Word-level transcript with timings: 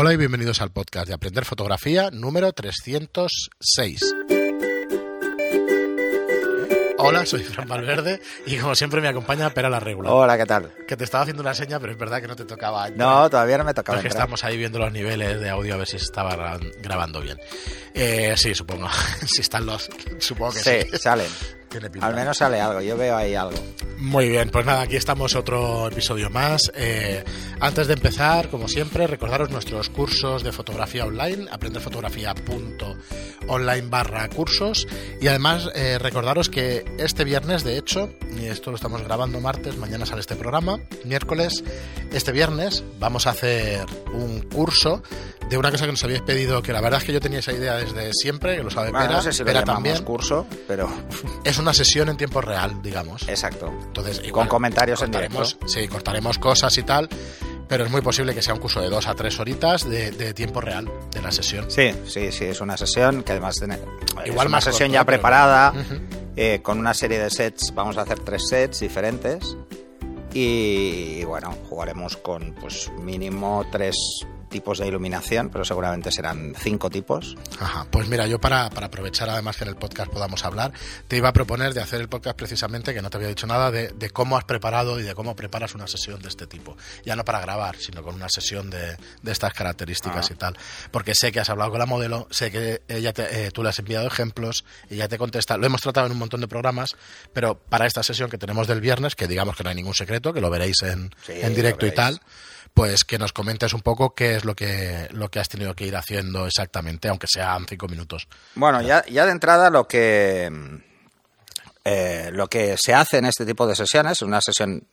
Hola 0.00 0.12
y 0.12 0.16
bienvenidos 0.16 0.62
al 0.62 0.70
podcast 0.70 1.08
de 1.08 1.14
Aprender 1.14 1.44
Fotografía 1.44 2.12
número 2.12 2.52
306. 2.52 4.14
Hola, 6.98 7.26
soy 7.26 7.42
Fran 7.42 7.66
Valverde 7.66 8.22
y 8.46 8.58
como 8.58 8.76
siempre 8.76 9.00
me 9.00 9.08
acompaña 9.08 9.50
Pera 9.50 9.68
la 9.68 9.80
Regula. 9.80 10.12
Hola, 10.12 10.38
¿qué 10.38 10.46
tal? 10.46 10.72
Que 10.86 10.96
te 10.96 11.02
estaba 11.02 11.22
haciendo 11.22 11.42
una 11.42 11.52
seña, 11.52 11.80
pero 11.80 11.90
es 11.90 11.98
verdad 11.98 12.20
que 12.20 12.28
no 12.28 12.36
te 12.36 12.44
tocaba. 12.44 12.88
No, 12.90 13.28
todavía 13.28 13.58
no 13.58 13.64
me 13.64 13.74
tocaba. 13.74 13.98
Es 13.98 14.02
que 14.02 14.08
estamos 14.08 14.44
ahí 14.44 14.56
viendo 14.56 14.78
los 14.78 14.92
niveles 14.92 15.40
de 15.40 15.50
audio 15.50 15.74
a 15.74 15.78
ver 15.78 15.88
si 15.88 15.96
estaba 15.96 16.36
gra- 16.36 16.72
grabando 16.80 17.20
bien. 17.20 17.40
Eh, 17.92 18.34
sí, 18.36 18.54
supongo. 18.54 18.88
si 19.26 19.40
están 19.40 19.66
los. 19.66 19.90
Supongo 20.20 20.52
que 20.52 20.60
sí. 20.60 20.90
Sí, 20.92 20.98
salen. 20.98 21.26
Tiene 21.68 21.90
pinta. 21.90 22.06
Al 22.06 22.14
menos 22.14 22.38
sale 22.38 22.60
algo, 22.60 22.80
yo 22.80 22.96
veo 22.96 23.16
ahí 23.16 23.34
algo. 23.34 23.58
Muy 23.98 24.28
bien, 24.28 24.50
pues 24.50 24.64
nada, 24.64 24.82
aquí 24.82 24.94
estamos 24.94 25.34
otro 25.34 25.88
episodio 25.88 26.30
más. 26.30 26.70
Eh, 26.74 27.24
antes 27.58 27.88
de 27.88 27.94
empezar, 27.94 28.48
como 28.48 28.68
siempre, 28.68 29.08
recordaros 29.08 29.50
nuestros 29.50 29.90
cursos 29.90 30.44
de 30.44 30.52
fotografía 30.52 31.04
online, 31.04 31.48
aprenderfotografía.online 31.50 33.88
barra 33.88 34.28
cursos. 34.28 34.86
Y 35.20 35.26
además, 35.26 35.68
eh, 35.74 35.98
recordaros 35.98 36.48
que 36.48 36.84
este 36.98 37.24
viernes, 37.24 37.64
de 37.64 37.76
hecho, 37.76 38.12
y 38.40 38.46
esto 38.46 38.70
lo 38.70 38.76
estamos 38.76 39.02
grabando 39.02 39.40
martes, 39.40 39.76
mañana 39.76 40.06
sale 40.06 40.20
este 40.20 40.36
programa, 40.36 40.78
miércoles, 41.04 41.64
este 42.12 42.30
viernes 42.30 42.84
vamos 43.00 43.26
a 43.26 43.30
hacer 43.30 43.84
un 44.12 44.42
curso 44.42 45.02
de 45.48 45.56
una 45.58 45.70
cosa 45.70 45.86
que 45.86 45.92
nos 45.92 46.04
habéis 46.04 46.20
pedido, 46.22 46.62
que 46.62 46.72
la 46.72 46.80
verdad 46.80 47.00
es 47.00 47.06
que 47.06 47.12
yo 47.12 47.20
tenía 47.20 47.38
esa 47.38 47.52
idea 47.52 47.74
desde 47.76 48.12
siempre, 48.12 48.56
que 48.56 48.62
lo 48.62 48.70
sabe 48.70 48.90
Bueno, 48.90 49.06
Pera, 49.06 49.16
no 49.16 49.22
sé 49.22 49.32
si 49.32 49.44
Pera 49.44 49.64
también. 49.64 50.02
curso, 50.04 50.46
pero 50.66 50.88
Es 51.44 51.58
una 51.58 51.72
sesión 51.72 52.08
en 52.08 52.16
tiempo 52.16 52.40
real, 52.40 52.82
digamos. 52.82 53.28
exacto. 53.28 53.72
Entonces, 53.86 54.20
Con 54.30 54.46
comentarios 54.48 55.00
en 55.02 55.10
cortaremos- 55.12 55.54
directo. 55.54 55.68
Sí, 55.68 55.88
cortaremos 55.88 56.38
cosas 56.38 56.76
y 56.78 56.82
tal, 56.82 57.08
pero 57.66 57.84
es 57.84 57.90
muy 57.90 58.00
posible 58.02 58.34
que 58.34 58.42
sea 58.42 58.54
un 58.54 58.60
curso 58.60 58.80
de 58.80 58.88
dos 58.90 59.06
a 59.06 59.14
tres 59.14 59.38
horitas 59.40 59.88
de, 59.88 60.10
de 60.10 60.34
tiempo 60.34 60.60
real 60.60 60.90
de 61.12 61.22
la 61.22 61.30
sesión. 61.32 61.70
Sí, 61.70 61.92
sí, 62.06 62.30
sí, 62.32 62.44
es 62.46 62.60
una 62.60 62.76
sesión 62.76 63.22
que 63.22 63.32
además 63.32 63.56
tiene, 63.56 63.78
Igual 64.26 64.46
es 64.46 64.50
una 64.52 64.60
sesión 64.60 64.88
corto, 64.88 64.94
ya 64.94 65.04
pero- 65.04 65.16
preparada, 65.18 65.72
eh, 66.36 66.60
con 66.62 66.78
una 66.78 66.94
serie 66.94 67.18
de 67.18 67.30
sets, 67.30 67.72
vamos 67.74 67.96
a 67.98 68.02
hacer 68.02 68.20
tres 68.20 68.46
sets 68.48 68.80
diferentes 68.80 69.56
y 70.34 71.24
bueno, 71.24 71.54
jugaremos 71.68 72.16
con 72.18 72.54
pues 72.60 72.90
mínimo 73.02 73.64
tres 73.72 73.96
tipos 74.48 74.78
de 74.78 74.86
iluminación, 74.88 75.50
pero 75.50 75.64
seguramente 75.64 76.10
serán 76.10 76.54
cinco 76.58 76.90
tipos. 76.90 77.36
Ajá. 77.60 77.86
Pues 77.90 78.08
mira, 78.08 78.26
yo 78.26 78.40
para, 78.40 78.70
para 78.70 78.86
aprovechar 78.86 79.28
además 79.30 79.56
que 79.56 79.64
en 79.64 79.70
el 79.70 79.76
podcast 79.76 80.10
podamos 80.10 80.44
hablar, 80.44 80.72
te 81.06 81.16
iba 81.16 81.28
a 81.28 81.32
proponer 81.32 81.74
de 81.74 81.80
hacer 81.80 82.00
el 82.00 82.08
podcast 82.08 82.36
precisamente, 82.36 82.94
que 82.94 83.02
no 83.02 83.10
te 83.10 83.16
había 83.16 83.28
dicho 83.28 83.46
nada, 83.46 83.70
de, 83.70 83.88
de 83.88 84.10
cómo 84.10 84.36
has 84.38 84.44
preparado 84.44 84.98
y 84.98 85.02
de 85.02 85.14
cómo 85.14 85.36
preparas 85.36 85.74
una 85.74 85.86
sesión 85.86 86.20
de 86.22 86.28
este 86.28 86.46
tipo. 86.46 86.76
Ya 87.04 87.16
no 87.16 87.24
para 87.24 87.40
grabar, 87.40 87.76
sino 87.76 88.02
con 88.02 88.14
una 88.14 88.28
sesión 88.28 88.70
de, 88.70 88.96
de 89.22 89.32
estas 89.32 89.52
características 89.52 90.30
Ah. 90.30 90.32
y 90.32 90.36
tal. 90.36 90.56
Porque 90.90 91.14
sé 91.14 91.32
que 91.32 91.40
has 91.40 91.50
hablado 91.50 91.70
con 91.70 91.78
la 91.78 91.86
modelo, 91.86 92.26
sé 92.30 92.50
que 92.50 92.82
ella 92.88 93.12
te- 93.12 93.46
eh, 93.46 93.50
tú 93.50 93.62
le 93.62 93.68
has 93.70 93.78
enviado 93.78 94.06
ejemplos, 94.06 94.64
y 94.90 94.94
ella 94.94 95.08
te 95.08 95.18
contesta. 95.18 95.56
Lo 95.56 95.66
hemos 95.66 95.80
tratado 95.80 96.06
en 96.06 96.12
un 96.12 96.18
montón 96.18 96.40
de 96.40 96.48
programas, 96.48 96.96
pero 97.32 97.58
para 97.58 97.86
esta 97.86 98.02
sesión 98.02 98.30
que 98.30 98.38
tenemos 98.38 98.66
del 98.66 98.80
viernes, 98.80 99.14
que 99.14 99.26
digamos 99.28 99.56
que 99.56 99.64
no 99.64 99.70
hay 99.70 99.76
ningún 99.76 99.94
secreto, 99.94 100.32
que 100.32 100.40
lo 100.40 100.50
veréis 100.50 100.82
en, 100.82 101.10
Sí, 101.26 101.32
en 101.34 101.54
directo 101.54 101.86
y 101.86 101.92
tal. 101.92 102.20
Pues 102.78 103.02
que 103.02 103.18
nos 103.18 103.32
comentes 103.32 103.74
un 103.74 103.80
poco 103.80 104.14
qué 104.14 104.36
es 104.36 104.44
lo 104.44 104.54
que, 104.54 105.08
lo 105.10 105.28
que 105.28 105.40
has 105.40 105.48
tenido 105.48 105.74
que 105.74 105.84
ir 105.84 105.96
haciendo 105.96 106.46
exactamente, 106.46 107.08
aunque 107.08 107.26
sean 107.26 107.66
cinco 107.68 107.88
minutos. 107.88 108.28
Bueno, 108.54 108.80
ya, 108.82 109.04
ya 109.06 109.26
de 109.26 109.32
entrada 109.32 109.68
lo 109.68 109.88
que 109.88 110.48
eh, 111.84 112.30
lo 112.32 112.46
que 112.46 112.76
se 112.78 112.94
hace 112.94 113.18
en 113.18 113.24
este 113.24 113.44
tipo 113.44 113.66
de 113.66 113.74
sesiones 113.74 114.12
es 114.12 114.22
una 114.22 114.40
sesión 114.40 114.86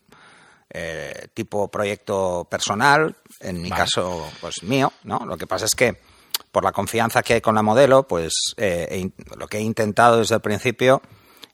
eh, 0.72 1.28
tipo 1.36 1.69
proyecto 1.69 2.47
personal, 2.50 3.16
en 3.39 3.61
mi 3.61 3.69
Vale. 3.69 3.83
caso, 3.83 4.31
pues 4.41 4.63
mío, 4.63 4.91
¿no? 5.03 5.19
Lo 5.23 5.38
que 5.38 5.45
pasa 5.45 5.66
es 5.66 5.75
que 5.75 6.02
por 6.52 6.63
la 6.63 6.72
confianza 6.72 7.22
que 7.22 7.36
hay 7.36 7.41
con 7.41 7.53
la 7.53 7.61
modelo, 7.61 8.08
pues 8.08 8.33
eh, 8.58 9.11
lo 9.38 9.47
que 9.47 9.58
he 9.58 9.61
intentado 9.61 10.17
desde 10.17 10.33
el 10.33 10.41
principio 10.41 11.03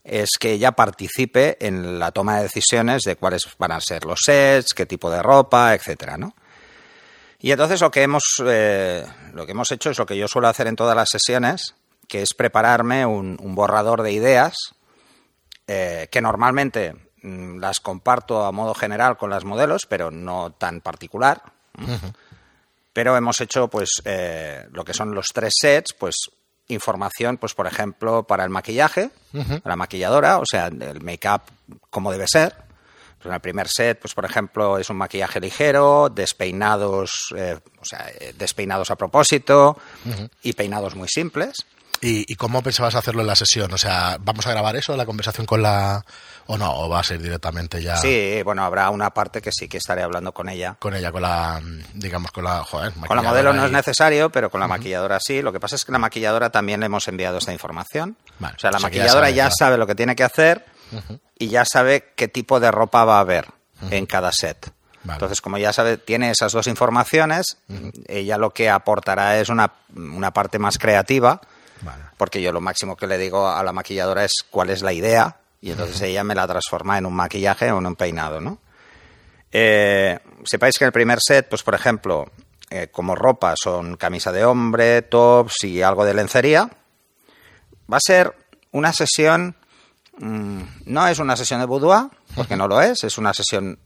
es 0.03 0.31
que 0.39 0.53
ella 0.53 0.71
participe 0.71 1.57
en 1.65 1.99
la 1.99 2.11
toma 2.11 2.37
de 2.37 2.43
decisiones 2.43 3.03
de 3.03 3.15
cuáles 3.15 3.47
van 3.57 3.71
a 3.71 3.81
ser 3.81 4.05
los 4.05 4.19
sets, 4.23 4.73
qué 4.73 4.85
tipo 4.85 5.11
de 5.11 5.21
ropa, 5.21 5.73
etcétera, 5.75 6.17
¿no? 6.17 6.33
Y 7.39 7.51
entonces 7.51 7.81
lo 7.81 7.89
que 7.89 8.03
hemos 8.03 8.23
eh, 8.45 9.05
lo 9.33 9.45
que 9.45 9.51
hemos 9.51 9.71
hecho 9.71 9.89
es 9.89 9.97
lo 9.97 10.05
que 10.05 10.17
yo 10.17 10.27
suelo 10.27 10.47
hacer 10.47 10.67
en 10.67 10.75
todas 10.75 10.95
las 10.95 11.09
sesiones, 11.09 11.75
que 12.07 12.21
es 12.21 12.33
prepararme 12.33 13.05
un, 13.05 13.37
un 13.41 13.55
borrador 13.55 14.03
de 14.03 14.11
ideas 14.11 14.55
eh, 15.73 16.09
que 16.11 16.21
normalmente 16.21 16.93
mm, 17.21 17.59
las 17.59 17.79
comparto 17.79 18.43
a 18.43 18.51
modo 18.51 18.73
general 18.73 19.15
con 19.15 19.29
las 19.29 19.45
modelos, 19.45 19.85
pero 19.85 20.11
no 20.11 20.51
tan 20.51 20.81
particular. 20.81 21.41
Pero 22.91 23.15
hemos 23.15 23.39
hecho 23.39 23.69
pues 23.69 24.01
eh, 24.03 24.67
lo 24.71 24.83
que 24.83 24.93
son 24.93 25.15
los 25.15 25.27
tres 25.33 25.53
sets, 25.57 25.93
pues 25.93 26.29
información, 26.71 27.37
pues 27.37 27.53
por 27.53 27.67
ejemplo, 27.67 28.23
para 28.23 28.43
el 28.43 28.49
maquillaje, 28.49 29.11
la 29.63 29.75
maquilladora, 29.75 30.39
o 30.39 30.45
sea, 30.45 30.67
el 30.67 31.01
make-up 31.01 31.41
como 31.89 32.11
debe 32.11 32.25
ser. 32.27 32.55
Pues 33.17 33.29
en 33.29 33.33
el 33.35 33.39
primer 33.39 33.67
set, 33.67 33.99
pues 33.99 34.15
por 34.15 34.25
ejemplo, 34.25 34.79
es 34.79 34.89
un 34.89 34.97
maquillaje 34.97 35.39
ligero, 35.39 36.09
despeinados, 36.09 37.11
eh, 37.37 37.59
o 37.79 37.85
sea, 37.85 38.09
eh, 38.19 38.33
despeinados 38.35 38.89
a 38.89 38.95
propósito 38.95 39.77
y 40.41 40.53
peinados 40.53 40.95
muy 40.95 41.07
simples. 41.07 41.67
¿Y, 41.99 42.31
y 42.31 42.35
cómo 42.35 42.63
pensabas 42.63 42.95
hacerlo 42.95 43.21
en 43.21 43.27
la 43.27 43.35
sesión? 43.35 43.71
O 43.73 43.77
sea, 43.77 44.17
¿vamos 44.19 44.47
a 44.47 44.51
grabar 44.51 44.75
eso, 44.75 44.95
la 44.95 45.05
conversación 45.05 45.45
con 45.45 45.61
la... 45.61 46.03
o 46.47 46.57
no? 46.57 46.73
¿O 46.79 46.89
va 46.89 46.99
a 46.99 47.03
ser 47.03 47.21
directamente 47.21 47.81
ya 47.83 47.97
Sí, 47.97 48.41
bueno, 48.43 48.63
habrá 48.63 48.89
una 48.89 49.11
parte 49.11 49.41
que 49.41 49.51
sí 49.51 49.67
que 49.67 49.77
estaré 49.77 50.01
hablando 50.01 50.31
con 50.33 50.49
ella. 50.49 50.77
con 50.79 50.95
ella, 50.95 51.11
con 51.11 51.21
la... 51.21 51.61
digamos, 51.93 52.31
con 52.31 52.43
la... 52.43 52.63
Joder, 52.63 52.93
Con 52.93 53.15
la 53.17 53.21
modelo 53.21 53.53
no 53.53 53.65
es 53.65 53.71
necesario, 53.71 54.31
pero 54.31 54.49
con 54.49 54.59
la 54.59 54.67
maquilladora 54.67 55.19
sí. 55.19 55.41
Lo 55.41 55.51
que 55.53 55.59
pasa 55.59 55.75
es 55.75 55.85
que 55.85 55.91
la 55.91 55.99
maquilladora 55.99 56.49
también 56.49 56.79
le 56.79 56.87
hemos 56.87 57.07
enviado 57.07 57.37
esta 57.37 57.53
información. 57.53 58.17
Vale, 58.39 58.55
o 58.55 58.59
sea, 58.59 58.71
la 58.71 58.77
o 58.77 58.79
sea 58.79 58.89
que 58.89 58.97
ya 58.97 59.03
maquilladora 59.03 59.27
sabe, 59.27 59.35
ya 59.35 59.43
claro. 59.43 59.55
sabe 59.59 59.77
lo 59.77 59.87
que 59.87 59.95
tiene 59.95 60.15
que 60.15 60.23
hacer 60.23 60.65
y 61.37 61.47
ya 61.49 61.65
sabe 61.65 62.11
qué 62.15 62.27
tipo 62.27 62.59
de 62.59 62.71
ropa 62.71 63.05
va 63.05 63.17
a 63.17 63.21
haber 63.21 63.47
en 63.91 64.05
cada 64.05 64.31
set. 64.31 64.73
Vale. 65.03 65.15
Entonces, 65.15 65.41
como 65.41 65.57
ya 65.57 65.71
sabe, 65.73 65.97
tiene 65.97 66.29
esas 66.29 66.51
dos 66.51 66.67
informaciones, 66.67 67.57
ella 68.07 68.37
lo 68.37 68.51
que 68.51 68.69
aportará 68.69 69.39
es 69.39 69.49
una, 69.49 69.71
una 69.95 70.31
parte 70.31 70.59
más 70.59 70.77
creativa, 70.77 71.41
Vale. 71.81 72.03
porque 72.17 72.41
yo 72.41 72.51
lo 72.51 72.61
máximo 72.61 72.95
que 72.95 73.07
le 73.07 73.17
digo 73.17 73.47
a 73.47 73.63
la 73.63 73.73
maquilladora 73.73 74.23
es 74.23 74.33
cuál 74.49 74.69
es 74.69 74.81
la 74.81 74.93
idea 74.93 75.37
y 75.61 75.71
entonces 75.71 76.01
ella 76.01 76.23
me 76.23 76.35
la 76.35 76.47
transforma 76.47 76.97
en 76.97 77.05
un 77.05 77.13
maquillaje 77.13 77.71
o 77.71 77.77
en 77.77 77.85
un 77.85 77.95
peinado, 77.95 78.41
¿no? 78.41 78.59
Eh, 79.51 80.17
sepáis 80.43 80.77
que 80.77 80.85
en 80.85 80.87
el 80.87 80.93
primer 80.93 81.19
set, 81.21 81.47
pues 81.49 81.61
por 81.61 81.75
ejemplo, 81.75 82.31
eh, 82.69 82.87
como 82.91 83.15
ropa 83.15 83.53
son 83.61 83.97
camisa 83.97 84.31
de 84.31 84.45
hombre, 84.45 85.01
tops 85.03 85.65
y 85.65 85.81
algo 85.81 86.05
de 86.05 86.13
lencería. 86.13 86.69
Va 87.91 87.97
a 87.97 88.01
ser 88.01 88.33
una 88.71 88.93
sesión, 88.93 89.55
mm, 90.19 90.61
no 90.85 91.07
es 91.07 91.19
una 91.19 91.35
sesión 91.35 91.59
de 91.59 91.65
boudoir, 91.65 92.09
porque 92.35 92.55
no 92.55 92.67
lo 92.67 92.81
es, 92.81 93.03
es 93.03 93.17
una 93.17 93.33
sesión 93.33 93.77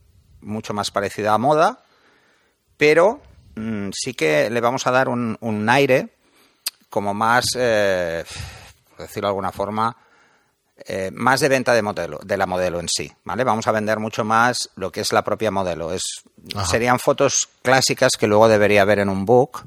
mucho 0.42 0.74
más 0.74 0.92
parecida 0.92 1.34
a 1.34 1.40
moda, 1.40 1.84
pero 2.78 3.22
mm, 3.56 3.90
sí 3.92 4.14
que 4.14 4.50
le 4.50 4.62
vamos 4.62 4.86
a 4.86 4.92
dar 4.92 5.10
un, 5.10 5.38
un 5.42 5.68
aire 5.68 6.15
como 6.96 7.14
más, 7.14 7.44
eh, 7.58 8.24
por 8.92 9.06
decirlo 9.06 9.28
de 9.28 9.32
alguna 9.32 9.52
forma, 9.52 9.98
eh, 10.88 11.12
más 11.14 11.42
de 11.42 11.50
venta 11.50 11.74
de 11.74 11.82
modelo, 11.82 12.20
de 12.24 12.38
la 12.38 12.46
modelo 12.46 12.80
en 12.80 12.88
sí, 12.88 13.12
¿vale? 13.26 13.44
Vamos 13.44 13.68
a 13.68 13.74
vender 13.74 14.00
mucho 14.00 14.24
más 14.24 14.70
lo 14.78 14.94
que 14.94 15.02
es 15.02 15.12
la 15.12 15.22
propia 15.22 15.52
modelo. 15.52 15.92
Es, 15.92 16.04
Ajá. 16.56 16.66
serían 16.66 16.98
fotos 17.00 17.50
clásicas 17.62 18.14
que 18.18 18.28
luego 18.28 18.48
debería 18.48 18.84
haber 18.84 19.00
en 19.00 19.10
un 19.10 19.26
book, 19.26 19.66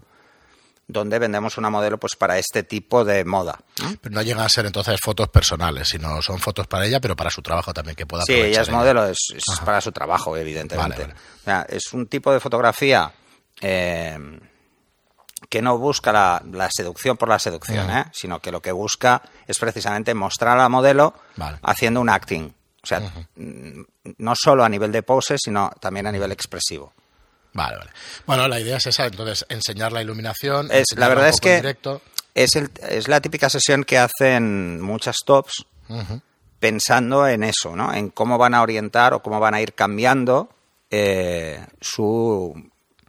donde 0.87 1.19
vendemos 1.19 1.59
una 1.59 1.69
modelo 1.69 1.99
pues 1.99 2.17
para 2.17 2.39
este 2.39 2.63
tipo 2.63 3.05
de 3.05 3.27
moda. 3.27 3.59
Pero 4.01 4.15
no 4.15 4.23
llegan 4.23 4.47
a 4.47 4.49
ser 4.49 4.65
entonces 4.65 4.99
fotos 4.99 5.29
personales, 5.29 5.87
sino 5.89 6.23
son 6.23 6.39
fotos 6.39 6.67
para 6.67 6.87
ella, 6.87 6.99
pero 6.99 7.15
para 7.15 7.29
su 7.31 7.43
trabajo 7.43 7.75
también, 7.75 7.95
que 7.95 8.07
pueda 8.07 8.25
Sí, 8.25 8.33
ella 8.33 8.63
es 8.63 8.69
ella. 8.69 8.79
modelo, 8.79 9.05
es, 9.07 9.19
para 9.67 9.83
su 9.83 9.93
trabajo, 9.93 10.35
evidentemente. 10.35 11.03
Vale, 11.03 11.13
vale. 11.13 11.21
O 11.43 11.45
sea, 11.45 11.67
es 11.69 11.93
un 11.93 12.07
tipo 12.07 12.33
de 12.33 12.41
fotografía 12.41 13.13
eh, 13.61 14.17
que 15.49 15.63
no 15.63 15.79
busca 15.79 16.13
la, 16.13 16.43
la 16.53 16.69
seducción 16.71 17.17
por 17.17 17.29
la 17.29 17.39
seducción. 17.39 17.91
¿eh? 17.91 18.05
sino 18.13 18.41
que 18.41 18.51
lo 18.53 18.61
que 18.61 18.73
busca 18.73 19.23
es 19.47 19.59
precisamente 19.59 20.15
mostrar 20.15 20.57
a 20.59 20.63
la 20.63 20.69
modelo 20.69 21.15
Vale. 21.37 21.59
haciendo 21.63 22.01
un 22.01 22.09
acting. 22.09 22.53
O 22.83 22.87
sea, 22.87 23.01
mm, 23.37 23.83
no 24.19 24.35
solo 24.37 24.65
a 24.65 24.69
nivel 24.69 24.93
de 24.93 25.03
pose, 25.03 25.37
sino 25.39 25.71
también 25.81 26.07
a 26.07 26.13
nivel 26.13 26.33
expresivo. 26.33 26.93
Vale, 27.53 27.77
vale. 27.79 27.91
Bueno, 28.27 28.47
la 28.49 28.61
idea 28.61 28.77
es 28.77 28.87
esa, 28.87 29.07
entonces, 29.07 29.45
enseñar 29.49 29.93
la 29.93 30.03
iluminación. 30.03 30.69
Es, 30.71 30.87
la 30.97 31.09
verdad 31.09 31.29
es 31.29 31.41
que 31.41 31.57
directo. 31.57 32.03
es, 32.35 32.55
el- 32.57 32.71
es 32.89 33.09
la 33.09 33.21
típica 33.21 33.49
sesión 33.51 33.85
que 33.85 33.99
hacen 33.99 34.81
muchas 34.81 35.17
tops 35.25 35.67
pensando 36.59 37.27
en 37.27 37.43
eso, 37.45 37.77
¿no? 37.77 37.93
En 37.95 38.11
cómo 38.11 38.39
van 38.39 38.55
a 38.55 38.63
orientar 38.63 39.15
o 39.15 39.23
cómo 39.23 39.39
van 39.41 39.55
a 39.55 39.61
ir 39.61 39.75
cambiando 39.75 40.49
eh, 40.91 41.65
su, 41.81 42.55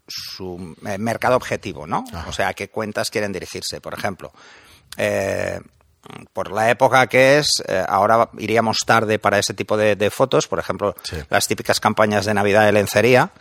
su 0.09 0.75
eh, 0.85 0.97
mercado 0.97 1.35
objetivo, 1.35 1.87
¿no? 1.87 2.03
O 2.27 2.31
sea, 2.33 2.49
a 2.49 2.53
qué 2.53 2.69
cuentas 2.69 3.09
quieren 3.09 3.31
dirigirse. 3.31 3.79
Por 3.81 3.93
ejemplo, 3.93 4.31
eh, 4.97 5.59
por 6.33 6.51
la 6.51 6.69
época 6.71 7.05
que 7.07 7.37
es, 7.39 7.47
eh, 7.67 7.83
ahora 7.87 8.29
iríamos 8.39 8.77
tarde 8.85 9.19
para 9.19 9.37
ese 9.37 9.53
tipo 9.53 9.77
de, 9.77 9.95
de 9.95 10.09
fotos. 10.09 10.47
Por 10.47 10.59
ejemplo, 10.59 10.95
Sí. 11.03 11.17
las 11.29 11.47
típicas 11.47 11.79
campañas 11.79 12.25
de 12.25 12.33
Navidad 12.33 12.65
de 12.65 12.71
lencería. 12.71 13.31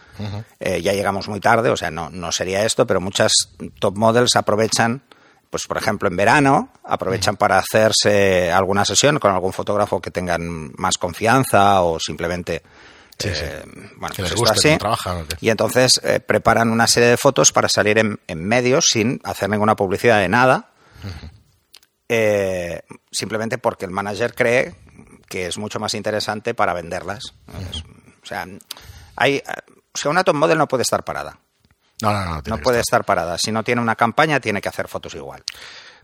eh, 0.58 0.82
ya 0.82 0.92
llegamos 0.92 1.28
muy 1.28 1.38
tarde, 1.40 1.70
o 1.70 1.76
sea, 1.76 1.90
no, 1.92 2.10
no 2.10 2.32
sería 2.32 2.64
esto, 2.64 2.86
pero 2.86 3.00
muchas 3.00 3.32
top 3.78 3.96
models 3.96 4.34
aprovechan, 4.34 5.02
pues 5.48 5.66
por 5.68 5.76
ejemplo 5.78 6.08
en 6.08 6.16
verano, 6.16 6.70
aprovechan 6.84 7.36
para 7.36 7.56
hacerse 7.58 8.50
alguna 8.50 8.84
sesión 8.84 9.18
con 9.20 9.32
algún 9.32 9.52
fotógrafo 9.52 10.00
que 10.00 10.10
tengan 10.10 10.72
más 10.76 10.98
confianza 10.98 11.80
o 11.82 11.98
simplemente. 12.00 12.62
Sí, 13.18 13.30
sí. 13.34 13.40
eh, 13.44 13.62
bueno, 13.96 14.14
Que 14.14 14.22
pues 14.22 14.30
les 14.30 14.30
esto 14.32 14.36
guste 14.40 14.68
así. 14.70 14.78
trabajan. 14.78 15.26
Y 15.40 15.50
entonces 15.50 16.00
eh, 16.04 16.20
preparan 16.20 16.70
una 16.70 16.86
serie 16.86 17.08
de 17.08 17.16
fotos 17.16 17.50
para 17.52 17.68
salir 17.68 17.98
en, 17.98 18.20
en 18.28 18.44
medios 18.46 18.86
sin 18.92 19.20
hacer 19.24 19.50
ninguna 19.50 19.74
publicidad 19.74 20.20
de 20.20 20.28
nada. 20.28 20.70
Eh, 22.08 22.80
simplemente 23.10 23.58
porque 23.58 23.84
el 23.84 23.90
manager 23.90 24.34
cree 24.34 24.74
que 25.28 25.46
es 25.46 25.58
mucho 25.58 25.78
más 25.78 25.94
interesante 25.94 26.54
para 26.54 26.72
venderlas. 26.72 27.34
Es- 27.70 27.82
o 28.22 28.26
sea, 28.28 28.46
hay, 29.16 29.42
o 29.94 29.98
sea, 29.98 30.10
una 30.10 30.22
top 30.24 30.34
model 30.36 30.58
no 30.58 30.68
puede 30.68 30.82
estar 30.82 31.04
parada. 31.04 31.38
No, 32.02 32.12
no, 32.12 32.24
no. 32.24 32.42
No 32.46 32.58
puede 32.58 32.78
estar. 32.80 33.00
estar 33.00 33.04
parada. 33.04 33.36
Si 33.38 33.50
no 33.50 33.64
tiene 33.64 33.80
una 33.80 33.96
campaña, 33.96 34.38
tiene 34.40 34.60
que 34.60 34.68
hacer 34.68 34.86
fotos 34.88 35.14
igual. 35.14 35.42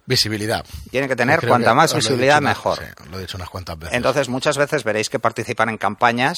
Visibilidad. 0.07 0.65
Tiene 0.91 1.07
que 1.09 1.17
tener 1.17 1.47
cuanta 1.47 1.71
que 1.71 1.75
más 1.77 1.95
visibilidad, 1.95 2.37
dicho 2.41 2.49
mejor. 2.49 2.79
sí, 2.79 2.85
lo 3.11 3.19
he 3.19 3.21
dicho 3.23 3.37
unas 3.39 3.49
cuantas 3.49 3.79
veces. 3.79 3.95
Entonces, 3.97 4.29
muchas 4.29 4.57
veces 4.59 4.85
veréis 4.85 5.09
que 5.09 5.19
participan 5.19 5.69
en 5.71 5.79
campañas 5.79 6.37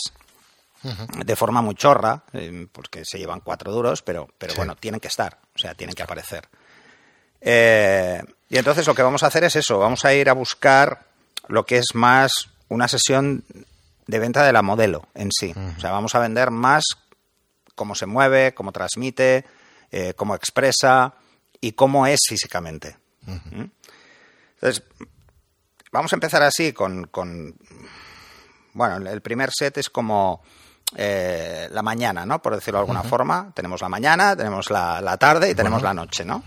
de 0.82 1.36
forma 1.36 1.62
muy 1.62 1.74
chorra, 1.74 2.22
eh, 2.32 2.66
porque 2.70 3.04
se 3.04 3.18
llevan 3.18 3.40
cuatro 3.40 3.72
duros, 3.72 4.02
pero, 4.02 4.28
pero 4.38 4.52
Sí. 4.52 4.56
bueno, 4.58 4.76
tienen 4.76 5.00
que 5.00 5.08
estar, 5.08 5.38
o 5.54 5.58
sea, 5.58 5.74
tienen 5.74 5.94
que 5.94 6.02
aparecer. 6.02 6.48
Eh, 7.40 8.22
y 8.48 8.56
entonces 8.58 8.86
lo 8.86 8.94
que 8.94 9.02
vamos 9.02 9.22
a 9.22 9.26
hacer 9.26 9.44
es 9.44 9.56
eso, 9.56 9.78
vamos 9.78 10.04
a 10.04 10.14
ir 10.14 10.28
a 10.28 10.32
buscar 10.32 11.06
lo 11.48 11.64
que 11.66 11.78
es 11.78 11.94
más 11.94 12.50
una 12.68 12.88
sesión 12.88 13.44
de 14.06 14.18
venta 14.18 14.44
de 14.44 14.52
la 14.52 14.62
modelo 14.62 15.08
en 15.14 15.30
sí. 15.32 15.52
O 15.76 15.80
sea, 15.80 15.90
vamos 15.92 16.14
a 16.14 16.18
vender 16.20 16.50
más 16.50 16.84
cómo 17.74 17.94
se 17.94 18.06
mueve, 18.06 18.54
cómo 18.54 18.72
transmite, 18.72 19.44
eh, 19.90 20.14
cómo 20.14 20.34
expresa 20.34 21.14
y 21.60 21.72
cómo 21.72 22.06
es 22.06 22.20
físicamente. 22.28 22.96
¿Mm? 23.22 23.64
Entonces, 24.54 24.82
vamos 25.92 26.12
a 26.12 26.16
empezar 26.16 26.42
así 26.42 26.72
con, 26.72 27.06
con- 27.08 27.56
bueno, 28.72 28.96
el 29.10 29.20
primer 29.22 29.50
set 29.52 29.78
es 29.78 29.90
como 29.90 30.42
eh, 30.94 31.68
la 31.70 31.82
mañana, 31.82 32.24
¿no? 32.24 32.40
Por 32.40 32.54
decirlo 32.54 32.78
de 32.78 32.82
alguna 32.82 33.02
forma. 33.02 33.50
Tenemos 33.54 33.80
la 33.80 33.88
mañana, 33.88 34.36
tenemos 34.36 34.70
la, 34.70 35.00
la 35.00 35.16
tarde 35.16 35.50
y 35.50 35.54
tenemos 35.54 35.82
la 35.82 35.94
noche, 35.94 36.24
¿no? 36.24 36.42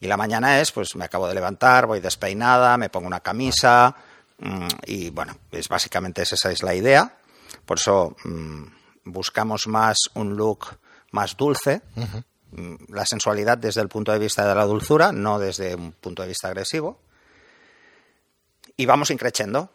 Y 0.00 0.06
la 0.06 0.16
mañana 0.16 0.60
es, 0.60 0.72
pues 0.72 0.94
me 0.96 1.04
acabo 1.04 1.26
de 1.26 1.34
levantar, 1.34 1.86
voy 1.86 2.00
despeinada, 2.00 2.76
me 2.76 2.90
pongo 2.90 3.06
una 3.06 3.20
camisa 3.20 3.94
mm, 4.38 4.66
y 4.86 5.10
bueno, 5.10 5.36
es 5.50 5.68
básicamente 5.68 6.22
esa 6.22 6.50
es 6.50 6.62
la 6.62 6.74
idea. 6.74 7.16
Por 7.64 7.78
eso 7.78 8.14
mm, 8.24 8.62
buscamos 9.04 9.66
más 9.66 9.96
un 10.14 10.36
look 10.36 10.66
más 11.10 11.36
dulce, 11.36 11.80
mm, 12.52 12.74
la 12.92 13.06
sensualidad 13.06 13.58
desde 13.58 13.80
el 13.80 13.88
punto 13.88 14.12
de 14.12 14.18
vista 14.18 14.46
de 14.46 14.54
la 14.54 14.64
dulzura, 14.64 15.10
no 15.10 15.38
desde 15.38 15.74
un 15.74 15.92
punto 15.92 16.22
de 16.22 16.28
vista 16.28 16.48
agresivo 16.48 17.00
y 18.78 18.86
vamos 18.86 19.10
increciendo. 19.10 19.70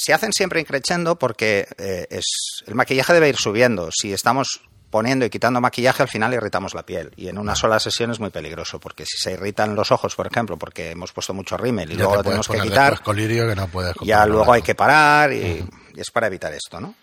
Se 0.00 0.14
hacen 0.14 0.32
siempre 0.32 0.60
increciendo 0.60 1.16
porque 1.16 1.68
eh, 1.78 2.06
es, 2.10 2.24
el 2.66 2.74
maquillaje 2.74 3.12
debe 3.12 3.28
ir 3.28 3.36
subiendo. 3.36 3.90
Si 3.92 4.12
estamos 4.12 4.62
poniendo 4.90 5.24
y 5.24 5.30
quitando 5.30 5.60
maquillaje, 5.60 6.02
al 6.02 6.08
final 6.08 6.32
irritamos 6.34 6.74
la 6.74 6.84
piel. 6.84 7.12
Y 7.16 7.28
en 7.28 7.38
una 7.38 7.54
sola 7.54 7.78
sesión 7.78 8.10
es 8.10 8.18
muy 8.18 8.30
peligroso, 8.30 8.80
porque 8.80 9.04
si 9.04 9.18
se 9.18 9.32
irritan 9.32 9.74
los 9.74 9.92
ojos, 9.92 10.16
por 10.16 10.26
ejemplo, 10.26 10.56
porque 10.56 10.90
hemos 10.90 11.12
puesto 11.12 11.34
mucho 11.34 11.56
rímel 11.56 11.92
y 11.92 11.96
Ya 11.96 11.98
luego 11.98 12.16
lo 12.16 12.22
tenemos 12.22 12.48
que 12.48 12.60
quitar, 12.60 12.92
después 12.92 13.00
colirio 13.00 13.46
que 13.46 13.54
no 13.54 13.68
puedes 13.68 13.94
ya 14.02 14.26
luego 14.26 14.52
hay 14.52 14.62
que 14.62 14.74
parar 14.74 15.32
y, 15.32 15.64
y 15.94 16.00
es 16.00 16.10
para 16.10 16.26
evitar 16.26 16.52
esto, 16.52 16.80
¿no? 16.80 16.94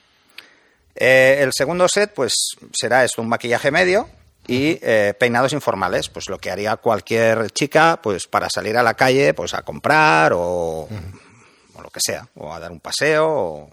Eh, 0.99 1.39
el 1.41 1.53
segundo 1.53 1.87
set, 1.87 2.13
pues 2.13 2.33
será 2.73 3.05
esto, 3.05 3.21
un 3.21 3.29
maquillaje 3.29 3.69
medio 3.69 4.09
y 4.47 4.79
eh, 4.81 5.13
peinados 5.19 5.53
informales, 5.53 6.09
pues 6.09 6.27
lo 6.27 6.39
que 6.39 6.49
haría 6.49 6.75
cualquier 6.77 7.51
chica, 7.51 7.99
pues 8.01 8.27
para 8.27 8.49
salir 8.49 8.77
a 8.77 8.83
la 8.83 8.95
calle, 8.95 9.35
pues 9.35 9.53
a 9.53 9.61
comprar 9.61 10.31
o, 10.33 10.89
o 11.77 11.81
lo 11.81 11.89
que 11.89 11.99
sea, 12.01 12.27
o 12.35 12.53
a 12.53 12.59
dar 12.59 12.71
un 12.71 12.79
paseo. 12.79 13.27
o- 13.29 13.69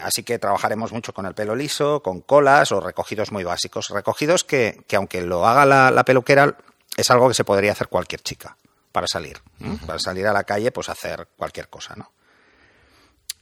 Así 0.00 0.22
que 0.22 0.38
trabajaremos 0.38 0.92
mucho 0.92 1.12
con 1.12 1.26
el 1.26 1.34
pelo 1.34 1.56
liso, 1.56 2.00
con 2.02 2.20
colas 2.20 2.70
o 2.70 2.80
recogidos 2.80 3.32
muy 3.32 3.42
básicos. 3.42 3.88
Recogidos 3.88 4.44
que, 4.44 4.84
que 4.86 4.94
aunque 4.96 5.20
lo 5.22 5.46
haga 5.46 5.66
la, 5.66 5.90
la 5.90 6.04
peluquera, 6.04 6.56
es 6.96 7.10
algo 7.10 7.26
que 7.26 7.34
se 7.34 7.42
podría 7.44 7.72
hacer 7.72 7.88
cualquier 7.88 8.20
chica 8.22 8.56
para 8.92 9.06
salir. 9.08 9.40
Para 9.86 9.98
salir 9.98 10.26
a 10.28 10.32
la 10.32 10.44
calle, 10.44 10.70
pues 10.70 10.88
hacer 10.88 11.26
cualquier 11.36 11.68
cosa, 11.68 11.94
¿no? 11.96 12.12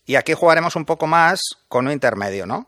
Y 0.07 0.17
aquí 0.17 0.33
jugaremos 0.33 0.75
un 0.75 0.87
poco 0.87 1.07
más 1.07 1.41
con 1.69 1.87
un 1.87 1.93
intermedio, 1.93 2.47
¿no? 2.47 2.67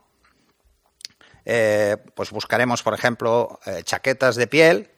Eh, 1.46 1.96
pues 2.14 2.30
buscaremos, 2.30 2.82
por 2.82 2.92
ejemplo, 2.94 3.58
eh, 3.64 3.82
chaquetas 3.82 4.36
de 4.36 4.46
piel, 4.46 4.90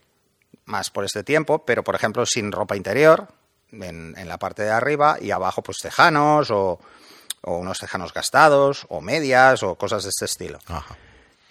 más 0.65 0.91
por 0.91 1.05
este 1.05 1.23
tiempo, 1.23 1.65
pero 1.65 1.85
por 1.85 1.95
ejemplo 1.95 2.27
sin 2.27 2.51
ropa 2.53 2.77
interior, 2.77 3.29
en, 3.73 4.15
en 4.17 4.29
la 4.29 4.39
parte 4.39 4.63
de 4.63 4.71
arriba, 4.71 5.17
y 5.21 5.31
abajo 5.31 5.63
pues 5.63 5.79
tejanos 5.79 6.51
o, 6.51 6.79
o 7.43 7.57
unos 7.57 7.79
tejanos 7.79 8.13
gastados, 8.13 8.87
o 8.89 9.01
medias, 9.01 9.63
o 9.63 9.75
cosas 9.75 10.05
de 10.05 10.11
este 10.11 10.27
estilo. 10.27 10.59
Ajá. 10.67 10.97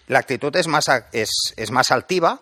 La 0.08 0.20
actitud 0.20 0.54
es 0.56 0.68
más, 0.68 0.90
es, 1.14 1.30
es 1.56 1.72
más 1.72 1.90
altiva 1.92 2.42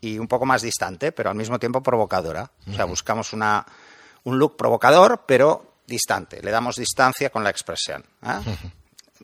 y 0.00 0.18
un 0.18 0.28
poco 0.28 0.46
más 0.46 0.62
distante, 0.62 1.12
pero 1.12 1.28
al 1.28 1.36
mismo 1.36 1.58
tiempo 1.58 1.82
provocadora. 1.82 2.50
O 2.70 2.72
sea, 2.72 2.86
buscamos 2.86 3.32
una, 3.32 3.66
un 4.24 4.38
look 4.38 4.56
provocador, 4.56 5.24
pero 5.26 5.74
distante. 5.86 6.40
Le 6.42 6.50
damos 6.50 6.76
distancia 6.76 7.30
con 7.30 7.44
la 7.44 7.50
expresión. 7.50 8.04
¿eh? 8.22 8.40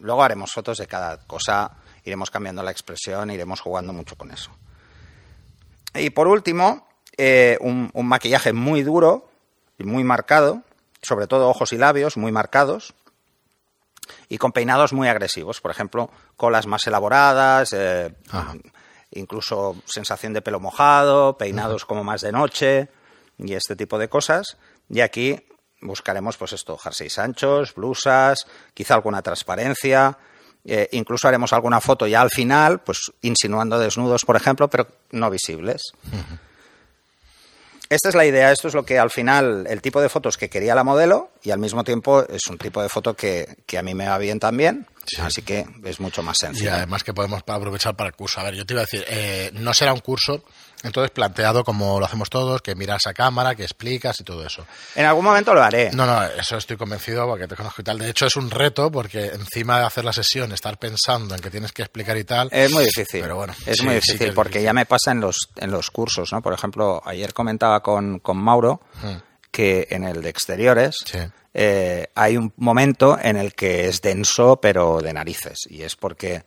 Luego 0.00 0.22
haremos 0.22 0.52
fotos 0.52 0.78
de 0.78 0.86
cada 0.86 1.18
cosa, 1.18 1.70
iremos 2.04 2.30
cambiando 2.30 2.62
la 2.62 2.72
expresión, 2.72 3.30
iremos 3.30 3.60
jugando 3.60 3.92
mucho 3.92 4.16
con 4.16 4.30
eso. 4.30 4.50
Y 5.94 6.10
por 6.10 6.26
último, 6.26 6.86
eh, 7.16 7.58
un, 7.60 7.90
un 7.92 8.06
maquillaje 8.06 8.52
muy 8.52 8.82
duro 8.82 9.28
y 9.78 9.84
muy 9.84 10.04
marcado, 10.04 10.62
sobre 11.02 11.26
todo 11.26 11.48
ojos 11.48 11.72
y 11.72 11.78
labios 11.78 12.16
muy 12.16 12.32
marcados, 12.32 12.94
y 14.28 14.38
con 14.38 14.52
peinados 14.52 14.92
muy 14.92 15.08
agresivos, 15.08 15.60
por 15.60 15.70
ejemplo, 15.70 16.10
colas 16.36 16.66
más 16.66 16.86
elaboradas, 16.86 17.72
eh, 17.72 18.14
incluso 19.12 19.76
sensación 19.86 20.32
de 20.32 20.42
pelo 20.42 20.60
mojado, 20.60 21.38
peinados 21.38 21.84
como 21.84 22.04
más 22.04 22.20
de 22.20 22.32
noche 22.32 22.88
y 23.38 23.54
este 23.54 23.76
tipo 23.76 23.98
de 23.98 24.08
cosas. 24.08 24.56
Y 24.88 25.00
aquí 25.00 25.46
buscaremos, 25.80 26.36
pues 26.36 26.52
esto, 26.52 26.76
jerseys 26.76 27.18
anchos, 27.18 27.74
blusas, 27.74 28.46
quizá 28.74 28.94
alguna 28.94 29.22
transparencia. 29.22 30.18
eh, 30.66 30.88
incluso 30.92 31.28
haremos 31.28 31.52
alguna 31.52 31.80
foto 31.80 32.06
ya 32.06 32.22
al 32.22 32.30
final, 32.30 32.80
pues 32.80 33.12
insinuando 33.20 33.78
desnudos, 33.78 34.24
por 34.24 34.36
ejemplo, 34.36 34.68
pero 34.68 34.88
no 35.10 35.28
visibles. 35.30 35.92
Esta 37.94 38.08
es 38.08 38.14
la 38.16 38.26
idea, 38.26 38.50
esto 38.50 38.66
es 38.66 38.74
lo 38.74 38.84
que 38.84 38.98
al 38.98 39.10
final, 39.10 39.66
el 39.68 39.80
tipo 39.80 40.00
de 40.02 40.08
fotos 40.08 40.36
que 40.36 40.50
quería 40.50 40.74
la 40.74 40.82
modelo 40.82 41.30
y 41.44 41.52
al 41.52 41.60
mismo 41.60 41.84
tiempo 41.84 42.26
es 42.28 42.44
un 42.50 42.58
tipo 42.58 42.82
de 42.82 42.88
foto 42.88 43.14
que, 43.14 43.56
que 43.66 43.78
a 43.78 43.82
mí 43.82 43.94
me 43.94 44.08
va 44.08 44.18
bien 44.18 44.40
también, 44.40 44.86
Sí. 45.06 45.20
así 45.20 45.42
que 45.42 45.64
es 45.84 46.00
mucho 46.00 46.22
más 46.22 46.38
Y 46.38 46.46
sencillo. 46.46 46.72
además 46.72 47.04
que 47.04 47.12
podemos 47.14 47.42
aprovechar 47.46 47.94
para 47.94 48.08
el 48.08 48.16
curso. 48.16 48.40
A 48.40 48.44
ver, 48.44 48.54
yo 48.54 48.64
te 48.66 48.72
iba 48.74 48.80
a 48.80 48.86
decir, 48.86 49.04
eh, 49.06 49.50
no 49.52 49.72
será 49.74 49.92
un 49.92 50.00
curso, 50.00 50.42
entonces 50.84 51.10
planteado 51.10 51.64
como 51.64 51.98
lo 51.98 52.06
hacemos 52.06 52.30
todos, 52.30 52.62
que 52.62 52.74
miras 52.76 53.06
a 53.08 53.14
cámara, 53.14 53.54
que 53.56 53.64
explicas 53.64 54.20
y 54.20 54.24
todo 54.24 54.46
eso. 54.46 54.64
En 54.94 55.04
algún 55.06 55.24
momento 55.24 55.52
lo 55.54 55.62
haré. 55.62 55.90
No, 55.92 56.06
no, 56.06 56.22
eso 56.24 56.56
estoy 56.56 56.76
convencido 56.76 57.26
porque 57.26 57.48
te 57.48 57.56
conozco 57.56 57.82
y 57.82 57.84
tal. 57.84 57.98
De 57.98 58.10
hecho, 58.10 58.26
es 58.26 58.36
un 58.36 58.50
reto 58.50 58.92
porque 58.92 59.26
encima 59.26 59.80
de 59.80 59.86
hacer 59.86 60.04
la 60.04 60.12
sesión, 60.12 60.52
estar 60.52 60.78
pensando 60.78 61.34
en 61.34 61.40
que 61.40 61.50
tienes 61.50 61.72
que 61.72 61.82
explicar 61.82 62.16
y 62.16 62.24
tal. 62.24 62.48
Es 62.52 62.70
muy 62.72 62.84
difícil. 62.84 63.22
Pero 63.22 63.36
bueno, 63.36 63.54
es 63.66 63.76
sí, 63.78 63.84
muy 63.84 63.94
difícil 63.96 64.28
es 64.28 64.34
porque 64.34 64.50
difícil. 64.50 64.64
ya 64.66 64.72
me 64.74 64.86
pasa 64.86 65.10
en 65.10 65.20
los, 65.20 65.48
en 65.56 65.70
los 65.70 65.90
cursos, 65.90 66.32
¿no? 66.32 66.40
Por 66.42 66.52
ejemplo, 66.52 67.02
ayer 67.04 67.32
comentaba 67.34 67.82
con, 67.82 68.18
con 68.20 68.36
Mauro 68.36 68.80
que 69.50 69.86
en 69.90 70.04
el 70.04 70.20
de 70.22 70.28
exteriores 70.30 70.96
Sí. 71.04 71.18
eh, 71.54 72.08
hay 72.14 72.36
un 72.36 72.52
momento 72.56 73.16
en 73.20 73.36
el 73.36 73.54
que 73.54 73.86
es 73.88 74.02
denso, 74.02 74.56
pero 74.60 75.00
de 75.00 75.12
narices. 75.12 75.58
Y 75.70 75.82
es 75.82 75.94
porque 75.96 76.44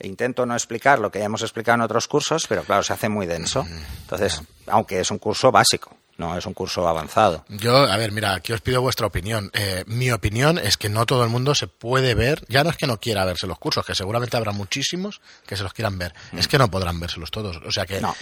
intento 0.00 0.46
no 0.46 0.54
explicar 0.54 0.98
lo 0.98 1.10
que 1.10 1.20
ya 1.20 1.26
hemos 1.26 1.42
explicado 1.42 1.76
en 1.76 1.82
otros 1.82 2.08
cursos, 2.08 2.46
pero 2.48 2.62
claro, 2.62 2.82
se 2.82 2.92
hace 2.92 3.08
muy 3.08 3.26
denso. 3.26 3.64
Entonces, 4.02 4.42
aunque 4.66 5.00
es 5.00 5.10
un 5.10 5.18
curso 5.18 5.50
básico, 5.52 5.96
no 6.16 6.36
es 6.38 6.46
un 6.46 6.54
curso 6.54 6.86
avanzado. 6.86 7.44
Yo, 7.48 7.76
a 7.76 7.96
ver, 7.96 8.12
mira, 8.12 8.34
aquí 8.34 8.52
os 8.52 8.60
pido 8.60 8.80
vuestra 8.80 9.06
opinión. 9.06 9.50
Eh, 9.52 9.82
mi 9.86 10.10
opinión 10.12 10.58
es 10.58 10.76
que 10.76 10.88
no 10.88 11.06
todo 11.06 11.24
el 11.24 11.30
mundo 11.30 11.54
se 11.54 11.66
puede 11.66 12.14
ver, 12.14 12.44
ya 12.48 12.62
no 12.62 12.70
es 12.70 12.76
que 12.76 12.86
no 12.86 13.00
quiera 13.00 13.24
verse 13.24 13.46
los 13.46 13.58
cursos, 13.58 13.84
que 13.84 13.94
seguramente 13.94 14.36
habrá 14.36 14.52
muchísimos 14.52 15.20
que 15.46 15.56
se 15.56 15.62
los 15.64 15.72
quieran 15.72 15.98
ver, 15.98 16.14
es 16.32 16.46
que 16.48 16.56
no 16.58 16.70
podrán 16.70 17.00
vérselos 17.00 17.30
todos. 17.30 17.56
O 17.66 17.72
sea 17.72 17.84
que, 17.86 18.00
No. 18.00 18.14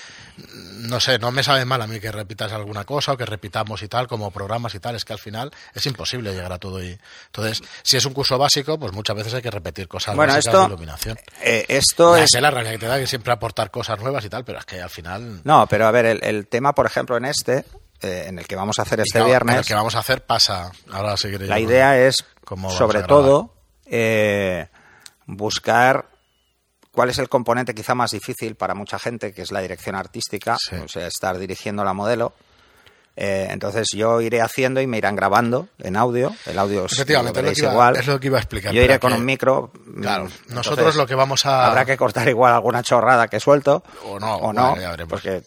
no 0.79 1.01
sé, 1.01 1.19
no 1.19 1.31
me 1.33 1.43
sabe 1.43 1.65
mal 1.65 1.83
a 1.83 1.87
mí 1.87 2.01
que 2.01 2.11
repitas 2.11 2.53
alguna 2.53 2.85
cosa 2.85 3.13
o 3.13 3.17
que 3.17 3.27
repitamos 3.27 3.83
y 3.83 3.89
tal, 3.89 4.07
como 4.09 4.31
programas 4.31 4.75
y 4.75 4.81
tal, 4.81 4.95
es 4.97 5.05
que 5.05 5.13
al 5.13 5.19
final 5.19 5.51
es 5.75 5.85
imposible 5.87 6.33
llegar 6.33 6.53
a 6.53 6.59
todo. 6.59 6.83
y 6.83 6.99
Entonces, 7.27 7.63
si 7.83 7.97
es 7.97 8.05
un 8.07 8.15
curso 8.15 8.39
básico, 8.39 8.79
pues 8.79 8.93
muchas 8.93 9.17
veces 9.17 9.35
hay 9.35 9.43
que 9.43 9.51
repetir 9.51 9.89
cosas 9.89 10.17
Bueno, 10.17 10.33
básicas 10.33 10.55
esto- 10.55 10.61
de 10.63 10.67
iluminación. 10.69 11.19
Eh, 11.43 11.67
esto 11.69 12.17
es 12.17 12.31
la 12.41 12.51
realidad 12.51 12.73
que 12.73 12.79
te 12.79 12.87
da 12.87 12.99
que 12.99 13.07
siempre 13.07 13.33
aportar 13.33 13.71
cosas 13.71 13.99
nuevas 14.01 14.25
y 14.25 14.29
tal, 14.31 14.45
pero 14.45 14.59
es 14.59 14.65
que 14.65 14.81
al 14.81 14.91
final... 14.91 15.41
No, 15.45 15.67
pero 15.67 15.87
a 15.87 15.91
ver, 15.91 16.07
el, 16.07 16.25
el 16.25 16.47
tema, 16.47 16.75
por 16.75 16.87
ejemplo, 16.87 17.17
en 17.17 17.25
este, 17.27 17.65
eh, 18.03 18.25
en 18.29 18.39
el 18.39 18.47
que 18.47 18.57
vamos 18.57 18.79
a 18.79 18.83
hacer 18.83 19.01
este 19.01 19.13
claro, 19.19 19.27
viernes, 19.27 19.55
en 19.55 19.59
el 19.61 19.65
que 19.67 19.75
vamos 19.75 19.95
a 19.95 20.01
hacer 20.01 20.25
pasa. 20.25 20.71
Ahora 20.91 21.17
seguiré 21.17 21.47
la 21.47 21.61
idea 21.61 21.99
es, 21.99 22.25
sobre 22.77 23.03
todo, 23.03 23.55
eh, 23.87 24.69
buscar 25.27 26.07
cuál 26.91 27.11
es 27.11 27.19
el 27.19 27.29
componente 27.29 27.75
quizá 27.75 27.95
más 27.95 28.11
difícil 28.11 28.55
para 28.55 28.75
mucha 28.75 28.99
gente, 28.99 29.33
que 29.33 29.43
es 29.43 29.51
la 29.53 29.61
dirección 29.61 29.95
artística, 29.95 30.57
Sí. 30.59 30.77
o 30.77 30.89
sea, 30.89 31.07
estar 31.07 31.39
dirigiendo 31.39 31.85
la 31.85 31.93
modelo. 31.95 32.35
Eh, 33.15 33.49
entonces 33.51 33.89
yo 33.95 34.23
iré 34.23 34.41
haciendo 34.41 34.81
y 34.81 34.87
me 34.87 34.97
irán 34.97 35.15
grabando 35.17 35.69
en 35.79 35.97
audio. 35.97 36.35
El 36.47 36.59
audio 36.59 36.85
os- 36.85 36.93
Efectivamente, 36.95 37.43
lo 37.43 37.51
es 37.51 37.59
lo, 37.59 37.61
que 37.61 37.61
iba, 37.67 37.73
igual. 37.73 37.97
es 37.97 38.07
lo 38.07 38.19
que 38.21 38.27
iba 38.29 38.39
a 38.39 38.41
explicar. 38.41 38.73
Yo 38.73 38.81
iré 38.83 38.99
con 38.99 39.13
que- 39.13 39.19
un 39.19 39.25
micro. 39.27 39.71
Claro, 40.01 40.25
mm, 40.25 40.55
nosotros 40.55 40.79
entonces 40.79 40.97
lo 40.97 41.07
que 41.07 41.15
vamos 41.15 41.45
a. 41.45 41.67
Habrá 41.67 41.85
que 41.85 41.97
cortar 41.99 42.27
igual 42.29 42.55
alguna 42.55 42.83
chorrada 42.83 43.29
que 43.29 43.39
suelto. 43.39 43.83
O 44.07 44.19
no, 44.19 44.37
o 44.37 44.53
no 44.53 44.71
bueno, 44.75 45.07
porque 45.09 45.43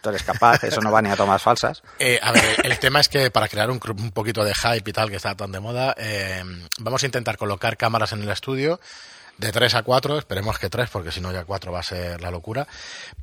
tú 0.00 0.08
eres 0.10 0.22
capaz, 0.22 0.62
eso 0.62 0.80
no 0.80 0.92
va 0.92 1.02
ni 1.02 1.10
a 1.10 1.16
tomas 1.16 1.42
falsas. 1.42 1.82
Eh, 1.98 2.20
a 2.22 2.30
ver, 2.30 2.44
el 2.62 2.78
tema 2.78 3.00
es 3.00 3.08
que 3.08 3.30
para 3.32 3.48
crear 3.48 3.68
un, 3.70 3.80
un 3.98 4.10
poquito 4.12 4.44
de 4.44 4.54
hype 4.54 4.88
y 4.90 4.92
tal, 4.92 5.10
que 5.10 5.16
está 5.16 5.34
tan 5.34 5.50
de 5.50 5.58
moda, 5.60 5.94
eh, 5.98 6.42
vamos 6.78 7.02
a 7.02 7.06
intentar 7.06 7.36
colocar 7.36 7.76
cámaras 7.76 8.12
en 8.12 8.22
el 8.22 8.28
estudio 8.30 8.78
de 9.38 9.52
3 9.52 9.74
a 9.76 9.82
4, 9.82 10.18
esperemos 10.18 10.58
que 10.58 10.68
3, 10.68 10.90
porque 10.90 11.10
si 11.12 11.20
no 11.20 11.32
ya 11.32 11.44
4 11.44 11.72
va 11.72 11.80
a 11.80 11.82
ser 11.84 12.20
la 12.20 12.30
locura, 12.30 12.66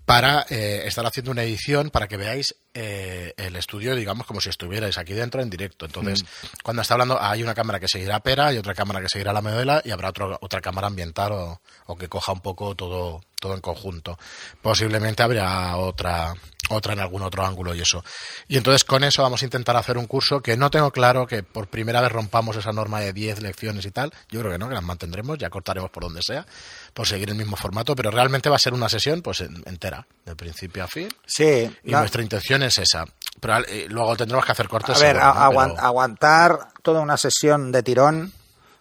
para 0.06 0.46
eh, 0.50 0.84
estar 0.86 1.06
haciendo 1.06 1.32
una 1.32 1.44
edición 1.44 1.90
para 1.90 2.08
que 2.08 2.18
veáis 2.18 2.56
eh, 2.74 3.34
el 3.38 3.56
estudio, 3.56 3.96
digamos, 3.96 4.26
como 4.26 4.42
si 4.42 4.50
estuvierais 4.50 4.98
aquí 4.98 5.14
dentro 5.14 5.42
en 5.42 5.50
directo. 5.50 5.86
Entonces, 5.86 6.24
Mm. 6.24 6.48
cuando 6.64 6.82
está 6.82 6.94
hablando, 6.96 7.22
hay 7.22 7.44
una 7.44 7.54
cámara 7.54 7.80
que 7.80 7.88
seguirá 7.88 8.20
Pera 8.22 8.52
y 8.54 8.58
otra 8.58 8.74
cámara 8.74 9.02
que 9.02 9.10
seguirá 9.10 9.32
la 9.34 9.42
modela 9.42 9.82
y 9.86 9.92
habrá 9.92 10.10
otro- 10.10 10.38
otra 10.42 10.62
cámara 10.62 10.88
ambiental 10.88 11.32
o, 11.34 11.62
o 11.88 11.96
que 11.98 12.08
coja 12.10 12.32
un 12.34 12.42
poco 12.42 12.76
todo, 12.76 13.22
todo 13.40 13.54
en 13.54 13.62
conjunto. 13.62 14.18
Posiblemente 14.62 15.24
habrá 15.24 15.76
otra, 15.78 16.34
otra 16.70 16.94
en 16.94 17.00
algún 17.00 17.22
otro 17.22 17.46
ángulo 17.46 17.74
y 17.76 17.82
eso. 17.82 18.04
Y 18.48 18.58
entonces 18.58 18.84
con 18.84 19.04
eso 19.04 19.22
vamos 19.24 19.42
a 19.42 19.46
intentar 19.46 19.76
hacer 19.76 19.98
un 19.98 20.06
curso 20.08 20.42
que 20.42 20.58
no 20.58 20.70
tengo 20.70 20.92
claro 20.92 21.28
que 21.28 21.44
por 21.44 21.68
primera 21.68 22.02
vez 22.02 22.12
rompamos 22.12 22.56
esa 22.58 22.72
norma 22.72 23.00
de 23.00 23.14
10 23.14 23.42
lecciones 23.42 23.86
y 23.86 23.92
tal. 23.92 24.12
Yo 24.30 24.40
creo 24.42 24.52
que 24.52 24.58
no, 24.58 24.68
que 24.68 24.76
las 24.76 24.84
mantendremos, 24.84 25.38
ya 25.38 25.50
cortaremos 25.50 25.90
por 25.92 26.04
donde 26.04 26.22
sea, 26.24 26.46
por 26.94 27.08
seguir 27.08 27.30
el 27.30 27.36
mismo 27.36 27.56
formato, 27.56 27.96
pero 27.96 28.12
realmente 28.12 28.50
va 28.50 28.56
a 28.56 28.60
ser 28.60 28.74
una 28.74 28.90
sesión 28.90 29.22
pues 29.22 29.42
en- 29.42 29.64
entera, 29.66 30.06
de 30.26 30.36
principio 30.36 30.84
a 30.84 30.88
fin. 30.88 31.10
Sí, 31.26 31.70
Y 31.84 31.92
nuestra 31.92 32.22
intención 32.22 32.64
es 32.64 32.78
esa. 32.78 33.06
Pero 33.40 33.58
eh, 33.68 33.88
luego 33.90 34.16
tendremos 34.16 34.46
que 34.46 34.52
hacer 34.54 34.68
cortes. 34.68 34.96
a 34.96 35.00
ver, 35.00 35.16
seguro, 35.18 35.26
a- 35.26 35.34
¿no? 35.34 35.42
aguan- 35.42 35.74
Pero- 35.76 35.86
aguantar 35.88 36.60
toda 36.82 37.02
una 37.02 37.18
sesión 37.18 37.72
de 37.72 37.84
tirón. 37.84 38.32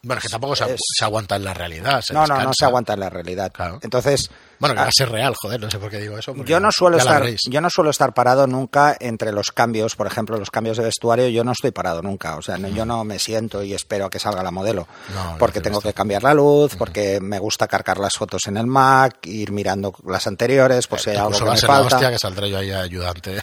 bueno, 0.03 0.19
es 0.19 0.25
que 0.25 0.29
tampoco 0.31 0.55
se, 0.55 0.64
agu- 0.64 0.75
es- 0.75 0.81
se 0.99 1.05
aguanta 1.05 1.37
en 1.37 1.45
la 1.45 1.55
realidad. 1.55 2.03
se 2.03 2.12
no, 2.14 2.26
no, 2.26 2.41
no 2.43 2.53
se 2.57 2.64
aguanta 2.64 2.93
en 2.95 3.00
la 3.00 3.11
realidad. 3.11 3.50
Claro. 3.53 3.79
Entonces, 3.83 4.31
Bueno, 4.68 4.75
que 4.76 4.80
va 4.83 4.88
a 4.88 4.92
ser 4.92 5.11
real, 5.11 5.35
joder, 5.40 5.61
no 5.61 5.71
sé 5.71 5.78
por 5.78 5.90
qué 5.90 5.99
digo 5.99 6.18
eso. 6.18 6.35
yo 6.44 6.61
no 6.61 6.71
suelo 6.73 6.97
estar, 6.97 7.23
yo 7.49 7.61
no 7.61 7.71
suelo 7.71 7.90
estar 7.90 8.14
parado 8.14 8.47
nunca 8.47 8.97
entre 9.00 9.33
los 9.33 9.52
cambios, 9.52 9.97
por 9.97 10.06
ejemplo, 10.06 10.37
los 10.38 10.50
cambios 10.50 10.76
de 10.76 10.85
vestuario. 10.85 11.28
Yo 11.28 11.44
no 11.44 11.52
estoy 11.52 11.71
parado 11.71 12.02
nunca, 12.02 12.37
o 12.37 12.42
sea, 12.42 12.56
no- 12.59 12.68
yo 12.68 12.85
no 12.85 13.04
me 13.04 13.18
siento 13.18 13.62
y 13.62 13.75
espero 13.75 14.06
a 14.06 14.11
que 14.11 14.18
salga 14.18 14.42
la 14.42 14.50
modelo, 14.50 14.87
No, 15.14 15.37
porque 15.38 15.61
tengo 15.61 15.80
que 15.80 15.92
cambiar 15.92 16.23
la 16.23 16.35
luz, 16.35 16.76
porque 16.76 17.18
me 17.21 17.38
gusta 17.38 17.66
cargar 17.68 17.99
las 17.99 18.14
fotos 18.14 18.42
en 18.47 18.56
el 18.56 18.66
Mac, 18.66 19.18
ir 19.26 19.52
mirando 19.52 19.94
las 20.06 20.26
anteriores, 20.26 20.87
por 20.87 21.00
si 21.00 21.11
hay 21.11 21.16
algo 21.16 21.30
que 21.38 21.44
va 21.44 21.50
a 21.50 21.54
me 21.54 21.61
ser 21.61 21.68
la 21.68 21.75
falta. 21.76 21.97
hostia 21.97 22.11
que 22.11 22.18
saldré 22.18 22.50
yo 22.50 22.59
ahí 22.59 22.73
ayudante. 22.73 23.40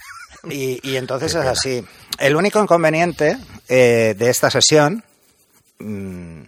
Y, 0.50 0.80
y 0.90 0.96
entonces 0.98 1.34
es 1.36 1.46
así. 1.46 1.86
El 2.18 2.36
único 2.36 2.62
inconveniente 2.62 3.38
eh, 3.70 4.16
de 4.18 4.30
esta 4.30 4.50
sesión, 4.50 5.04
mm, 5.80 6.42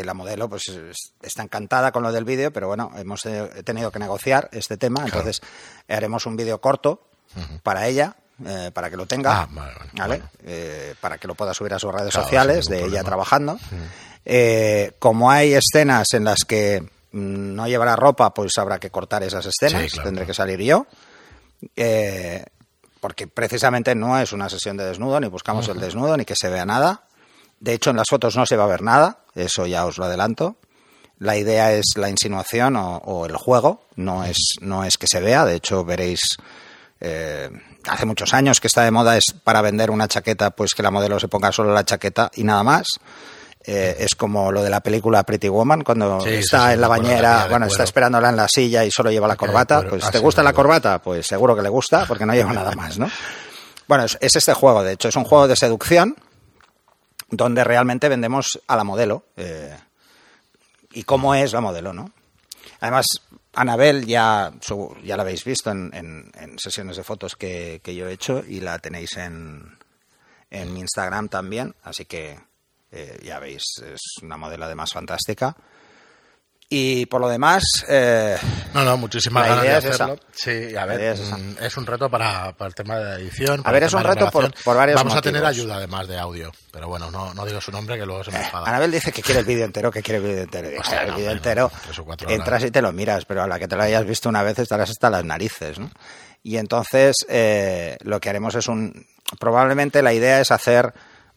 que 0.00 0.04
la 0.04 0.14
modelo 0.14 0.48
pues 0.48 0.68
es- 0.68 1.12
está 1.22 1.42
encantada 1.42 1.90
con 1.92 2.02
lo 2.02 2.12
del 2.12 2.24
vídeo, 2.24 2.52
pero 2.52 2.68
bueno, 2.68 2.90
hemos 2.96 3.24
eh, 3.26 3.62
tenido 3.64 3.90
que 3.90 3.98
negociar 3.98 4.48
este 4.52 4.76
tema, 4.76 5.04
entonces 5.04 5.40
haremos 5.88 6.26
un 6.26 6.36
vídeo 6.36 6.60
corto 6.60 7.08
para 7.62 7.86
ella. 7.86 8.16
eh, 8.46 8.70
para 8.74 8.90
que 8.90 8.98
lo 8.98 9.06
tenga, 9.06 9.32
Ah, 9.42 9.48
vale, 9.50 9.72
vale, 9.78 9.90
¿vale? 9.94 10.16
bueno. 10.18 10.30
Eh, 10.44 10.94
para 11.00 11.16
que 11.16 11.26
lo 11.26 11.34
pueda 11.34 11.54
subir 11.54 11.72
a 11.72 11.78
sus 11.78 11.90
redes 11.90 12.10
Claro, 12.12 12.24
sociales 12.26 12.66
de 12.66 12.84
ella 12.84 13.02
trabajando. 13.02 13.58
Eh, 14.26 14.92
como 14.98 15.30
hay 15.30 15.54
escenas 15.54 16.08
en 16.12 16.24
las 16.24 16.40
que 16.46 16.82
mm, 17.12 17.54
no 17.54 17.66
llevará 17.66 17.96
ropa, 17.96 18.34
pues 18.34 18.52
habrá 18.58 18.78
que 18.78 18.90
cortar 18.90 19.22
esas 19.22 19.46
escenas, 19.46 19.84
Sí, 19.84 19.88
claro, 19.88 20.08
tendré 20.08 20.24
claro. 20.24 20.26
que 20.26 20.34
salir 20.34 20.60
yo. 20.60 20.86
Eh, 21.76 22.44
porque 23.00 23.26
precisamente 23.26 23.94
no 23.94 24.18
es 24.18 24.32
una 24.32 24.50
sesión 24.50 24.76
de 24.76 24.84
desnudo, 24.84 25.18
ni 25.18 25.28
buscamos 25.28 25.66
el 25.68 25.80
desnudo, 25.80 26.16
ni 26.18 26.26
que 26.26 26.36
se 26.36 26.50
vea 26.50 26.66
nada. 26.66 27.04
De 27.60 27.72
hecho, 27.72 27.90
en 27.90 27.96
las 27.96 28.06
fotos 28.08 28.36
no 28.36 28.44
se 28.46 28.56
va 28.56 28.64
a 28.64 28.68
ver 28.68 28.82
nada, 28.82 29.18
eso 29.34 29.66
ya 29.66 29.86
os 29.86 29.98
lo 29.98 30.04
adelanto. 30.04 30.56
La 31.18 31.36
idea 31.36 31.72
es 31.72 31.94
la 31.96 32.10
insinuación 32.10 32.76
o, 32.76 32.96
o 32.98 33.24
el 33.26 33.36
juego, 33.36 33.82
no 33.96 34.24
es, 34.24 34.36
no 34.60 34.84
es 34.84 34.98
que 34.98 35.06
se 35.06 35.20
vea. 35.20 35.44
De 35.46 35.54
hecho, 35.54 35.82
veréis, 35.84 36.20
eh, 37.00 37.48
hace 37.88 38.04
muchos 38.04 38.34
años 38.34 38.60
que 38.60 38.66
está 38.66 38.82
de 38.82 38.90
moda 38.90 39.16
es 39.16 39.24
para 39.42 39.62
vender 39.62 39.90
una 39.90 40.08
chaqueta, 40.08 40.50
pues 40.50 40.74
que 40.74 40.82
la 40.82 40.90
modelo 40.90 41.18
se 41.18 41.28
ponga 41.28 41.52
solo 41.52 41.72
la 41.72 41.84
chaqueta 41.84 42.30
y 42.34 42.44
nada 42.44 42.62
más. 42.62 42.86
Eh, 43.68 43.96
es 43.98 44.14
como 44.14 44.52
lo 44.52 44.62
de 44.62 44.70
la 44.70 44.80
película 44.80 45.24
Pretty 45.24 45.48
Woman, 45.48 45.82
cuando 45.82 46.20
Sí, 46.20 46.34
está 46.34 46.68
sí, 46.68 46.74
en 46.74 46.80
la 46.82 46.86
bañera, 46.88 47.46
bueno, 47.50 47.66
está 47.66 47.82
esperándola 47.82 48.28
en 48.28 48.36
la 48.36 48.46
silla 48.46 48.84
y 48.84 48.90
solo 48.92 49.10
lleva 49.10 49.26
la 49.26 49.34
corbata. 49.36 49.82
Pues, 49.88 50.04
Ah, 50.04 50.10
¿te 50.12 50.18
sí, 50.18 50.24
gusta 50.24 50.42
la 50.42 50.52
corbata? 50.52 51.00
Pues 51.02 51.26
seguro 51.26 51.56
que 51.56 51.62
le 51.62 51.68
gusta, 51.68 52.04
porque 52.06 52.24
no 52.26 52.32
lleva 52.34 52.52
nada 52.52 52.72
más, 52.76 52.96
¿no? 52.98 53.10
Bueno, 53.88 54.04
es, 54.04 54.16
es 54.20 54.36
este 54.36 54.52
juego, 54.52 54.84
de 54.84 54.92
hecho, 54.92 55.08
es 55.08 55.16
un 55.16 55.24
juego 55.24 55.48
de 55.48 55.56
seducción 55.56 56.14
donde 57.28 57.64
realmente 57.64 58.08
vendemos 58.08 58.60
a 58.66 58.76
la 58.76 58.84
modelo 58.84 59.24
eh, 59.36 59.76
y 60.92 61.02
cómo 61.04 61.34
es 61.34 61.52
la 61.52 61.60
modelo, 61.60 61.92
¿no? 61.92 62.10
Además, 62.80 63.06
Anabel 63.54 64.06
ya, 64.06 64.52
ya 65.02 65.16
la 65.16 65.22
habéis 65.22 65.44
visto 65.44 65.70
en, 65.70 65.90
en- 65.94 66.58
sesiones 66.58 66.96
de 66.96 67.04
fotos 67.04 67.36
que, 67.36 67.80
que 67.82 67.94
yo 67.94 68.08
he 68.08 68.12
hecho 68.12 68.42
y 68.46 68.60
la 68.60 68.78
tenéis 68.78 69.16
en, 69.16 69.76
en 70.50 70.76
Instagram 70.76 71.28
también, 71.28 71.74
así 71.82 72.04
que 72.04 72.38
eh, 72.92 73.18
ya 73.22 73.38
veis, 73.38 73.62
es 73.84 74.00
una 74.22 74.36
modelo 74.36 74.64
además 74.66 74.92
fantástica. 74.92 75.56
Y 76.68 77.06
por 77.06 77.20
lo 77.20 77.28
demás, 77.28 77.62
eh, 77.88 78.36
No, 78.74 78.82
no, 78.82 78.96
muchísimas 78.96 79.42
La 79.44 79.48
ganas 79.50 79.62
de 79.62 79.68
idea 79.68 79.78
es 79.78 79.84
hacerlo. 80.00 80.18
Sí, 80.34 80.76
a 80.76 80.84
ver, 80.84 81.00
es 81.00 81.20
mm, 81.30 81.62
es 81.62 81.76
un 81.76 81.86
reto 81.86 82.10
para, 82.10 82.52
para 82.56 82.66
el 82.68 82.74
tema 82.74 82.98
de 82.98 83.04
la 83.04 83.14
edición. 83.14 83.62
A 83.64 83.70
ver, 83.70 83.84
el 83.84 83.86
es 83.86 83.94
un 83.94 84.02
de 84.02 84.08
reto 84.08 84.30
por- 84.32 84.52
por 84.64 84.76
varios 84.76 84.96
Vamos 84.96 85.14
a 85.14 85.22
tener 85.22 85.44
ayuda 85.44 85.76
además 85.76 86.08
de 86.08 86.18
audio, 86.18 86.50
pero 86.72 86.88
bueno, 86.88 87.08
no, 87.12 87.32
no 87.34 87.46
digo 87.46 87.60
su 87.60 87.70
nombre 87.70 87.96
que 87.96 88.04
luego 88.04 88.24
se 88.24 88.32
me 88.32 88.38
enfada. 88.38 88.66
Anabel 88.66 88.90
dice 88.90 89.12
que 89.12 89.22
quiere 89.22 89.40
el 89.40 89.46
vídeo 89.46 89.64
entero, 89.64 89.92
que 89.92 90.02
quiere 90.02 90.18
el 90.18 90.24
vídeo 90.24 90.42
entero. 90.42 90.68
Digo, 90.68 90.80
Hostia, 90.80 91.02
el 91.02 91.10
no, 91.10 91.16
vídeo 91.16 91.30
entero, 91.30 91.70
no, 91.72 91.80
tres 91.84 91.98
o 92.00 92.04
cuatro 92.04 92.26
horas. 92.26 92.38
entras 92.40 92.64
y 92.64 92.70
te 92.72 92.82
lo 92.82 92.92
miras, 92.92 93.24
pero 93.26 93.44
a 93.44 93.46
la 93.46 93.60
que 93.60 93.68
te 93.68 93.76
lo 93.76 93.82
hayas 93.84 94.04
visto 94.04 94.28
una 94.28 94.42
vez 94.42 94.58
estarás 94.58 94.90
hasta 94.90 95.08
las 95.08 95.24
narices, 95.24 95.78
¿no? 95.78 95.88
Y 96.42 96.56
entonces 96.56 97.14
eh, 97.28 97.96
lo 98.02 98.18
que 98.20 98.28
haremos 98.28 98.56
es 98.56 98.66
un... 98.66 99.06
Probablemente 99.38 100.02
la 100.02 100.12
idea 100.12 100.40
es 100.40 100.50
hacer 100.50 100.92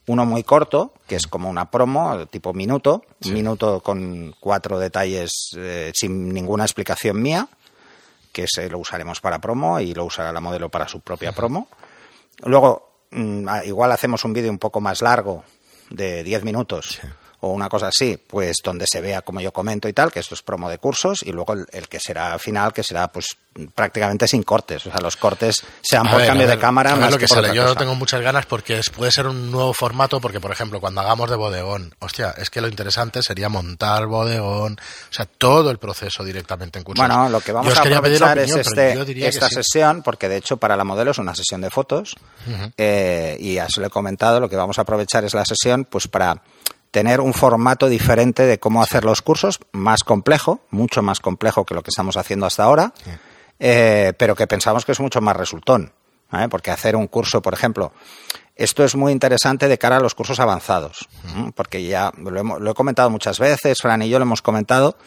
uno 0.10 0.26
muy 0.26 0.44
corto, 0.44 0.92
que 1.08 1.16
es 1.16 1.28
como 1.28 1.52
una 1.52 1.70
promo, 1.70 2.26
tipo 2.26 2.52
minuto, 2.52 3.04
un 3.26 3.34
minuto 3.34 3.80
con 3.82 4.34
cuatro 4.40 4.80
detalles 4.80 5.52
eh, 5.56 5.92
sin 5.94 6.34
ninguna 6.34 6.64
explicación 6.64 7.22
mía, 7.22 7.48
que 8.32 8.48
se 8.48 8.68
lo 8.70 8.80
usaremos 8.80 9.22
para 9.22 9.38
promo 9.38 9.80
y 9.80 9.94
lo 9.94 10.06
usará 10.06 10.34
la 10.34 10.42
modelo 10.42 10.70
para 10.70 10.88
su 10.88 11.02
propia 11.02 11.32
promo. 11.32 11.68
Luego, 12.44 13.04
mm, 13.12 13.48
ah, 13.48 13.64
igual 13.64 13.92
hacemos 13.92 14.26
un 14.26 14.34
vídeo 14.34 14.50
un 14.50 14.58
poco 14.58 14.82
más 14.82 15.04
largo, 15.04 15.44
de 15.92 16.24
10 16.24 16.44
minutos, 16.44 17.00
o 17.42 17.50
una 17.50 17.70
cosa 17.70 17.88
así, 17.88 18.18
pues 18.18 18.58
donde 18.64 18.86
se 18.88 19.02
vea 19.02 19.22
como 19.22 19.40
yo 19.42 19.52
comento 19.52 19.88
y 19.88 19.94
tal, 19.94 20.12
que 20.12 20.20
esto 20.20 20.36
es 20.36 20.42
promo 20.42 20.70
de 20.70 20.78
cursos, 20.78 21.24
y 21.24 21.32
luego 21.32 21.54
el, 21.54 21.66
el 21.72 21.88
que 21.88 22.00
será 22.00 22.38
final, 22.38 22.74
que 22.74 22.84
será 22.84 23.08
pues 23.08 23.38
prácticamente 23.74 24.28
sin 24.28 24.44
cortes. 24.44 24.86
O 24.86 24.92
sea, 24.92 25.02
los 25.02 25.18
cortes 25.18 25.64
sean 25.82 26.08
A 26.08 26.12
por 26.12 26.20
ver, 26.20 26.28
cambio 26.28 26.48
de 26.48 26.58
cámara 26.58 26.96
más 26.96 27.12
lo 27.12 27.18
que, 27.18 27.28
sale. 27.28 27.54
Yo 27.54 27.64
cosa. 27.64 27.76
tengo 27.76 27.96
muchas 27.96 28.22
ganas 28.22 28.46
porque 28.46 28.82
puede 28.96 29.12
ser 29.12 29.28
un 29.28 29.52
nuevo 29.52 29.74
formato, 29.74 30.20
porque 30.22 30.40
por 30.40 30.52
ejemplo, 30.52 30.80
cuando 30.80 31.02
hagamos 31.02 31.30
de 31.30 31.36
bodegón, 31.36 31.94
hostia, 32.00 32.34
es 32.38 32.50
que 32.50 32.62
lo 32.62 32.68
interesante 32.68 33.22
sería 33.24 33.50
montar 33.50 34.06
bodegón, 34.06 34.74
o 34.74 35.14
sea, 35.14 35.26
todo 35.26 35.72
el 35.72 35.78
proceso 35.78 36.24
directamente 36.24 36.80
en 36.80 36.86
cursos. 36.86 37.06
Bueno, 37.06 37.30
lo 37.30 37.42
que 37.42 37.52
vamos 37.52 37.74
Yo 37.74 37.80
a 37.80 37.84
aprovechar 37.84 38.38
es 38.40 38.56
este, 38.56 39.28
esta 39.28 39.50
sí. 39.50 39.56
sesión, 39.56 40.04
porque 40.04 40.30
de 40.30 40.38
hecho 40.38 40.58
para 40.58 40.76
la 40.76 40.84
modelo 40.84 41.12
es 41.12 41.18
una 41.18 41.36
sesión 41.36 41.62
de 41.62 41.70
fotos, 41.70 42.16
eh, 42.78 43.38
y 43.40 43.56
ya 43.56 43.68
se 43.70 43.82
lo 43.82 43.88
he 43.88 43.90
comentado, 43.90 44.40
lo 44.40 44.50
que 44.50 44.56
vamos 44.56 44.78
a 44.78 44.82
aprovechar 44.82 45.24
es 45.24 45.34
la 45.34 45.46
sesión 45.46 45.86
pues 45.86 46.08
para 46.08 46.42
tener 46.92 47.22
un 47.22 47.34
formato 47.34 47.88
diferente 47.88 48.44
de 48.46 48.60
cómo 48.60 48.82
hacer 48.82 49.04
los 49.06 49.22
cursos, 49.22 49.60
más 49.72 50.04
complejo, 50.04 50.62
mucho 50.72 51.02
más 51.02 51.20
complejo 51.20 51.66
que 51.66 51.74
lo 51.76 51.84
que 51.84 51.90
estamos 51.90 52.18
haciendo 52.18 52.46
hasta 52.46 52.64
ahora, 52.64 52.94
eh, 53.60 54.14
pero 54.18 54.36
que 54.36 54.48
pensamos 54.48 54.86
que 54.86 54.92
es 54.94 55.00
mucho 55.00 55.22
más 55.22 55.36
resultón, 55.38 55.94
¿eh? 56.34 56.48
porque 56.50 56.72
hacer 56.72 56.96
un 56.96 57.08
curso, 57.08 57.42
por 57.42 57.54
ejemplo, 57.54 57.92
esto 58.56 58.84
es 58.84 58.96
muy 58.96 59.12
interesante 59.12 59.68
de 59.68 59.78
cara 59.78 59.98
a 59.98 60.00
los 60.00 60.16
cursos 60.16 60.40
avanzados, 60.40 61.08
porque 61.56 61.84
ya 61.84 62.12
lo, 62.18 62.40
hemos- 62.40 62.60
lo 62.60 62.72
he 62.72 62.74
comentado 62.74 63.10
muchas 63.10 63.40
veces, 63.40 63.78
Fran 63.82 64.02
y 64.02 64.10
yo 64.10 64.18
lo 64.20 64.24
hemos 64.24 64.42
comentado, 64.42 64.98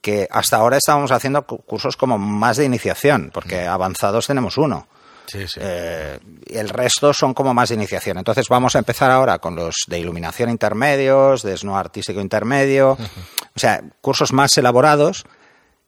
que 0.00 0.28
hasta 0.30 0.58
ahora 0.58 0.76
estábamos 0.76 1.10
haciendo 1.10 1.46
cu- 1.46 1.58
cursos 1.62 1.96
como 1.96 2.16
más 2.18 2.56
de 2.58 2.64
iniciación, 2.64 3.30
porque 3.34 3.66
avanzados 3.66 4.26
tenemos 4.28 4.56
uno. 4.58 4.86
Sí, 5.26 5.46
sí. 5.48 5.60
Eh, 5.62 6.18
el 6.46 6.68
resto 6.68 7.12
son 7.12 7.34
como 7.34 7.52
más 7.54 7.68
de 7.68 7.74
iniciación. 7.74 8.18
Entonces 8.18 8.48
vamos 8.48 8.76
a 8.76 8.78
empezar 8.78 9.10
ahora 9.10 9.38
con 9.38 9.56
los 9.56 9.74
de 9.86 9.98
iluminación 9.98 10.50
intermedios, 10.50 11.42
de 11.42 11.56
snow 11.56 11.76
artístico 11.76 12.20
intermedio, 12.20 12.92
o 12.92 13.58
sea, 13.58 13.82
cursos 14.00 14.32
más 14.32 14.56
elaborados. 14.56 15.24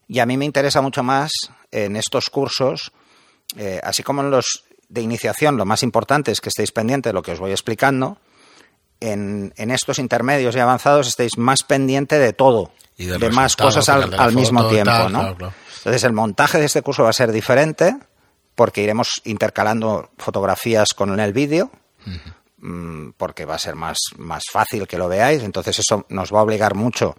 Y 0.09 0.21
a 0.21 0.27
mí 0.27 0.37
me 0.37 0.45
interesa 0.45 0.81
mucho 0.81 1.03
más 1.03 1.31
en 1.71 1.97
estos 1.97 2.31
cursos, 2.31 2.93
eh, 3.57 3.81
así 3.83 4.03
como 4.03 4.23
en 4.23 4.31
los 4.31 4.65
de 4.89 5.03
iniciación 5.03 5.57
lo 5.59 5.67
más 5.67 5.83
importante 5.83 6.33
es 6.33 6.41
que 6.41 6.49
estéis 6.49 6.73
pendientes 6.73 7.11
de 7.11 7.15
lo 7.15 7.23
que 7.23 7.33
os 7.33 7.39
voy 7.39 7.51
explicando. 7.51 8.19
En, 9.01 9.53
en 9.57 9.71
estos 9.71 10.01
intermedios 10.01 10.57
y 10.57 10.59
avanzados 10.59 11.07
estéis 11.07 11.39
más 11.39 11.63
pendiente 11.63 12.19
de 12.19 12.33
todo, 12.33 12.73
Y 12.97 13.05
de 13.07 13.31
más 13.31 13.55
cosas 13.55 13.89
al 13.89 14.35
mismo 14.35 14.67
tiempo, 14.69 14.91
tal, 14.91 15.13
¿no? 15.13 15.21
claro, 15.21 15.37
claro. 15.37 15.55
Entonces 15.77 16.03
el 16.03 16.13
montaje 16.13 16.59
de 16.59 16.65
este 16.65 16.83
curso 16.83 17.05
va 17.05 17.11
a 17.11 17.13
ser 17.13 17.31
diferente 17.31 17.97
porque 18.59 18.83
iremos 18.83 19.21
intercalando 19.23 20.11
fotografías 20.19 20.89
con 20.93 21.21
el 21.21 21.33
vídeo 21.33 21.71
mm, 22.57 23.11
porque 23.17 23.45
va 23.45 23.55
a 23.55 23.59
ser 23.61 23.77
más, 23.77 23.99
más 24.17 24.43
fácil 24.51 24.89
que 24.89 24.99
lo 24.99 25.09
veáis. 25.09 25.45
Entonces 25.45 25.79
eso 25.79 26.05
nos 26.09 26.35
va 26.35 26.41
a 26.41 26.43
obligar 26.43 26.75
mucho 26.75 27.15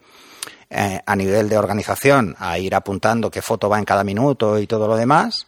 eh, 0.70 1.00
a 1.06 1.16
nivel 1.16 1.48
de 1.48 1.58
organización 1.58 2.36
a 2.40 2.60
ir 2.60 2.76
apuntando 2.76 3.32
qué 3.32 3.42
foto 3.42 3.70
va 3.70 3.80
en 3.80 3.86
cada 3.86 4.04
minuto 4.04 4.60
y 4.60 4.68
todo 4.68 4.86
lo 4.86 4.98
demás. 4.98 5.48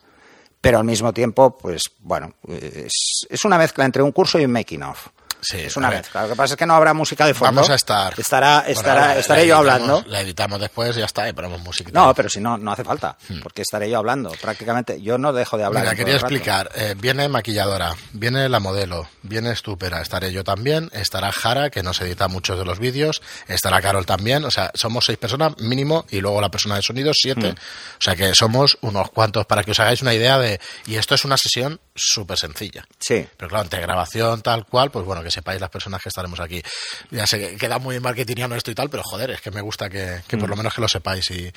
Pero 0.62 0.78
al 0.78 0.84
mismo 0.84 1.12
tiempo, 1.12 1.58
pues 1.58 1.82
bueno, 1.98 2.36
es, 2.48 3.26
es 3.28 3.44
una 3.44 3.58
mezcla 3.58 3.84
entre 3.84 4.02
un 4.02 4.12
curso 4.12 4.40
y 4.40 4.46
un 4.46 4.52
making 4.52 4.84
of. 4.84 5.08
Sí, 5.42 5.58
es 5.58 5.76
una 5.76 5.90
mezcla. 5.90 6.22
Lo 6.22 6.28
que 6.30 6.36
pasa 6.36 6.54
es 6.54 6.58
que 6.58 6.64
no 6.66 6.74
habrá 6.74 6.94
música 6.94 7.26
de 7.26 7.34
fondo. 7.34 7.56
Vamos 7.56 7.70
a 7.70 7.74
estar. 7.74 8.14
Estará, 8.18 8.64
estará, 8.66 9.08
la- 9.08 9.18
estaré 9.18 9.42
la 9.42 9.46
yo 9.48 9.54
editamos- 9.56 9.58
hablando. 9.72 10.04
La 10.06 10.20
editamos 10.20 10.60
después 10.60 10.96
y 10.96 11.00
ya 11.00 11.06
está, 11.06 11.28
y 11.28 11.32
ponemos 11.32 11.60
música. 11.60 11.90
No, 11.92 12.14
pero 12.14 12.28
si 12.28 12.40
no, 12.40 12.56
no 12.56 12.70
hace 12.72 12.84
falta, 12.84 13.16
porque 13.42 13.62
estaré 13.62 13.90
yo 13.90 13.98
hablando. 13.98 14.30
Prácticamente, 14.40 15.02
yo 15.02 15.18
no 15.18 15.32
dejo 15.32 15.58
de 15.58 15.64
hablar. 15.64 15.82
Hmm. 15.82 15.86
Mira, 15.86 15.96
quería 15.96 16.14
explicar. 16.14 16.70
eh, 16.74 16.94
viene 16.96 17.28
maquilladora, 17.28 17.94
viene 18.12 18.48
la 18.48 18.60
modelo, 18.60 19.08
viene 19.22 19.50
Estúpera, 19.50 20.00
estaré 20.00 20.32
yo 20.32 20.44
también, 20.44 20.88
estará 20.92 21.32
Jara, 21.32 21.70
que 21.70 21.82
nos 21.82 22.00
edita 22.00 22.28
muchos 22.28 22.56
de 22.58 22.64
los 22.64 22.78
vídeos, 22.78 23.20
estará 23.48 23.80
Carol 23.82 24.06
también. 24.06 24.44
O 24.44 24.50
sea, 24.50 24.70
somos 24.74 25.04
seis 25.06 25.18
personas 25.18 25.58
mínimo 25.58 26.06
y 26.10 26.20
luego 26.20 26.40
la 26.40 26.50
persona 26.50 26.76
de 26.76 26.82
sonido 26.82 27.12
siete. 27.14 27.52
Hmm. 27.52 27.56
O 27.56 28.00
sea 28.02 28.14
que 28.16 28.34
somos 28.34 28.78
unos 28.82 29.10
cuantos 29.10 29.44
para 29.46 29.64
que 29.64 29.72
os 29.72 29.80
hagáis 29.80 30.02
una 30.02 30.14
idea 30.14 30.38
de. 30.38 30.60
Y 30.86 30.94
esto 30.96 31.14
es 31.16 31.24
una 31.24 31.36
sesión 31.36 31.80
súper 31.94 32.38
sencilla. 32.38 32.84
Sí. 32.98 33.26
Pero 33.36 33.48
claro, 33.48 33.64
entre 33.64 33.80
grabación 33.80 34.40
tal 34.42 34.64
cual, 34.66 34.90
pues 34.90 35.04
bueno, 35.04 35.22
que 35.22 35.30
sepáis 35.30 35.60
las 35.60 35.70
personas 35.70 36.00
que 36.02 36.08
estaremos 36.08 36.40
aquí. 36.40 36.62
Ya 37.10 37.26
sé 37.26 37.38
que 37.38 37.56
queda 37.56 37.78
muy 37.78 38.00
marketingiano 38.00 38.54
esto 38.54 38.70
y 38.70 38.74
tal, 38.74 38.88
pero 38.90 39.02
joder, 39.04 39.30
es 39.32 39.40
que 39.40 39.50
me 39.50 39.60
gusta 39.60 39.90
que, 39.90 40.22
que 40.26 40.36
Mm. 40.36 40.40
por 40.40 40.48
lo 40.50 40.56
menos 40.56 40.74
que 40.74 40.80
lo 40.80 40.88
sepáis 40.88 41.30
y, 41.30 41.52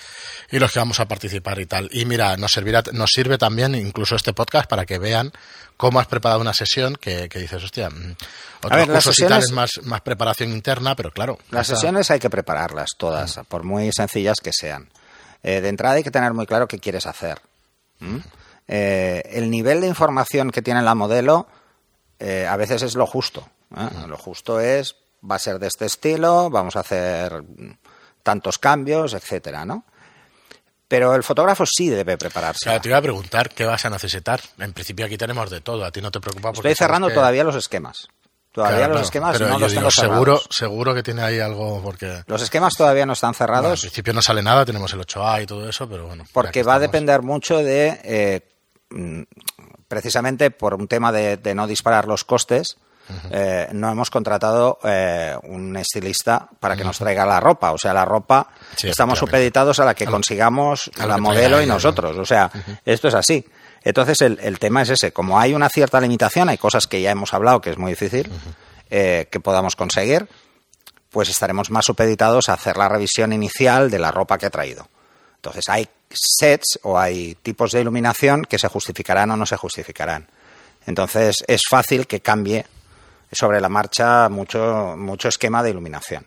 y 0.51 0.60
los 0.60 0.72
que 0.72 0.80
vamos 0.80 1.00
a 1.00 1.08
participar 1.08 1.60
y 1.60 1.65
tal. 1.65 1.89
Y 1.92 2.06
mira, 2.06 2.36
nos, 2.38 2.51
servirá, 2.51 2.84
nos 2.92 3.12
sirve 3.12 3.38
también 3.38 3.75
incluso 3.75 4.15
este 4.15 4.34
podcast 4.34 4.70
para 4.70 4.86
que 4.86 5.00
vean 5.00 5.32
cómo 5.77 6.00
has 6.00 6.08
preparado 6.08 6.42
una 6.42 6.54
sesión 6.54 6.96
que, 6.96 7.30
que 7.30 7.39
dices, 7.39 7.63
hostia, 7.63 7.89
mm, 7.89 8.15
otros 8.63 8.72
ver, 8.72 8.88
cursos 8.88 9.18
y 9.20 9.22
tal 9.24 9.42
sesiones- 9.42 9.46
es 9.46 9.51
más, 9.51 9.72
más 9.84 10.01
preparación 10.01 10.51
interna, 10.51 10.96
pero 10.96 11.12
claro. 11.12 11.38
Las 11.51 11.68
sesiones 11.68 12.12
hay 12.12 12.20
que 12.20 12.30
prepararlas 12.30 12.92
todas, 12.98 13.39
por 13.48 13.63
muy 13.63 13.89
sencillas 13.94 14.38
que 14.44 14.51
sean. 14.54 14.89
Eh, 15.44 15.62
de 15.62 15.70
entrada 15.70 15.96
hay 15.96 16.04
que 16.04 16.12
tener 16.12 16.34
muy 16.34 16.46
claro 16.46 16.68
qué 16.68 16.80
quieres 16.80 17.06
hacer. 17.06 17.39
¿Mm? 18.00 18.18
Eh, 18.68 19.22
el 19.34 19.50
nivel 19.52 19.82
de 19.82 19.88
información 19.88 20.50
que 20.52 20.62
tiene 20.62 20.82
la 20.82 20.96
modelo 20.96 21.48
eh, 22.20 22.48
a 22.50 22.56
veces 22.58 22.82
es 22.82 22.96
lo 22.96 23.06
justo. 23.06 23.48
¿eh? 23.78 23.90
Lo 24.08 24.18
justo 24.18 24.60
es, 24.60 24.96
va 25.30 25.36
a 25.36 25.40
ser 25.40 25.60
de 25.60 25.68
este 25.68 25.86
estilo, 25.86 26.50
vamos 26.50 26.76
a 26.76 26.80
hacer 26.80 27.44
tantos 28.24 28.58
cambios, 28.58 29.14
etcétera, 29.14 29.66
¿no? 29.66 29.86
Pero 30.88 31.16
el 31.16 31.24
fotógrafo 31.24 31.66
sí 31.66 31.90
debe 31.90 32.18
prepararse. 32.18 32.64
Claro, 32.66 32.82
te 32.82 32.90
iba 32.90 32.98
a 32.98 33.02
preguntar 33.02 33.50
qué 33.50 33.66
vas 33.66 33.86
a 33.86 33.90
necesitar. 33.90 34.40
En 34.60 34.72
principio 34.74 35.06
aquí 35.06 35.18
tenemos 35.18 35.50
de 35.50 35.62
todo, 35.62 35.84
a 35.84 35.92
ti 35.92 36.00
no 36.02 36.12
te 36.12 36.20
preocupa 36.20 36.54
porque 36.54 36.70
Estoy 36.72 36.86
cerrando 36.86 37.08
que- 37.08 37.16
todavía 37.16 37.44
los 37.44 37.56
esquemas. 37.56 38.08
Todavía 38.52 38.78
Claro, 38.88 38.94
los 38.94 38.98
claro, 39.02 39.06
esquemas 39.08 39.38
pero 39.38 39.50
no 39.50 39.60
los 39.60 39.72
digo, 39.72 39.82
tengo 39.82 39.92
seguro, 39.92 40.38
cerrados. 40.38 40.48
seguro 40.52 40.94
que 40.96 41.04
tiene 41.04 41.22
ahí 41.24 41.40
algo 41.42 41.82
porque... 41.84 42.24
Los 42.28 42.42
esquemas 42.42 42.74
todavía 42.78 43.06
no 43.06 43.12
están 43.12 43.32
Bueno, 43.38 43.54
al 43.54 43.62
cerrados. 43.62 43.82
principio 43.82 44.14
no 44.14 44.22
sale 44.22 44.42
nada, 44.42 44.64
tenemos 44.64 44.94
el 44.94 45.02
8A 45.02 45.44
y 45.44 45.46
todo 45.46 45.68
eso, 45.68 45.90
pero 45.90 46.08
bueno. 46.08 46.24
Porque 46.32 46.52
que 46.52 46.64
va 46.64 46.76
a 46.76 46.80
depender 46.80 47.22
mucho 47.22 47.58
de, 47.58 48.00
eh, 48.04 48.42
precisamente 49.88 50.52
por 50.52 50.74
un 50.74 50.88
tema 50.88 51.12
de, 51.12 51.38
de 51.38 51.56
no 51.56 51.68
disparar 51.68 52.08
los 52.08 52.24
costes, 52.24 52.78
eh, 53.30 53.68
no 53.72 53.92
hemos 53.92 54.10
contratado 54.10 54.80
eh, 54.84 55.36
un 55.44 55.75
estilista 55.78 56.50
para 56.60 56.75
que 56.75 56.84
nos 56.84 56.98
traiga 56.98 57.25
la 57.25 57.40
ropa. 57.40 57.72
O 57.72 57.78
sea, 57.78 57.94
la 57.94 58.06
ropa 58.06 58.50
Sí, 58.75 58.90
estamos 58.90 59.20
supeditados 59.20 59.80
a 59.80 59.86
la 59.86 59.94
que 59.94 60.06
consigamos 60.06 60.90
a 60.98 61.06
la 61.06 61.18
modelo 61.18 61.60
y 61.60 61.66
ella, 61.66 61.74
nosotros. 61.74 62.18
O 62.18 62.25
sea, 62.25 62.50
esto 62.84 63.08
es 63.08 63.14
así. 63.14 63.46
Entonces, 63.84 64.22
el, 64.22 64.40
el 64.42 64.58
tema 64.58 64.82
es 64.82 64.90
ese. 64.90 65.12
Como 65.12 65.40
hay 65.40 65.54
una 65.54 65.70
cierta 65.70 66.02
limitación, 66.02 66.50
hay 66.50 66.58
cosas 66.58 66.88
que 66.88 67.02
ya 67.02 67.12
hemos 67.12 67.34
hablado 67.34 67.62
que 67.62 67.70
es 67.70 67.78
muy 67.78 67.92
difícil 67.92 68.31
eh, 68.90 69.27
que 69.31 69.40
podamos 69.40 69.75
conseguir, 69.75 70.27
pues 71.12 71.29
estaremos 71.29 71.70
más 71.70 71.86
supeditados 71.86 72.50
a 72.50 72.53
hacer 72.53 72.77
la 72.77 72.90
revisión 72.90 73.34
inicial 73.34 73.92
de 73.92 74.00
la 74.00 74.12
ropa 74.12 74.38
que 74.38 74.48
ha 74.48 74.50
traído. 74.50 74.88
Entonces 75.46 75.70
hay 75.70 75.88
sets 76.10 76.79
o 76.81 76.98
hay 76.98 77.36
tipos 77.36 77.72
de 77.72 77.81
iluminación 77.81 78.46
que 78.46 78.58
se 78.58 78.68
justificarán 78.68 79.29
o 79.29 79.38
no 79.38 79.46
se 79.46 79.58
justificarán. 79.58 80.27
Entonces 80.88 81.44
es 81.48 81.62
fácil 81.70 82.08
que 82.08 82.20
cambie 82.22 82.66
sobre 83.31 83.62
la 83.62 83.70
marcha 83.70 84.27
mucho, 84.29 84.96
mucho 84.98 85.27
esquema 85.27 85.62
de 85.62 85.70
iluminación. 85.70 86.25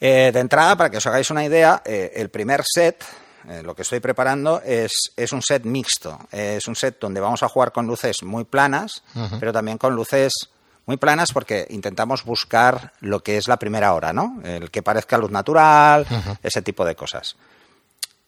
Eh, 0.00 0.30
de 0.32 0.40
entrada, 0.40 0.74
para 0.76 0.90
que 0.90 0.96
os 0.96 1.06
hagáis 1.06 1.30
una 1.30 1.44
idea, 1.44 1.80
eh, 1.84 2.12
el 2.16 2.28
primer 2.28 2.64
set, 2.64 3.04
eh, 3.48 3.62
lo 3.62 3.76
que 3.76 3.82
estoy 3.82 4.00
preparando, 4.00 4.60
es, 4.64 5.12
es 5.16 5.30
un 5.30 5.42
set 5.42 5.64
mixto. 5.64 6.18
Es 6.32 6.66
un 6.66 6.74
set 6.74 6.98
donde 6.98 7.20
vamos 7.20 7.44
a 7.44 7.48
jugar 7.48 7.70
con 7.70 7.86
luces 7.86 8.24
muy 8.24 8.42
planas, 8.42 9.04
pero 9.38 9.52
también 9.52 9.78
con 9.78 9.94
luces 9.94 10.32
muy 10.86 10.96
planas 10.96 11.30
porque 11.32 11.68
intentamos 11.70 12.24
buscar 12.24 12.94
lo 13.00 13.22
que 13.22 13.36
es 13.36 13.46
la 13.46 13.58
primera 13.58 13.94
hora, 13.94 14.12
¿no? 14.12 14.40
El 14.42 14.72
que 14.72 14.82
parezca 14.82 15.18
luz 15.18 15.30
natural, 15.30 16.04
ese 16.42 16.62
tipo 16.62 16.84
de 16.84 16.96
cosas. 16.96 17.36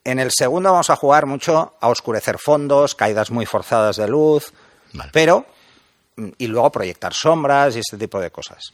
En 0.09 0.17
el 0.19 0.31
segundo 0.31 0.71
vamos 0.71 0.89
a 0.89 0.95
jugar 0.95 1.25
mucho 1.27 1.75
a 1.79 1.87
oscurecer 1.87 2.39
fondos, 2.39 2.95
caídas 2.95 3.29
muy 3.29 3.45
forzadas 3.45 3.97
de 3.97 4.07
luz, 4.07 4.53
Vale. 4.93 5.11
pero 5.13 5.45
y 6.37 6.47
luego 6.47 6.71
proyectar 6.71 7.13
sombras 7.13 7.75
y 7.75 7.79
este 7.79 7.97
tipo 7.97 8.19
de 8.19 8.31
cosas. 8.31 8.73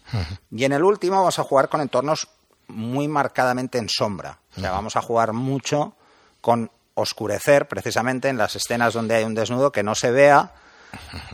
Y 0.50 0.64
en 0.64 0.72
el 0.74 0.84
último 0.84 1.18
vamos 1.18 1.38
a 1.38 1.44
jugar 1.44 1.70
con 1.70 1.82
entornos 1.82 2.28
muy 2.68 3.08
marcadamente 3.08 3.78
en 3.78 3.90
sombra. 3.90 4.40
O 4.58 4.62
sea, 4.62 4.72
vamos 4.72 4.96
a 4.96 5.02
jugar 5.02 5.34
mucho 5.34 5.94
con 6.42 6.72
oscurecer, 6.94 7.68
precisamente 7.68 8.30
en 8.30 8.38
las 8.38 8.56
escenas 8.56 8.94
donde 8.94 9.16
hay 9.16 9.26
un 9.26 9.36
desnudo 9.36 9.72
que 9.72 9.84
no 9.84 9.94
se 9.94 10.12
vea, 10.12 10.54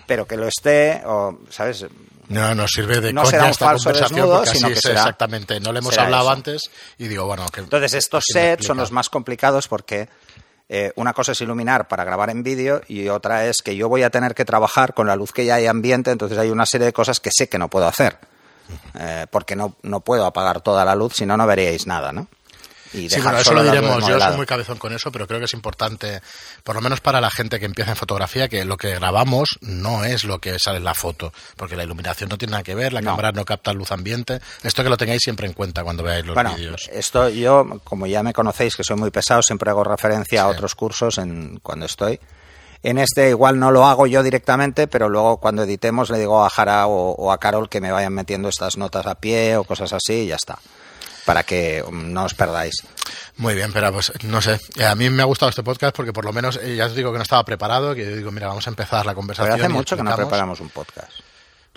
pero 0.08 0.26
que 0.26 0.36
lo 0.36 0.48
esté, 0.48 1.04
o, 1.06 1.38
¿sabes? 1.50 1.86
No, 2.32 2.56
nos 2.56 2.72
sirve 2.72 3.00
de 3.02 3.14
No 3.14 3.22
coña 3.22 3.32
será 3.32 3.44
un 3.46 3.50
esta 3.52 3.66
falso 3.66 3.84
conversación 3.86 4.16
desnudo, 4.20 4.38
porque 4.38 4.52
sino 4.56 4.66
así 4.68 4.74
que 4.74 4.80
es 4.80 4.84
será- 4.86 5.00
exactamente. 5.02 5.60
No 5.60 5.72
le 5.72 5.80
hemos 5.80 5.98
hablado 5.98 6.24
eso. 6.24 6.32
antes 6.32 6.72
y 6.98 7.08
digo, 7.08 7.26
bueno, 7.26 7.46
que... 7.54 7.62
Entonces 7.62 7.94
estos 7.94 8.24
sets 8.32 8.66
son 8.66 8.78
los 8.78 8.92
más 8.92 9.10
complicados 9.10 9.68
porque 9.68 10.10
eh, 10.70 10.94
una 10.96 11.14
cosa 11.14 11.34
es 11.34 11.42
iluminar 11.42 11.88
para 11.88 12.04
grabar 12.04 12.30
en 12.30 12.44
vídeo 12.44 12.82
y 12.88 13.10
otra 13.10 13.46
es 13.48 13.58
que 13.62 13.76
yo 13.76 13.90
voy 13.90 14.04
a 14.04 14.10
tener 14.10 14.34
que 14.34 14.46
trabajar 14.46 14.94
con 14.94 15.06
la 15.08 15.16
luz 15.16 15.32
que 15.34 15.46
ya 15.46 15.56
hay 15.56 15.68
ambiente, 15.68 16.12
entonces 16.12 16.38
hay 16.38 16.50
una 16.50 16.66
serie 16.66 16.86
de 16.86 16.94
cosas 16.94 17.20
que 17.20 17.30
sé 17.32 17.50
que 17.50 17.58
no 17.58 17.70
puedo 17.70 17.88
hacer. 17.88 18.18
Eh, 18.98 19.26
porque 19.30 19.58
no, 19.58 19.76
no 19.82 20.00
puedo 20.00 20.26
apagar 20.26 20.62
toda 20.62 20.86
la 20.86 20.96
luz, 20.96 21.14
si 21.16 21.26
no, 21.26 21.36
no 21.36 21.46
veríais 21.46 21.88
nada, 21.88 22.14
¿no? 22.14 22.28
Y 22.94 23.10
Sí, 23.10 23.22
bueno, 23.22 23.38
eso 23.40 23.54
lo 23.54 23.64
diremos. 23.64 24.06
Yo 24.08 24.20
soy 24.20 24.36
muy 24.36 24.46
cabezón 24.46 24.78
con 24.78 24.94
eso, 24.94 25.12
pero 25.12 25.28
creo 25.28 25.40
que 25.40 25.46
es 25.46 25.54
importante, 25.54 26.22
por 26.64 26.76
lo 26.76 26.82
menos 26.82 27.00
para 27.02 27.22
la 27.22 27.30
gente 27.32 27.60
que 27.60 27.66
empieza 27.66 27.92
en 27.92 27.98
fotografía, 27.98 28.48
que 28.50 28.66
lo 28.66 28.78
que 28.78 28.96
grabamos 28.96 29.58
no 29.62 30.04
es 30.04 30.24
lo 30.26 30.40
que 30.40 30.60
sale 30.60 30.78
en 30.78 30.84
la 30.84 30.94
foto, 30.94 31.32
porque 31.56 31.76
la 31.76 31.84
iluminación 31.84 32.30
no 32.30 32.38
tiene 32.38 32.52
nada 32.52 32.64
que 32.64 32.76
ver, 32.76 32.94
la 32.94 33.02
No. 33.02 33.12
cámara 33.12 33.32
no 33.32 33.46
capta 33.46 33.72
luz 33.74 33.92
ambiente. 33.92 34.42
Esto 34.64 34.84
que 34.84 34.90
lo 34.90 34.98
tengáis 34.98 35.22
siempre 35.24 35.48
en 35.48 35.54
cuenta 35.54 35.84
cuando 35.84 36.04
veáis 36.04 36.26
los 36.26 36.36
Bueno, 36.36 36.54
vídeos. 36.56 36.90
esto 36.92 37.30
yo, 37.30 37.80
como 37.84 38.08
ya 38.08 38.24
me 38.24 38.34
conocéis, 38.34 38.76
que 38.76 38.84
soy 38.84 38.98
muy 38.98 39.10
pesado, 39.12 39.42
siempre 39.42 39.70
hago 39.70 39.84
referencia 39.84 40.44
a 40.44 40.48
otros 40.48 40.76
cursos 40.76 41.18
en, 41.18 41.60
cuando 41.64 41.86
estoy. 41.86 42.20
En 42.84 42.98
este 42.98 43.30
igual 43.30 43.60
no 43.60 43.70
lo 43.70 43.86
hago 43.86 44.08
yo 44.08 44.24
directamente, 44.24 44.88
pero 44.88 45.08
luego 45.08 45.38
cuando 45.38 45.64
editemos 45.64 46.10
le 46.10 46.18
digo 46.18 46.44
a 46.44 46.50
Jara 46.50 46.88
o, 46.88 47.12
o 47.12 47.32
a 47.32 47.38
Carol 47.38 47.70
que 47.70 47.80
me 47.80 47.92
vayan 47.92 48.12
metiendo 48.14 48.50
estas 48.50 48.76
notas 48.76 49.06
a 49.06 49.16
pie 49.16 49.56
o 49.56 49.64
cosas 49.64 49.94
así 49.94 50.14
y 50.24 50.28
ya 50.28 50.36
está. 50.36 50.58
Para 51.26 51.44
que 51.44 51.84
um, 51.86 52.12
no 52.12 52.24
os 52.26 52.34
perdáis. 52.34 52.74
Muy 53.38 53.54
bien, 53.56 53.72
pero 53.72 53.92
pues 53.94 54.12
no 54.24 54.42
sé. 54.42 54.60
Eh, 54.78 54.86
A 54.86 54.96
mí 54.96 55.10
me 55.10 55.22
ha 55.22 55.26
gustado 55.26 55.50
este 55.50 55.64
podcast 55.64 55.96
porque 55.96 56.14
por 56.14 56.26
lo 56.26 56.34
menos 56.34 56.58
eh, 56.62 56.76
ya 56.76 56.86
os 56.86 56.96
digo 56.96 57.12
que 57.12 57.18
no 57.18 57.24
estaba 57.24 57.44
preparado, 57.46 57.94
que 57.96 58.04
yo 58.06 58.16
digo, 58.16 58.32
mira, 58.32 58.48
vamos 58.48 58.66
a 58.68 58.70
empezar 58.72 59.06
la 59.06 59.12
Pero 59.12 59.16
conversación. 59.16 59.54
hace 59.62 59.66
y 59.66 59.74
mucho 59.74 59.96
que 59.98 60.04
no 60.04 60.16
preparamos 60.16 60.60
un 60.60 60.70
podcast. 60.70 61.12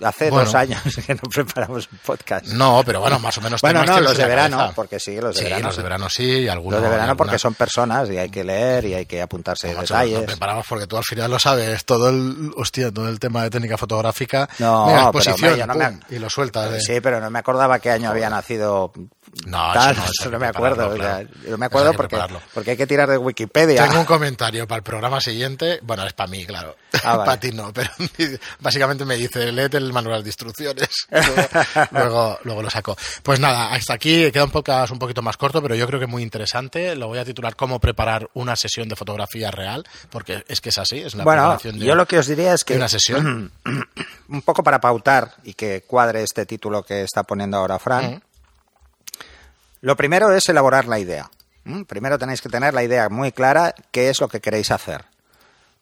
Hace 0.03 0.29
Bueno. 0.29 0.45
dos 0.47 0.55
años 0.57 0.83
que 1.07 1.15
no 1.15 1.21
preparamos 1.31 1.89
un 1.93 1.99
podcast. 1.99 2.47
No, 2.47 2.83
pero 2.85 2.99
bueno, 3.01 3.21
más 3.21 3.39
o 3.39 3.41
menos. 3.41 3.61
bueno, 3.61 3.85
no, 3.85 4.01
los 4.01 4.17
de 4.17 4.25
verano, 4.25 4.57
cabeza. 4.57 4.75
porque 4.75 4.99
sí, 4.99 5.21
los 5.21 5.37
de 5.37 5.43
sí, 5.43 5.45
verano. 5.45 5.67
los 5.69 5.77
de 5.77 5.83
verano 5.85 6.11
sí, 6.11 6.25
y 6.41 6.49
algunos. 6.49 6.81
Los 6.81 6.91
de 6.91 6.97
verano 6.97 7.13
y 7.13 7.17
porque 7.17 7.29
alguna- 7.31 7.39
son 7.39 7.55
personas 7.55 8.11
y 8.11 8.19
hay 8.19 8.29
que 8.29 8.43
leer 8.43 8.85
y 8.87 8.95
hay 8.95 9.07
que 9.07 9.23
apuntarse 9.23 9.69
Macho, 9.69 9.95
Lo 9.95 10.01
detalles. 10.01 10.23
preparamos 10.27 10.67
porque 10.69 10.89
tú 10.89 10.97
al 10.97 11.05
final 11.05 11.31
lo 11.31 11.39
sabes, 11.39 11.85
todo 11.85 12.09
el, 12.09 12.51
hostia, 12.57 12.91
todo 12.93 13.09
el 13.09 13.21
tema 13.21 13.45
de 13.45 13.51
técnica 13.51 13.79
fotográfica. 13.79 14.49
No, 14.59 14.87
pero, 14.89 15.01
exposición, 15.21 15.37
hombre, 15.53 15.59
yo 15.61 15.67
no 15.69 15.75
me- 15.77 15.87
pum, 15.91 16.01
y 16.11 16.19
lo 16.19 16.29
sueltas. 16.29 16.73
eh. 16.73 16.81
Sí, 16.81 17.01
pero 17.01 17.21
no 17.21 17.31
me 17.31 17.39
acordaba 17.39 17.79
qué 17.79 17.93
año 17.93 18.11
había 18.11 18.29
nacido 18.29 18.93
No, 19.47 19.73
tal, 19.73 19.93
eso 19.93 20.01
no, 20.01 20.07
eso 20.07 20.31
no 20.31 20.39
me 20.39 20.47
acuerdo. 20.47 20.89
prepararlo, 20.89 20.95
o 20.95 20.97
sea, 20.97 21.27
claro. 21.27 21.51
yo 21.51 21.59
me 21.59 21.67
acuerdo 21.67 21.93
porque, 21.95 22.19
porque 22.53 22.71
hay 22.73 22.77
que 22.77 22.87
tirar 22.87 23.09
de 23.11 23.19
Wikipedia. 23.19 23.85
Tengo 23.87 24.01
un 24.01 24.07
comentario 24.07 24.67
para 24.67 24.79
el 24.79 24.83
programa 24.83 25.21
siguiente. 25.21 25.81
Bueno, 25.83 26.07
es 26.07 26.13
para 26.13 26.31
mí, 26.31 26.45
claro. 26.47 26.77
Ah, 27.03 27.17
vale. 27.17 27.25
para 27.27 27.41
ti 27.41 27.53
no, 27.53 27.73
pero 27.73 27.91
básicamente 28.61 29.05
me 29.05 29.17
dice, 29.17 29.53
léete 29.53 29.77
el 29.77 29.93
manual 29.93 30.23
de 30.23 30.29
instrucciones. 30.29 30.89
Luego, 31.11 31.89
luego, 31.91 32.39
luego 32.45 32.63
lo 32.63 32.71
saco. 32.71 32.97
Pues 33.23 33.41
nada, 33.41 33.73
hasta 33.73 33.95
aquí 33.95 34.31
queda 34.31 34.45
un 34.45 34.51
podcast 34.51 34.93
un 34.93 34.99
poquito 34.99 35.23
más 35.23 35.37
corto, 35.37 35.61
pero 35.63 35.75
yo 35.75 35.87
creo 35.87 36.01
que 36.01 36.07
muy 36.07 36.23
interesante. 36.23 36.95
Lo 36.97 37.09
voy 37.09 37.19
a 37.19 37.25
titular 37.25 37.57
Cómo 37.57 37.81
preparar 37.81 38.29
una 38.35 38.57
sesión 38.57 38.89
de 38.89 38.97
fotografía 38.97 39.51
real, 39.51 39.85
porque 40.11 40.45
es 40.49 40.61
que 40.61 40.71
es 40.71 40.79
así, 40.79 40.99
es 40.99 41.15
una 41.15 41.25
Bueno, 41.25 41.43
preparación 41.43 41.79
de, 41.79 41.87
yo 41.87 41.95
lo 41.95 42.07
que 42.07 42.19
os 42.19 42.27
diría 42.27 42.55
es 42.55 42.65
que 42.65 42.77
una 42.77 42.89
sesión. 42.89 43.53
un 44.29 44.43
poco 44.43 44.63
para 44.63 44.81
pautar 44.81 45.35
y 45.45 45.55
que 45.55 45.83
cuadre 45.87 46.23
este 46.23 46.47
título 46.47 46.83
que 46.83 47.03
está 47.03 47.23
poniendo 47.23 47.59
ahora 47.59 47.79
Fran. 47.79 48.15
Mm. 48.15 48.21
Lo 49.85 49.97
primero 49.97 50.33
es 50.33 50.49
elaborar 50.49 50.87
la 50.87 50.99
idea. 50.99 51.31
Primero 51.87 52.19
tenéis 52.19 52.41
que 52.41 52.49
tener 52.49 52.73
la 52.73 52.83
idea 52.83 53.11
muy 53.11 53.33
clara, 53.33 53.75
qué 53.91 54.09
es 54.09 54.19
lo 54.19 54.29
que 54.29 54.41
queréis 54.41 54.71
hacer. 54.71 55.05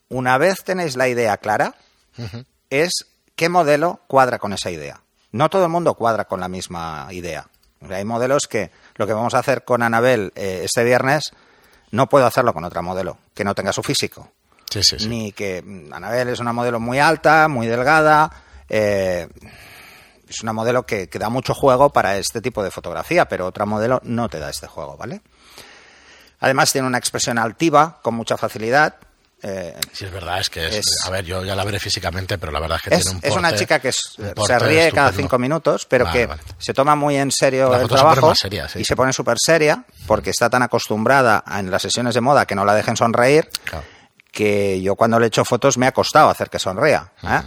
Una 0.08 0.38
vez 0.38 0.64
tenéis 0.64 0.96
la 0.96 1.06
idea 1.06 1.36
clara, 1.36 1.76
es 2.68 3.06
qué 3.36 3.48
modelo 3.48 4.00
cuadra 4.08 4.40
con 4.40 4.52
esa 4.52 4.72
idea. 4.72 5.02
No 5.30 5.48
todo 5.50 5.62
el 5.62 5.70
mundo 5.70 5.94
cuadra 5.94 6.24
con 6.24 6.40
la 6.40 6.48
misma 6.48 7.06
idea. 7.12 7.46
Hay 7.88 8.04
modelos 8.04 8.48
que 8.48 8.72
lo 8.96 9.06
que 9.06 9.12
vamos 9.12 9.34
a 9.34 9.38
hacer 9.38 9.62
con 9.62 9.84
Anabel 9.84 10.32
eh, 10.34 10.62
este 10.64 10.82
viernes 10.82 11.30
no 11.92 12.08
puedo 12.08 12.26
hacerlo 12.26 12.52
con 12.52 12.64
otra 12.64 12.82
modelo 12.82 13.18
que 13.34 13.44
no 13.44 13.54
tenga 13.54 13.72
su 13.72 13.84
físico 13.84 14.32
Sí, 14.68 14.82
sí, 14.82 14.98
sí. 14.98 15.08
ni 15.08 15.30
que 15.30 15.62
mm, 15.62 15.92
Anabel 15.92 16.28
es 16.28 16.40
una 16.40 16.52
modelo 16.52 16.80
muy 16.80 16.98
alta, 16.98 17.46
muy 17.46 17.68
delgada, 17.68 18.32
eh, 18.68 19.28
es 20.33 20.42
una 20.42 20.53
modelo 20.53 20.85
que, 20.85 21.09
que 21.09 21.18
da 21.18 21.29
mucho 21.29 21.55
juego 21.55 21.90
para 21.90 22.18
este 22.18 22.40
tipo 22.40 22.62
de 22.62 22.71
fotografía, 22.71 23.27
pero 23.27 23.47
otra 23.47 23.64
modelo 23.66 24.01
no 24.05 24.29
te 24.29 24.38
da 24.38 24.51
este 24.51 24.66
juego, 24.66 24.97
¿vale? 24.97 25.21
Además 26.40 26.73
tiene 26.73 26.87
una 26.88 26.99
expresión 26.99 27.38
altiva 27.38 28.01
con 28.03 28.14
mucha 28.14 28.37
facilidad. 28.37 28.97
eh, 29.45 29.77
Sí, 29.92 30.05
es 30.05 30.12
verdad, 30.12 30.38
es 30.40 30.51
que 30.51 30.66
es, 30.68 30.75
Es- 30.77 31.05
A 31.07 31.11
ver, 31.11 31.25
yo 31.25 31.45
ya 31.45 31.55
la 31.57 31.64
veré 31.64 31.79
físicamente, 31.81 32.38
pero 32.38 32.51
la 32.53 32.61
verdad 32.61 32.79
es 32.79 32.83
que 32.88 32.95
es, 32.95 33.03
tiene 33.05 33.18
un 33.18 33.25
es 33.25 33.37
una 33.37 33.49
porte- 33.51 33.59
chica 33.59 33.79
que 33.81 33.88
es- 33.88 34.14
un 34.18 34.27
se 34.29 34.35
porte 34.35 34.59
ríe 34.61 34.92
cada 34.92 35.12
cinco 35.12 35.38
minutos, 35.38 35.85
pero 35.87 36.05
Vale, 36.05 36.18
que 36.18 36.27
vale. 36.27 36.42
se 36.59 36.73
toma 36.75 36.95
muy 36.97 37.16
en 37.16 37.31
serio 37.33 37.68
La 37.71 37.77
el 37.83 37.88
se 37.88 37.95
trabajo 37.95 38.29
más 38.29 38.38
seria, 38.38 38.68
sí. 38.68 38.81
y 38.81 38.85
se 38.85 38.95
pone 38.97 39.12
súper 39.12 39.37
seria 39.38 39.85
porque 40.07 40.31
está 40.31 40.49
tan 40.51 40.62
acostumbrada 40.62 41.42
a- 41.47 41.61
en 41.61 41.71
las 41.71 41.83
sesiones 41.83 42.14
de 42.14 42.21
moda 42.21 42.47
que 42.47 42.55
no 42.55 42.64
la 42.64 42.75
dejen 42.75 42.97
sonreír 42.97 43.49
Claro. 43.64 43.85
que 44.31 44.81
yo 44.81 44.95
cuando 44.97 45.18
le 45.18 45.27
he 45.27 45.29
hecho 45.29 45.45
fotos 45.45 45.77
me 45.79 45.87
ha 45.87 45.92
costado 45.92 46.29
hacer 46.31 46.49
que 46.51 46.59
sonría. 46.61 47.11
¿eh? 47.23 47.40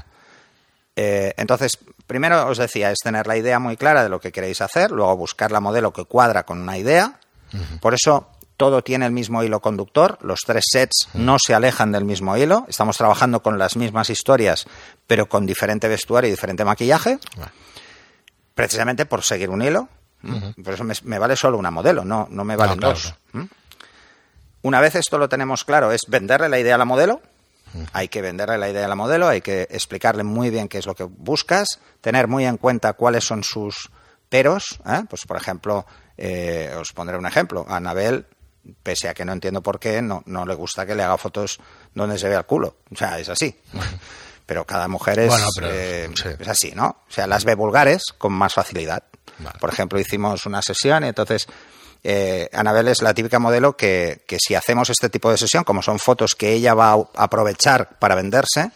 Eh, 0.98 1.34
entonces, 1.38 1.78
primero 2.08 2.48
os 2.48 2.58
decía, 2.58 2.92
es 2.92 3.00
tener 3.04 3.28
la 3.28 3.38
idea 3.38 3.60
muy 3.60 3.78
clara 3.78 4.04
de 4.04 4.10
lo 4.10 4.20
que 4.20 4.32
queréis 4.32 4.62
hacer, 4.62 4.92
luego 4.92 5.16
buscar 5.18 5.52
la 5.52 5.60
modelo 5.60 5.94
que 5.94 6.06
cuadra 6.06 6.44
con 6.44 6.62
una 6.62 6.78
idea. 6.78 7.20
Por 7.80 7.94
eso 7.94 8.30
todo 8.58 8.84
tiene 8.84 9.06
el 9.06 9.12
mismo 9.12 9.44
hilo 9.44 9.62
conductor, 9.62 10.18
los 10.22 10.42
tres 10.46 10.66
sets 10.72 11.10
no 11.14 11.38
se 11.40 11.54
alejan 11.54 11.92
del 11.92 12.06
mismo 12.06 12.36
hilo, 12.38 12.66
estamos 12.68 12.98
trabajando 12.98 13.42
con 13.42 13.58
las 13.58 13.76
mismas 13.76 14.10
historias, 14.10 14.66
pero 15.08 15.28
con 15.28 15.46
diferente 15.46 15.88
vestuario 15.88 16.28
y 16.28 16.32
diferente 16.32 16.66
maquillaje, 16.66 17.20
precisamente 18.54 19.06
por 19.06 19.24
seguir 19.24 19.50
un 19.50 19.62
hilo. 19.62 19.90
Por 20.64 20.74
eso 20.74 20.84
me, 20.84 20.96
me 21.04 21.20
vale 21.20 21.36
solo 21.36 21.58
una 21.58 21.70
modelo, 21.70 22.04
no, 22.04 22.28
no 22.32 22.44
me 22.44 22.56
valen 22.56 22.80
claro, 22.80 22.96
dos. 22.96 23.14
¿m? 23.34 23.48
Una 24.64 24.82
vez 24.82 24.96
esto 24.96 25.20
lo 25.20 25.30
tenemos 25.30 25.64
claro, 25.64 25.92
es 25.92 26.02
venderle 26.08 26.50
la 26.50 26.58
idea 26.58 26.76
a 26.76 26.78
la 26.80 26.86
modelo. 26.86 27.22
Hay 27.94 28.08
que 28.08 28.22
venderle 28.22 28.58
la 28.58 28.70
idea 28.70 28.86
a 28.86 28.88
la 28.88 28.96
modelo, 28.96 29.28
hay 29.28 29.42
que 29.42 29.64
explicarle 29.70 30.24
muy 30.24 30.50
bien 30.50 30.68
qué 30.68 30.78
es 30.78 30.86
lo 30.86 30.96
que 30.96 31.04
buscas, 31.04 31.80
tener 32.02 32.28
muy 32.28 32.46
en 32.46 32.58
cuenta 32.58 32.94
cuáles 32.94 33.24
son 33.26 33.44
sus 33.44 33.90
peros. 34.30 34.80
¿eh? 34.86 35.04
Pues, 35.10 35.26
por 35.26 35.38
ejemplo, 35.38 35.86
eh, 36.18 36.74
os 36.78 36.94
pondré 36.94 37.18
un 37.18 37.26
ejemplo. 37.26 37.66
A 37.68 37.78
Anabel, 37.78 38.26
pese 38.84 39.10
a 39.10 39.14
que 39.14 39.26
no 39.26 39.34
entiendo 39.34 39.62
por 39.62 39.80
qué, 39.80 40.02
no, 40.02 40.24
no 40.26 40.46
le 40.46 40.56
gusta 40.56 40.86
que 40.86 40.96
le 40.96 41.04
haga 41.04 41.18
fotos 41.18 41.60
donde 41.94 42.18
se 42.18 42.30
vea 42.30 42.40
el 42.40 42.46
culo. 42.46 42.78
O 42.92 42.96
sea, 42.96 43.20
es 43.20 43.30
así. 43.30 43.60
Pero 44.46 44.64
cada 44.64 44.88
mujer 44.88 45.18
es, 45.18 45.28
Bueno, 45.30 45.48
pero, 45.56 45.68
eh, 45.72 46.08
sí. 46.14 46.30
es 46.40 46.48
así, 46.48 46.72
¿no? 46.76 46.86
O 47.10 47.12
sea, 47.12 47.26
las 47.26 47.46
ve 47.46 47.56
vulgares 47.56 48.04
con 48.16 48.32
más 48.32 48.54
facilidad. 48.54 49.02
Vale. 49.40 49.58
Por 49.60 49.72
ejemplo, 49.72 50.00
hicimos 50.00 50.46
una 50.46 50.62
sesión 50.62 51.04
y 51.04 51.08
entonces 51.08 51.48
eh, 52.08 52.50
Anabel 52.54 52.88
es 52.88 53.02
la 53.02 53.14
típica 53.16 53.40
modelo 53.40 53.76
que, 53.76 54.22
que 54.28 54.38
si 54.40 54.54
hacemos 54.54 54.90
este 54.92 55.10
tipo 55.10 55.32
de 55.32 55.38
sesión, 55.38 55.64
como 55.64 55.82
son 55.82 55.98
fotos 55.98 56.36
que 56.36 56.54
ella 56.54 56.74
va 56.76 56.92
a 56.94 57.04
aprovechar 57.16 57.98
para 57.98 58.14
venderse, 58.16 58.70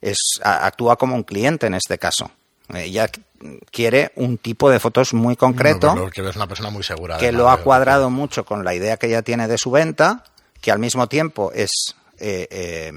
es, 0.00 0.16
a- 0.42 0.66
actúa 0.66 0.96
como 0.96 1.14
un 1.14 1.22
cliente 1.22 1.66
en 1.66 1.74
este 1.74 1.98
caso. 1.98 2.30
Ella 2.72 3.08
qu- 3.10 3.58
quiere 3.70 4.12
un 4.16 4.38
tipo 4.38 4.70
de 4.70 4.80
fotos 4.80 5.12
muy 5.12 5.36
concreto 5.36 5.94
porque 5.94 6.26
es 6.26 6.36
una 6.36 6.46
persona 6.46 6.70
muy 6.70 6.82
segura. 6.82 7.18
que 7.18 7.30
lo 7.32 7.50
ha 7.50 7.58
cuadrado 7.58 8.08
mucho 8.08 8.44
con 8.44 8.64
la 8.64 8.74
idea 8.74 8.96
que 8.96 9.08
ella 9.08 9.20
tiene 9.22 9.48
de 9.48 9.58
su 9.58 9.70
venta, 9.70 10.24
que 10.60 10.70
al 10.72 10.78
mismo 10.78 11.08
tiempo 11.08 11.52
es 11.54 11.70
eh, 12.18 12.46
eh, 12.50 12.92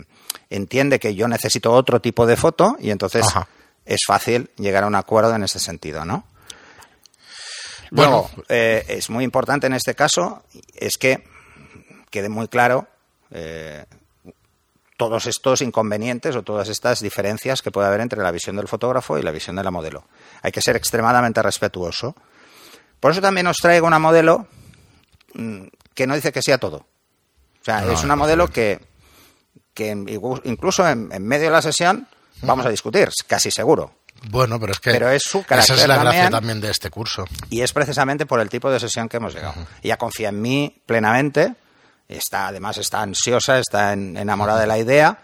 entiende 0.49 0.99
que 0.99 1.15
yo 1.15 1.27
necesito 1.27 1.73
otro 1.73 1.99
tipo 1.99 2.25
de 2.25 2.38
foto 2.38 2.77
y 2.79 2.91
entonces 2.91 3.25
Ajá. 3.25 3.47
es 3.85 4.01
fácil 4.07 4.49
llegar 4.57 4.83
a 4.83 4.88
un 4.88 4.95
acuerdo 4.95 5.35
en 5.35 5.43
ese 5.43 5.59
sentido, 5.59 6.05
¿no? 6.05 6.25
Bueno. 7.91 8.30
Luego, 8.32 8.45
eh, 8.50 8.86
es 8.88 9.10
muy 9.10 9.24
importante 9.24 9.67
en 9.67 9.74
este 9.74 9.95
caso 9.95 10.43
es 10.74 10.98
que 10.98 11.24
quede 12.10 12.30
muy 12.30 12.48
claro 12.48 12.88
eh, 13.32 13.86
todos 14.98 15.26
estos 15.26 15.62
inconvenientes 15.62 16.36
o 16.36 16.43
todas 16.43 16.69
estas 16.69 17.02
diferencias 17.02 17.62
que 17.62 17.71
puede 17.71 17.88
haber 17.88 18.02
entre 18.02 18.21
la 18.21 18.32
visión 18.32 18.56
del 18.56 18.67
fotógrafo 18.67 19.17
y 19.17 19.24
la 19.24 19.32
visión 19.32 19.56
de 19.58 19.63
la 19.63 19.71
modelo. 19.71 20.06
Hay 20.41 20.52
que 20.52 20.62
ser 20.62 20.76
extremadamente 20.76 21.41
respetuoso. 21.41 22.15
Por 23.00 23.12
eso 23.12 23.21
también 23.21 23.48
os 23.48 23.58
traigo 23.58 23.88
una 23.88 24.00
modelo 24.00 24.48
mm, 25.34 25.65
que 25.93 26.08
no 26.08 26.15
dice 26.15 26.32
que 26.32 26.41
sea 26.41 26.58
todo. 26.58 26.78
O 26.78 27.63
sea, 27.65 27.82
No, 27.82 27.91
es 27.91 28.04
una 28.04 28.15
modelo 28.15 28.48
que, 28.48 28.80
que 29.74 29.89
incluso 30.43 30.88
en, 30.88 31.12
en 31.12 31.28
medio 31.28 31.45
de 31.45 31.52
la 31.52 31.62
sesión 31.62 32.08
vamos 32.41 32.65
a 32.65 32.69
discutir, 32.69 33.10
casi 33.28 33.52
seguro. 33.52 33.91
Bueno, 34.30 34.60
pero 34.60 34.71
es 34.71 34.80
que. 34.80 34.91
Pero 34.91 35.10
es 35.10 35.23
su 35.23 35.39
Esa 35.39 35.47
carácter 35.47 35.75
es 35.78 35.88
la 35.88 35.95
gracia 35.97 36.12
también. 36.23 36.32
también 36.32 36.62
de 36.62 36.71
este 36.71 36.89
curso. 36.89 37.25
Y 37.49 37.62
es 37.62 37.73
precisamente 37.73 38.25
por 38.25 38.39
el 38.39 38.49
tipo 38.49 38.69
de 38.71 38.80
sesión 38.80 39.08
que 39.10 39.17
hemos 39.17 39.34
llegado. 39.34 39.54
Ella 39.84 39.97
confía 39.97 40.30
en 40.30 40.41
mí 40.41 40.82
plenamente, 40.86 41.54
está, 42.08 42.47
además 42.47 42.78
está 42.78 43.01
ansiosa, 43.01 43.60
está 43.60 43.93
en- 43.93 44.17
enamorada 44.17 44.60
de 44.62 44.67
la 44.67 44.78
idea 44.78 45.19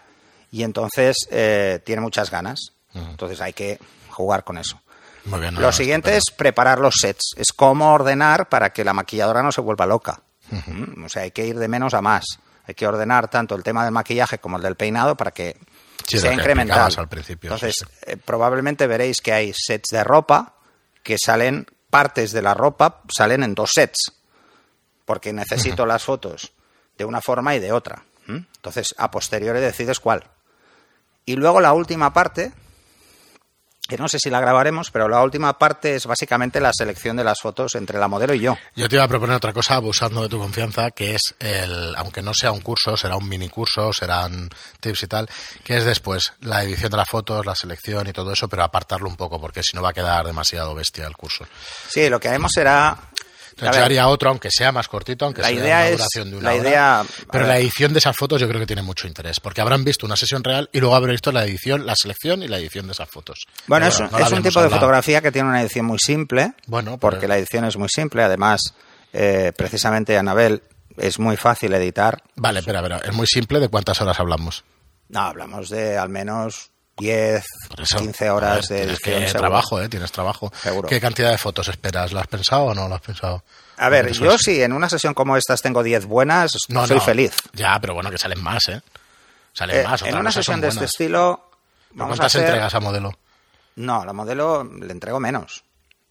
y 0.50 0.62
entonces 0.62 1.16
eh, 1.30 1.80
tiene 1.84 2.00
muchas 2.02 2.30
ganas. 2.30 2.72
Entonces 2.94 3.40
hay 3.40 3.54
que 3.54 3.78
jugar 4.10 4.44
con 4.44 4.58
eso. 4.58 4.80
Muy 5.24 5.40
bien. 5.40 5.54
no, 5.54 5.60
Lo 5.60 5.72
siguiente 5.72 6.16
es 6.16 6.24
preparar 6.36 6.78
los 6.78 6.94
sets, 7.00 7.32
es 7.36 7.52
cómo 7.52 7.92
ordenar 7.94 8.48
para 8.48 8.70
que 8.72 8.84
la 8.84 8.92
maquilladora 8.92 9.42
no 9.42 9.50
se 9.52 9.60
vuelva 9.60 9.86
loca. 9.86 10.20
Mm, 10.50 11.04
O 11.04 11.08
sea, 11.08 11.22
hay 11.22 11.30
que 11.30 11.46
ir 11.46 11.58
de 11.58 11.68
menos 11.68 11.94
a 11.94 12.02
más. 12.02 12.24
Hay 12.66 12.74
que 12.74 12.86
ordenar 12.86 13.28
tanto 13.28 13.54
el 13.54 13.62
tema 13.62 13.84
del 13.84 13.92
maquillaje 13.92 14.38
como 14.38 14.56
el 14.58 14.62
del 14.62 14.76
peinado 14.76 15.16
para 15.16 15.30
que 15.30 15.56
Sí, 16.06 16.20
que 16.20 16.32
incremental. 16.32 16.76
explicabas 16.88 16.98
al 16.98 17.08
principio, 17.08 17.48
Entonces, 17.52 17.74
sí. 17.78 17.86
eh, 18.06 18.16
probablemente 18.16 18.86
veréis 18.86 19.20
que 19.20 19.32
hay 19.32 19.52
sets 19.54 19.88
de 19.90 20.02
ropa 20.04 20.54
que 21.02 21.16
salen, 21.18 21.66
partes 21.90 22.32
de 22.32 22.42
la 22.42 22.54
ropa 22.54 23.02
salen 23.14 23.42
en 23.42 23.54
dos 23.54 23.70
sets, 23.74 24.12
porque 25.04 25.32
necesito 25.32 25.86
las 25.86 26.04
fotos 26.04 26.52
de 26.98 27.04
una 27.04 27.20
forma 27.20 27.54
y 27.54 27.60
de 27.60 27.72
otra. 27.72 28.02
Entonces, 28.28 28.94
a 28.98 29.10
posteriori 29.10 29.60
decides 29.60 30.00
cuál. 30.00 30.24
Y 31.24 31.36
luego 31.36 31.60
la 31.60 31.72
última 31.72 32.12
parte, 32.12 32.52
que 33.92 33.98
no 33.98 34.08
sé 34.08 34.18
si 34.18 34.30
la 34.30 34.40
grabaremos, 34.40 34.90
pero 34.90 35.06
la 35.06 35.22
última 35.22 35.58
parte 35.58 35.96
es 35.96 36.06
básicamente 36.06 36.60
la 36.62 36.72
selección 36.72 37.14
de 37.14 37.24
las 37.24 37.40
fotos 37.42 37.74
entre 37.74 37.98
la 37.98 38.08
modelo 38.08 38.32
y 38.32 38.40
yo. 38.40 38.56
Yo 38.74 38.88
te 38.88 38.96
iba 38.96 39.04
a 39.04 39.08
proponer 39.08 39.36
otra 39.36 39.52
cosa, 39.52 39.74
abusando 39.74 40.22
de 40.22 40.30
tu 40.30 40.38
confianza, 40.38 40.92
que 40.92 41.14
es 41.14 41.34
el, 41.38 41.94
aunque 41.96 42.22
no 42.22 42.32
sea 42.32 42.52
un 42.52 42.62
curso, 42.62 42.96
será 42.96 43.16
un 43.16 43.28
mini 43.28 43.50
curso, 43.50 43.92
serán 43.92 44.48
tips 44.80 45.02
y 45.02 45.06
tal, 45.08 45.28
que 45.62 45.76
es 45.76 45.84
después 45.84 46.32
la 46.40 46.62
edición 46.64 46.90
de 46.90 46.96
las 46.96 47.08
fotos, 47.08 47.44
la 47.44 47.54
selección 47.54 48.08
y 48.08 48.14
todo 48.14 48.32
eso, 48.32 48.48
pero 48.48 48.64
apartarlo 48.64 49.10
un 49.10 49.16
poco, 49.16 49.38
porque 49.38 49.62
si 49.62 49.76
no 49.76 49.82
va 49.82 49.90
a 49.90 49.92
quedar 49.92 50.24
demasiado 50.24 50.74
bestia 50.74 51.06
el 51.06 51.14
curso. 51.14 51.44
Sí, 51.86 52.08
lo 52.08 52.18
que 52.18 52.28
haremos 52.28 52.52
será... 52.54 52.96
Entonces 53.52 53.76
yo 53.76 53.84
haría 53.84 54.08
otro, 54.08 54.30
aunque 54.30 54.50
sea 54.50 54.72
más 54.72 54.88
cortito, 54.88 55.24
aunque 55.24 55.42
La 55.42 55.48
sea 55.48 55.56
idea 55.56 55.76
una 55.78 55.88
es- 55.88 55.96
duración 55.98 56.30
de 56.30 56.36
una 56.36 56.48
la 56.52 56.58
hora. 56.60 56.68
idea- 56.68 57.04
pero 57.30 57.46
la 57.46 57.58
edición 57.58 57.92
de 57.92 57.98
esas 58.00 58.16
fotos 58.16 58.40
yo 58.40 58.48
creo 58.48 58.60
que 58.60 58.66
tiene 58.66 58.82
mucho 58.82 59.06
interés, 59.06 59.40
porque 59.40 59.60
habrán 59.60 59.84
visto 59.84 60.04
una 60.06 60.16
sesión 60.16 60.42
real 60.42 60.68
y 60.72 60.80
luego 60.80 60.94
habrán 60.94 61.12
visto 61.12 61.30
la 61.32 61.44
edición, 61.44 61.86
la 61.86 61.94
selección 61.96 62.42
y 62.42 62.48
la 62.48 62.58
edición 62.58 62.86
de 62.86 62.92
esas 62.92 63.08
fotos. 63.08 63.46
Bueno, 63.66 63.86
es, 63.86 64.00
no 64.00 64.08
la 64.18 64.26
es 64.26 64.32
un 64.32 64.42
tipo 64.42 64.60
de 64.62 64.68
fotografía 64.70 65.20
que 65.20 65.30
tiene 65.30 65.48
una 65.48 65.62
edición 65.62 65.86
muy 65.86 65.98
simple, 65.98 66.54
Bueno, 66.66 66.92
pero- 66.98 66.98
porque 66.98 67.28
la 67.28 67.38
edición 67.38 67.64
es 67.64 67.76
muy 67.76 67.88
simple. 67.88 68.22
Además, 68.22 68.74
eh, 69.12 69.52
precisamente 69.56 70.16
Anabel 70.18 70.62
es 70.96 71.18
muy 71.18 71.36
fácil 71.36 71.72
editar. 71.74 72.22
Vale, 72.36 72.62
pero, 72.64 72.82
pero 72.82 72.96
es 73.02 73.12
muy 73.12 73.26
simple, 73.26 73.60
¿de 73.60 73.68
cuántas 73.68 74.00
horas 74.00 74.18
hablamos? 74.18 74.64
No, 75.08 75.20
hablamos 75.20 75.68
de 75.70 75.96
al 75.96 76.08
menos 76.08 76.71
10, 76.98 77.44
Por 77.68 77.80
eso, 77.80 77.98
15 77.98 78.28
a 78.28 78.34
horas 78.34 78.54
ver, 78.54 78.62
de 78.68 78.76
tienes 78.76 78.90
edición. 78.98 79.14
que 79.20 79.26
seguro. 79.28 79.40
trabajo, 79.40 79.80
¿eh? 79.82 79.88
Tienes 79.88 80.12
trabajo. 80.12 80.52
Seguro. 80.62 80.88
¿Qué 80.88 81.00
cantidad 81.00 81.30
de 81.30 81.38
fotos 81.38 81.68
esperas? 81.68 82.12
¿Lo 82.12 82.20
has 82.20 82.26
pensado 82.26 82.64
o 82.64 82.74
no 82.74 82.88
lo 82.88 82.94
has 82.94 83.00
pensado? 83.00 83.42
A 83.78 83.88
ver, 83.88 84.12
yo 84.12 84.38
si 84.38 84.62
en 84.62 84.72
una 84.72 84.88
sesión 84.88 85.14
como 85.14 85.36
estas 85.36 85.62
tengo 85.62 85.82
10 85.82 86.04
buenas, 86.06 86.52
No, 86.68 86.86
soy 86.86 86.98
no. 86.98 87.02
feliz. 87.02 87.34
Ya, 87.54 87.78
pero 87.80 87.94
bueno, 87.94 88.10
que 88.10 88.18
salen 88.18 88.42
más, 88.42 88.68
¿eh? 88.68 88.80
Salen 89.52 89.80
Eh, 89.80 89.84
más. 89.84 90.02
en 90.02 90.16
una 90.16 90.30
sesión 90.30 90.60
de 90.60 90.68
este 90.68 90.84
estilo, 90.84 91.48
¿Pero 91.88 91.98
vamos 92.04 92.14
a 92.14 92.22
¿Cuántas 92.22 92.26
hacer... 92.34 92.44
entregas 92.46 92.74
a 92.74 92.80
modelo? 92.80 93.18
No, 93.76 94.04
la 94.04 94.12
modelo 94.12 94.64
le 94.64 94.92
entrego 94.92 95.18
menos. 95.18 95.64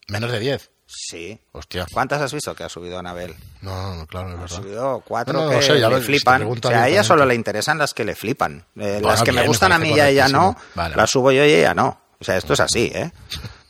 Menos 0.08 0.32
de 0.32 0.39
10. 0.39 0.70
Sí. 0.93 1.39
Hostia. 1.54 1.86
¿Cuántas 1.93 2.21
has 2.21 2.34
visto 2.34 2.54
que 2.54 2.63
ha 2.63 2.69
subido 2.69 2.99
Anabel? 2.99 3.36
No, 3.62 3.95
no, 3.95 4.08
claro, 4.08 4.30
es 4.30 4.36
Ha 4.36 4.39
verdad. 4.41 4.56
subido 4.58 5.04
cuatro 5.08 5.34
No, 5.34 5.45
no, 5.45 5.51
no 5.54 5.60
que 5.60 5.65
sé, 5.65 5.73
le 5.75 5.88
ves, 5.88 6.06
flipan. 6.06 6.43
O 6.43 6.56
sea, 6.67 6.84
a 6.84 6.88
ella 6.89 7.04
solo 7.04 7.25
le 7.25 7.36
interesan 7.36 7.77
las 7.77 7.93
que 7.93 8.04
le 8.04 8.15
flipan. 8.15 8.60
Eh, 8.75 8.99
Bueno, 9.01 9.08
las 9.10 9.21
que 9.23 9.32
me 9.32 9.36
bien, 9.38 9.43
me 9.43 9.47
gustan 9.47 9.71
a 9.71 9.80
mí 9.80 9.91
y 9.93 9.99
a 9.99 10.10
ella 10.10 10.27
no. 10.27 10.58
Vale. 10.75 10.95
las 10.95 11.10
subo 11.10 11.32
yo 11.32 11.45
y 11.45 11.51
ella 11.54 11.73
no. 11.73 12.01
O 12.19 12.23
sea, 12.23 12.38
esto 12.38 12.54
es 12.54 12.60
así, 12.60 12.91
¿eh? 12.93 13.12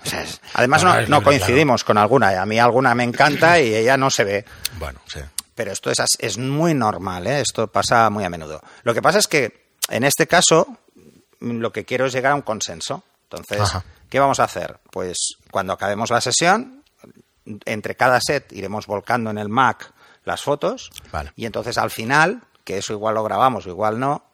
O 0.03 0.10
sea, 0.10 0.23
es- 0.23 0.41
además 0.55 0.84
no, 0.84 0.99
no 1.07 1.23
coincidimos 1.23 1.84
con 1.84 1.97
alguna. 1.97 2.41
A 2.41 2.45
mí 2.45 2.57
alguna 2.60 2.95
me 2.95 3.03
encanta 3.03 3.60
y 3.60 3.73
ella 3.75 3.97
no 3.97 4.10
se 4.10 4.23
ve. 4.23 4.45
Bueno, 4.79 4.99
sí. 5.07 5.19
Pero 5.53 5.71
esto 5.71 5.91
es, 5.91 5.97
es 6.17 6.38
muy 6.38 6.73
normal, 6.73 7.27
¿eh? 7.27 7.41
Esto 7.41 7.67
pasa 7.67 8.10
muy 8.10 8.23
a 8.23 8.29
menudo. 8.29 8.62
Lo 8.84 8.93
que 8.93 9.01
pasa 9.01 9.19
es 9.19 9.27
que, 9.27 9.69
en 9.89 10.03
este 10.03 10.25
caso, 10.25 10.65
mm, 11.39 11.60
lo 11.60 11.71
que 11.71 11.86
quiero 11.86 12.05
es 12.07 12.13
llegar 12.13 12.31
a 12.31 12.36
un 12.36 12.41
consenso. 12.41 13.03
Entonces, 13.29 13.62
Ajá. 13.62 13.84
¿qué 14.10 14.19
vamos 14.19 14.39
a 14.39 14.45
hacer? 14.45 14.79
Pues 14.91 15.17
cuando 15.51 15.71
acabemos 15.73 16.10
la 16.10 16.19
sesión, 16.19 16.81
entre 17.65 17.95
cada 17.95 18.19
set 18.21 18.51
iremos 18.54 18.88
volcando 18.88 19.30
en 19.32 19.38
el 19.38 19.49
Mac 19.49 19.91
las 20.25 20.41
fotos. 20.41 20.91
Vale. 21.12 21.32
Y 21.36 21.45
entonces 21.45 21.77
al 21.77 21.89
final, 21.91 22.43
que 22.63 22.77
eso 22.77 22.93
igual 22.93 23.15
lo 23.15 23.23
grabamos 23.23 23.65
o 23.65 23.69
igual 23.69 23.99
no, 23.99 24.25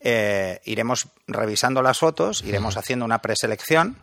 eh, 0.00 0.60
iremos 0.64 1.08
revisando 1.26 1.80
las 1.82 1.98
fotos, 1.98 2.42
iremos 2.42 2.76
haciendo 2.76 3.04
una 3.04 3.20
preselección. 3.20 3.96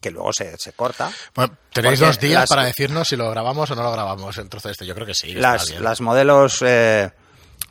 Que 0.00 0.12
luego 0.12 0.32
se, 0.32 0.56
se 0.58 0.72
corta. 0.74 1.10
Bueno, 1.34 1.56
tenéis 1.72 1.98
dos 1.98 2.20
días 2.20 2.42
las- 2.42 2.48
para 2.48 2.62
decirnos 2.64 3.08
si 3.08 3.16
lo 3.16 3.28
grabamos 3.30 3.68
o 3.70 3.74
no 3.74 3.82
lo 3.82 3.90
grabamos 3.90 4.38
el 4.38 4.48
trozo 4.48 4.70
este. 4.70 4.86
Yo 4.86 4.94
creo 4.94 5.06
que 5.06 5.14
sí. 5.14 5.32
las, 5.34 5.70
las 5.80 6.00
modelos 6.00 6.62
eh, 6.64 7.10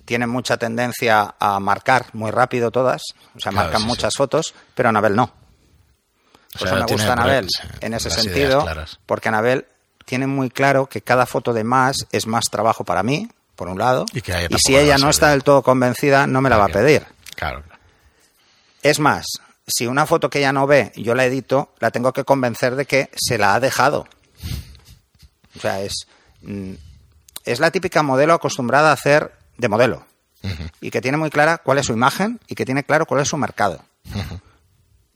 tienen 0.04 0.30
mucha 0.30 0.58
tendencia 0.58 1.36
a 1.40 1.58
marcar 1.62 2.08
muy 2.14 2.32
rápido 2.32 2.70
todas, 2.70 3.02
o 3.34 3.40
sea, 3.40 3.52
Claro, 3.54 3.68
marcan 3.68 3.82
sí, 3.82 3.88
muchas 3.88 4.14
fotos, 4.16 4.54
pero 4.76 4.90
Anabel 4.90 5.16
no. 5.16 5.34
O 6.58 6.60
Por 6.60 6.68
sea, 6.68 6.78
eso 6.78 6.86
me 6.86 6.92
gusta 6.94 7.14
Anabel 7.14 7.48
en 7.82 7.94
ese 7.94 8.10
sentido, 8.10 8.66
porque 9.06 9.30
Anabel 9.30 9.66
tiene 10.06 10.28
muy 10.28 10.50
claro 10.50 10.88
que 10.88 11.02
cada 11.02 11.26
foto 11.26 11.54
de 11.54 11.64
más 11.64 11.98
es 12.12 12.28
más 12.28 12.46
trabajo 12.46 12.84
para 12.84 13.04
mí, 13.04 13.30
por 13.56 13.68
un 13.70 13.80
lado, 13.80 14.06
Y 14.14 14.22
que 14.22 14.48
si 14.58 14.76
ella 14.78 14.98
no 14.98 15.10
está 15.10 15.30
del 15.30 15.44
todo 15.44 15.64
convencida, 15.64 16.28
no 16.28 16.42
me 16.42 16.50
la 16.50 16.58
va 16.58 16.66
a 16.66 16.70
pedir. 16.70 17.06
Claro, 17.36 17.64
claro. 17.64 17.82
Es 18.84 19.00
más, 19.00 19.26
si 19.66 19.88
una 19.88 20.06
foto 20.06 20.30
que 20.30 20.40
ella 20.40 20.54
no 20.54 20.66
ve, 20.68 20.92
yo 20.96 21.14
la 21.16 21.26
edito, 21.26 21.74
la 21.80 21.92
tengo 21.92 22.14
que 22.14 22.24
convencer 22.24 22.76
de 22.76 22.86
que 22.86 23.10
se 23.16 23.38
la 23.38 23.56
ha 23.56 23.60
dejado. 23.60 24.08
O 25.56 25.60
sea, 25.60 25.82
es, 25.82 26.08
mm, 26.42 26.74
es 27.44 27.60
la 27.60 27.72
típica 27.72 28.04
modelo 28.04 28.34
acostumbrada 28.34 28.92
a 28.92 28.94
hacer 28.94 29.34
de 29.58 29.68
modelo. 29.70 30.06
Y 30.80 30.92
que 30.92 31.02
tiene 31.02 31.18
muy 31.18 31.30
clara 31.30 31.58
cuál 31.58 31.80
es 31.80 31.88
su 31.88 31.94
imagen 31.94 32.40
y 32.48 32.56
que 32.56 32.64
tiene 32.64 32.84
claro 32.84 33.06
cuál 33.06 33.22
es 33.22 33.28
su 33.28 33.36
mercado. 33.38 33.84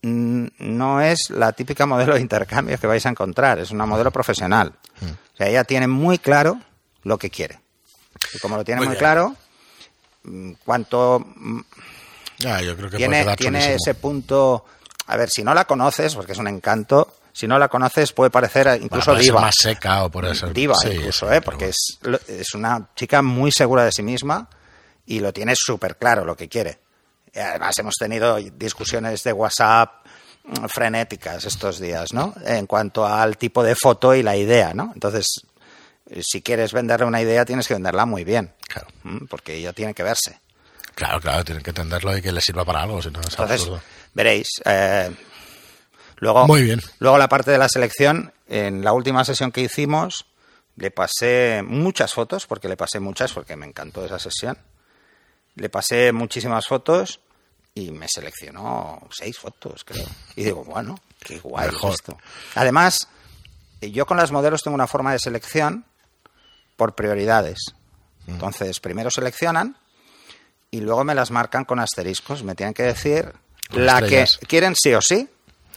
No 0.03 1.01
es 1.01 1.29
la 1.29 1.51
típica 1.53 1.85
modelo 1.85 2.15
de 2.15 2.21
intercambio 2.21 2.77
que 2.79 2.87
vais 2.87 3.05
a 3.05 3.09
encontrar, 3.09 3.59
es 3.59 3.71
una 3.71 3.85
modelo 3.85 4.11
profesional. 4.11 4.73
O 5.01 5.37
sea, 5.37 5.47
ella 5.47 5.63
tiene 5.63 5.87
muy 5.87 6.17
claro 6.17 6.59
lo 7.03 7.17
que 7.17 7.29
quiere. 7.29 7.59
Y 8.33 8.39
como 8.39 8.57
lo 8.57 8.63
tiene 8.63 8.85
Muy 8.85 8.95
claro, 8.95 9.35
mm, 10.23 10.51
cuanto 10.65 11.25
mm, 11.35 11.59
yo 12.39 12.77
creo 12.77 12.89
que 12.89 12.97
tiene, 12.97 13.35
tiene 13.35 13.75
ese 13.75 13.95
punto. 13.95 14.65
A 15.07 15.17
ver, 15.17 15.29
si 15.29 15.43
no 15.43 15.53
la 15.53 15.65
conoces, 15.65 16.15
porque 16.15 16.31
es 16.31 16.37
un 16.37 16.47
encanto, 16.47 17.15
si 17.33 17.47
no 17.47 17.59
la 17.59 17.67
conoces 17.67 18.13
puede 18.13 18.29
parecer 18.29 18.67
Bueno, 18.67 18.85
incluso 18.85 19.13
ser 19.13 19.21
diva. 19.23 19.41
más 19.41 19.55
seca 19.57 20.03
o 20.03 20.09
por 20.09 20.25
eso. 20.25 20.47
Diva, 20.47 20.75
Sí, 20.75 20.89
incluso, 20.89 21.29
sí, 21.29 21.35
¿eh? 21.35 21.41
porque 21.41 21.71
bueno. 22.01 22.17
es, 22.27 22.29
es 22.29 22.53
una 22.53 22.89
chica 22.95 23.21
muy 23.21 23.51
segura 23.51 23.83
de 23.83 23.91
sí 23.91 24.03
misma 24.03 24.47
y 25.05 25.19
lo 25.19 25.33
tiene 25.33 25.53
súper 25.55 25.97
claro 25.97 26.25
lo 26.25 26.35
que 26.35 26.47
quiere. 26.47 26.79
Además, 27.35 27.77
hemos 27.79 27.95
tenido 27.95 28.37
discusiones 28.37 29.23
de 29.23 29.31
WhatsApp 29.33 30.05
mm, 30.43 30.65
frenéticas 30.65 31.45
estos 31.45 31.79
días, 31.79 32.13
¿no? 32.13 32.33
En 32.45 32.67
cuanto 32.67 33.05
al 33.05 33.37
tipo 33.37 33.63
de 33.63 33.75
foto 33.75 34.13
y 34.15 34.23
la 34.23 34.35
idea, 34.35 34.73
¿no? 34.73 34.91
Entonces, 34.93 35.27
si 36.21 36.41
quieres 36.41 36.73
venderle 36.73 37.05
una 37.05 37.21
idea, 37.21 37.45
tienes 37.45 37.67
que 37.67 37.73
venderla 37.75 38.05
muy 38.05 38.23
bien, 38.23 38.53
Claro. 38.67 38.87
¿m? 39.05 39.21
porque 39.29 39.55
ella 39.55 39.71
tiene 39.73 39.93
que 39.93 40.03
verse. 40.03 40.39
Claro, 40.95 41.21
claro, 41.21 41.43
tienen 41.45 41.63
que 41.63 41.69
entenderlo 41.69 42.15
y 42.17 42.21
que 42.21 42.31
le 42.33 42.41
sirva 42.41 42.65
para 42.65 42.81
algo, 42.83 43.01
si 43.01 43.09
no 43.11 43.21
es 43.21 43.29
Entonces, 43.29 43.61
absurdo. 43.61 43.81
veréis. 44.13 44.49
eh, 44.65 45.09
luego, 46.17 46.45
Muy 46.47 46.63
bien. 46.63 46.81
luego 46.99 47.17
la 47.17 47.29
parte 47.29 47.51
de 47.51 47.57
la 47.57 47.69
selección, 47.69 48.33
en 48.49 48.83
la 48.83 48.91
última 48.91 49.23
sesión 49.23 49.51
que 49.53 49.61
hicimos, 49.61 50.25
le 50.75 50.91
pasé 50.91 51.61
muchas 51.65 52.13
fotos, 52.13 52.45
porque 52.45 52.67
le 52.67 52.75
pasé 52.75 52.99
muchas, 52.99 53.31
porque 53.31 53.55
me 53.55 53.65
encantó 53.65 54.03
esa 54.03 54.19
sesión. 54.19 54.57
Le 55.55 55.69
pasé 55.69 56.11
muchísimas 56.11 56.65
fotos 56.67 57.19
y 57.73 57.91
me 57.91 58.07
seleccionó 58.07 59.07
seis 59.11 59.37
fotos, 59.37 59.83
creo. 59.83 60.07
Y 60.35 60.43
digo, 60.43 60.63
bueno, 60.63 60.99
qué 61.19 61.39
guay 61.39 61.69
es 61.69 61.83
esto. 61.83 62.17
Además, 62.55 63.07
yo 63.81 64.05
con 64.05 64.17
las 64.17 64.31
modelos 64.31 64.63
tengo 64.63 64.75
una 64.75 64.87
forma 64.87 65.11
de 65.13 65.19
selección 65.19 65.85
por 66.77 66.95
prioridades. 66.95 67.59
Mm. 68.27 68.31
Entonces, 68.31 68.79
primero 68.79 69.09
seleccionan 69.11 69.77
y 70.69 70.79
luego 70.81 71.03
me 71.03 71.15
las 71.15 71.31
marcan 71.31 71.65
con 71.65 71.79
asteriscos. 71.79 72.43
Me 72.43 72.55
tienen 72.55 72.73
que 72.73 72.83
decir 72.83 73.33
Con 73.69 73.85
la 73.85 73.99
estrellas. 73.99 74.37
que 74.39 74.45
quieren 74.47 74.75
sí 74.75 74.93
o 74.93 75.01
sí 75.01 75.29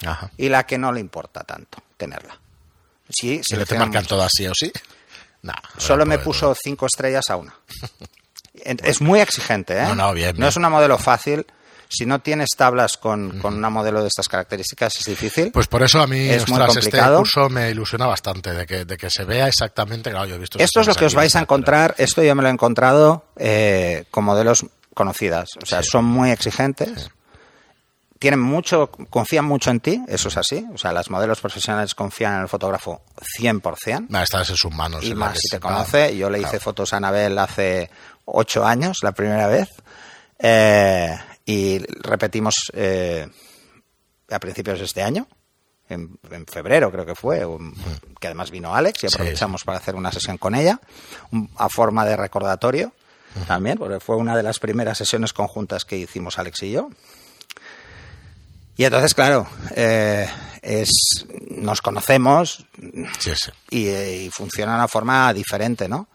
Ajá. 0.06 0.30
y 0.36 0.48
la 0.48 0.66
que 0.66 0.78
no 0.78 0.92
le 0.92 1.00
importa 1.00 1.42
tanto 1.44 1.78
tenerla. 1.96 2.38
Sí, 3.08 3.40
Si 3.44 3.54
no 3.56 3.66
te 3.66 3.74
marcan 3.74 3.88
muchas. 4.02 4.06
todas 4.08 4.32
sí 4.34 4.46
o 4.46 4.54
sí. 4.54 4.72
Nah, 5.42 5.52
Solo 5.76 6.06
me 6.06 6.18
puso 6.18 6.54
cinco 6.54 6.86
estrellas 6.86 7.28
a 7.28 7.36
una. 7.36 7.54
Es 8.64 9.00
muy 9.00 9.20
exigente, 9.20 9.78
¿eh? 9.78 9.82
No, 9.88 9.94
no, 9.94 10.12
bien, 10.12 10.36
No 10.38 10.48
es 10.48 10.56
una 10.56 10.68
modelo 10.68 10.98
fácil. 10.98 11.46
Si 11.88 12.06
no 12.06 12.18
tienes 12.20 12.48
tablas 12.56 12.96
con, 12.96 13.38
con 13.40 13.54
una 13.54 13.70
modelo 13.70 14.00
de 14.02 14.08
estas 14.08 14.28
características 14.28 14.96
es 14.96 15.04
difícil. 15.04 15.52
Pues 15.52 15.68
por 15.68 15.82
eso 15.82 16.00
a 16.00 16.06
mí 16.06 16.28
Es 16.28 16.42
ostras, 16.42 16.76
este 16.76 16.98
curso 17.14 17.48
me 17.50 17.70
ilusiona 17.70 18.06
bastante, 18.06 18.52
de 18.52 18.66
que, 18.66 18.84
de 18.84 18.96
que 18.96 19.10
se 19.10 19.24
vea 19.24 19.46
exactamente, 19.46 20.10
claro, 20.10 20.26
yo 20.26 20.34
he 20.34 20.38
visto... 20.38 20.58
Esto 20.58 20.80
es 20.80 20.86
lo 20.88 20.94
que 20.94 21.04
os 21.04 21.14
vais 21.14 21.36
a 21.36 21.40
encontrar. 21.40 21.94
Esto 21.98 22.22
yo 22.22 22.34
me 22.34 22.42
lo 22.42 22.48
he 22.48 22.52
encontrado 22.52 23.26
eh, 23.36 24.06
con 24.10 24.24
modelos 24.24 24.64
conocidas. 24.94 25.50
O 25.62 25.66
sea, 25.66 25.82
Sí. 25.82 25.90
son 25.92 26.06
muy 26.06 26.30
exigentes. 26.30 27.10
Tienen 28.18 28.40
mucho, 28.40 28.90
confían 29.10 29.44
mucho 29.44 29.70
en 29.70 29.80
ti, 29.80 30.02
eso 30.08 30.28
es 30.28 30.36
así. 30.38 30.66
O 30.72 30.78
sea, 30.78 30.92
las 30.92 31.10
modelos 31.10 31.40
profesionales 31.40 31.94
confían 31.94 32.36
en 32.36 32.40
el 32.42 32.48
fotógrafo 32.48 33.02
100%. 33.38 34.06
Nah, 34.08 34.22
estás 34.22 34.48
en 34.48 34.56
sus 34.56 34.72
manos. 34.72 35.04
y 35.04 35.14
más 35.14 35.36
si 35.38 35.48
te 35.50 35.60
conoce. 35.60 36.16
Yo 36.16 36.30
le 36.30 36.38
hice 36.38 36.48
Claro. 36.48 36.64
fotos 36.64 36.92
a 36.94 36.96
Anabel 36.96 37.38
hace 37.38 37.90
ocho 38.24 38.64
años, 38.64 38.98
la 39.02 39.12
primera 39.12 39.46
vez. 39.46 39.68
Eh, 40.38 41.14
y 41.46 41.78
repetimos 42.02 42.54
eh, 42.72 43.28
a 44.30 44.38
principios 44.38 44.78
de 44.78 44.84
este 44.86 45.02
año, 45.02 45.26
en, 45.88 46.18
en 46.30 46.46
febrero 46.46 46.90
creo 46.90 47.04
que 47.04 47.14
fue, 47.14 47.44
un- 47.44 47.74
que 48.18 48.26
además 48.28 48.50
vino 48.50 48.74
Alex 48.74 49.04
y 49.04 49.08
Sí, 49.08 49.14
aprovechamos 49.14 49.64
para 49.64 49.78
hacer 49.78 49.94
una 49.94 50.10
sesión 50.10 50.38
con 50.38 50.54
ella, 50.54 50.80
a 51.56 51.68
forma 51.68 52.04
de 52.06 52.16
recordatorio 52.16 52.92
también, 53.48 53.76
porque 53.78 54.00
fue 54.00 54.16
una 54.16 54.36
de 54.36 54.42
las 54.44 54.58
primeras 54.60 54.96
sesiones 54.96 55.32
conjuntas 55.32 55.84
que 55.84 55.96
hicimos 55.98 56.38
Alex 56.38 56.62
y 56.62 56.70
yo. 56.72 56.88
Y 58.76 58.84
entonces, 58.84 59.14
claro, 59.14 59.46
eh, 59.76 60.28
es, 60.62 60.90
nos 61.50 61.80
conocemos, 61.80 62.66
Sí, 63.20 63.32
y, 63.70 63.88
y 63.88 64.30
funciona 64.30 64.72
de 64.72 64.78
una 64.78 64.88
forma 64.88 65.32
diferente, 65.32 65.88
¿no? 65.88 66.08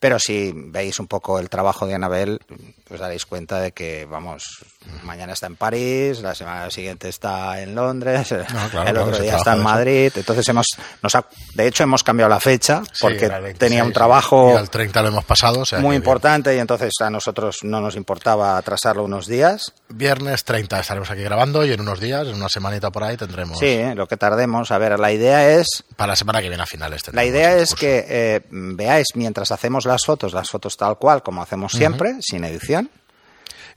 Pero 0.00 0.18
si 0.18 0.52
veis 0.54 1.00
un 1.00 1.08
poco 1.08 1.38
el 1.38 1.50
trabajo 1.50 1.86
de 1.86 1.94
Anabel, 1.94 2.40
os 2.90 2.98
daréis 3.00 3.26
cuenta 3.26 3.60
de 3.60 3.72
que, 3.72 4.06
vamos, 4.06 4.64
mañana 5.04 5.32
está 5.34 5.46
en 5.46 5.56
París, 5.56 6.20
la 6.20 6.34
semana 6.34 6.70
siguiente 6.70 7.08
está 7.08 7.60
en 7.60 7.74
Londres, 7.74 8.28
claro, 8.70 8.88
el 8.88 8.96
otro 8.96 9.18
día 9.22 9.36
está 9.36 9.54
en. 9.54 9.62
Madrid. 9.62 10.12
Entonces 10.14 10.48
hemos, 10.48 10.66
nos 11.02 11.14
ha- 11.14 11.26
de 11.54 11.66
hecho 11.66 11.82
hemos 11.82 12.02
cambiado 12.04 12.28
la 12.30 12.40
fecha 12.40 12.82
porque 13.00 13.26
era 13.26 13.36
el 13.38 13.42
26, 13.44 13.58
tenía 13.70 13.84
un 13.84 13.92
trabajo 13.92 14.52
Y 14.52 14.56
al 14.56 14.70
30 14.70 15.02
lo 15.02 15.08
hemos 15.08 15.24
pasado, 15.24 15.60
o 15.60 15.64
sea 15.66 15.78
muy 15.80 15.96
importante 15.96 16.54
y 16.54 16.58
entonces 16.58 16.92
a 17.00 17.10
nosotros 17.10 17.58
no 17.62 17.80
nos 17.80 17.96
importaba 17.96 18.56
atrasarlo 18.56 19.04
unos 19.04 19.26
días. 19.26 19.72
Viernes 19.88 20.44
30 20.44 20.80
estaremos 20.80 21.10
aquí 21.10 21.22
grabando 21.22 21.64
y 21.64 21.72
en 21.72 21.80
unos 21.80 22.00
días, 22.00 22.26
en 22.26 22.34
una 22.34 22.48
semanita 22.48 22.90
por 22.90 23.04
ahí, 23.04 23.16
tendremos... 23.16 23.58
Sí, 23.58 23.80
lo 23.94 24.06
que 24.06 24.16
tardemos. 24.16 24.70
A 24.70 24.78
ver, 24.78 24.98
la 25.00 25.12
idea 25.12 25.50
es 25.50 25.84
Para 25.96 26.12
la 26.12 26.16
semana 26.16 26.40
que 26.40 26.48
viene 26.48 26.62
a 26.62 26.66
finales. 26.66 27.02
La 27.12 27.24
idea 27.24 27.56
es 27.56 27.74
que 27.74 28.04
eh, 28.08 28.40
veáis 28.50 29.06
mientras 29.14 29.50
hacemos 29.50 29.84
las 29.86 30.02
fotos, 30.04 30.32
las 30.32 30.48
fotos 30.50 30.76
tal 30.76 30.98
cual, 30.98 31.22
como 31.22 31.42
hacemos 31.42 31.72
siempre, 31.72 32.16
sin 32.20 32.44
edición. 32.44 32.77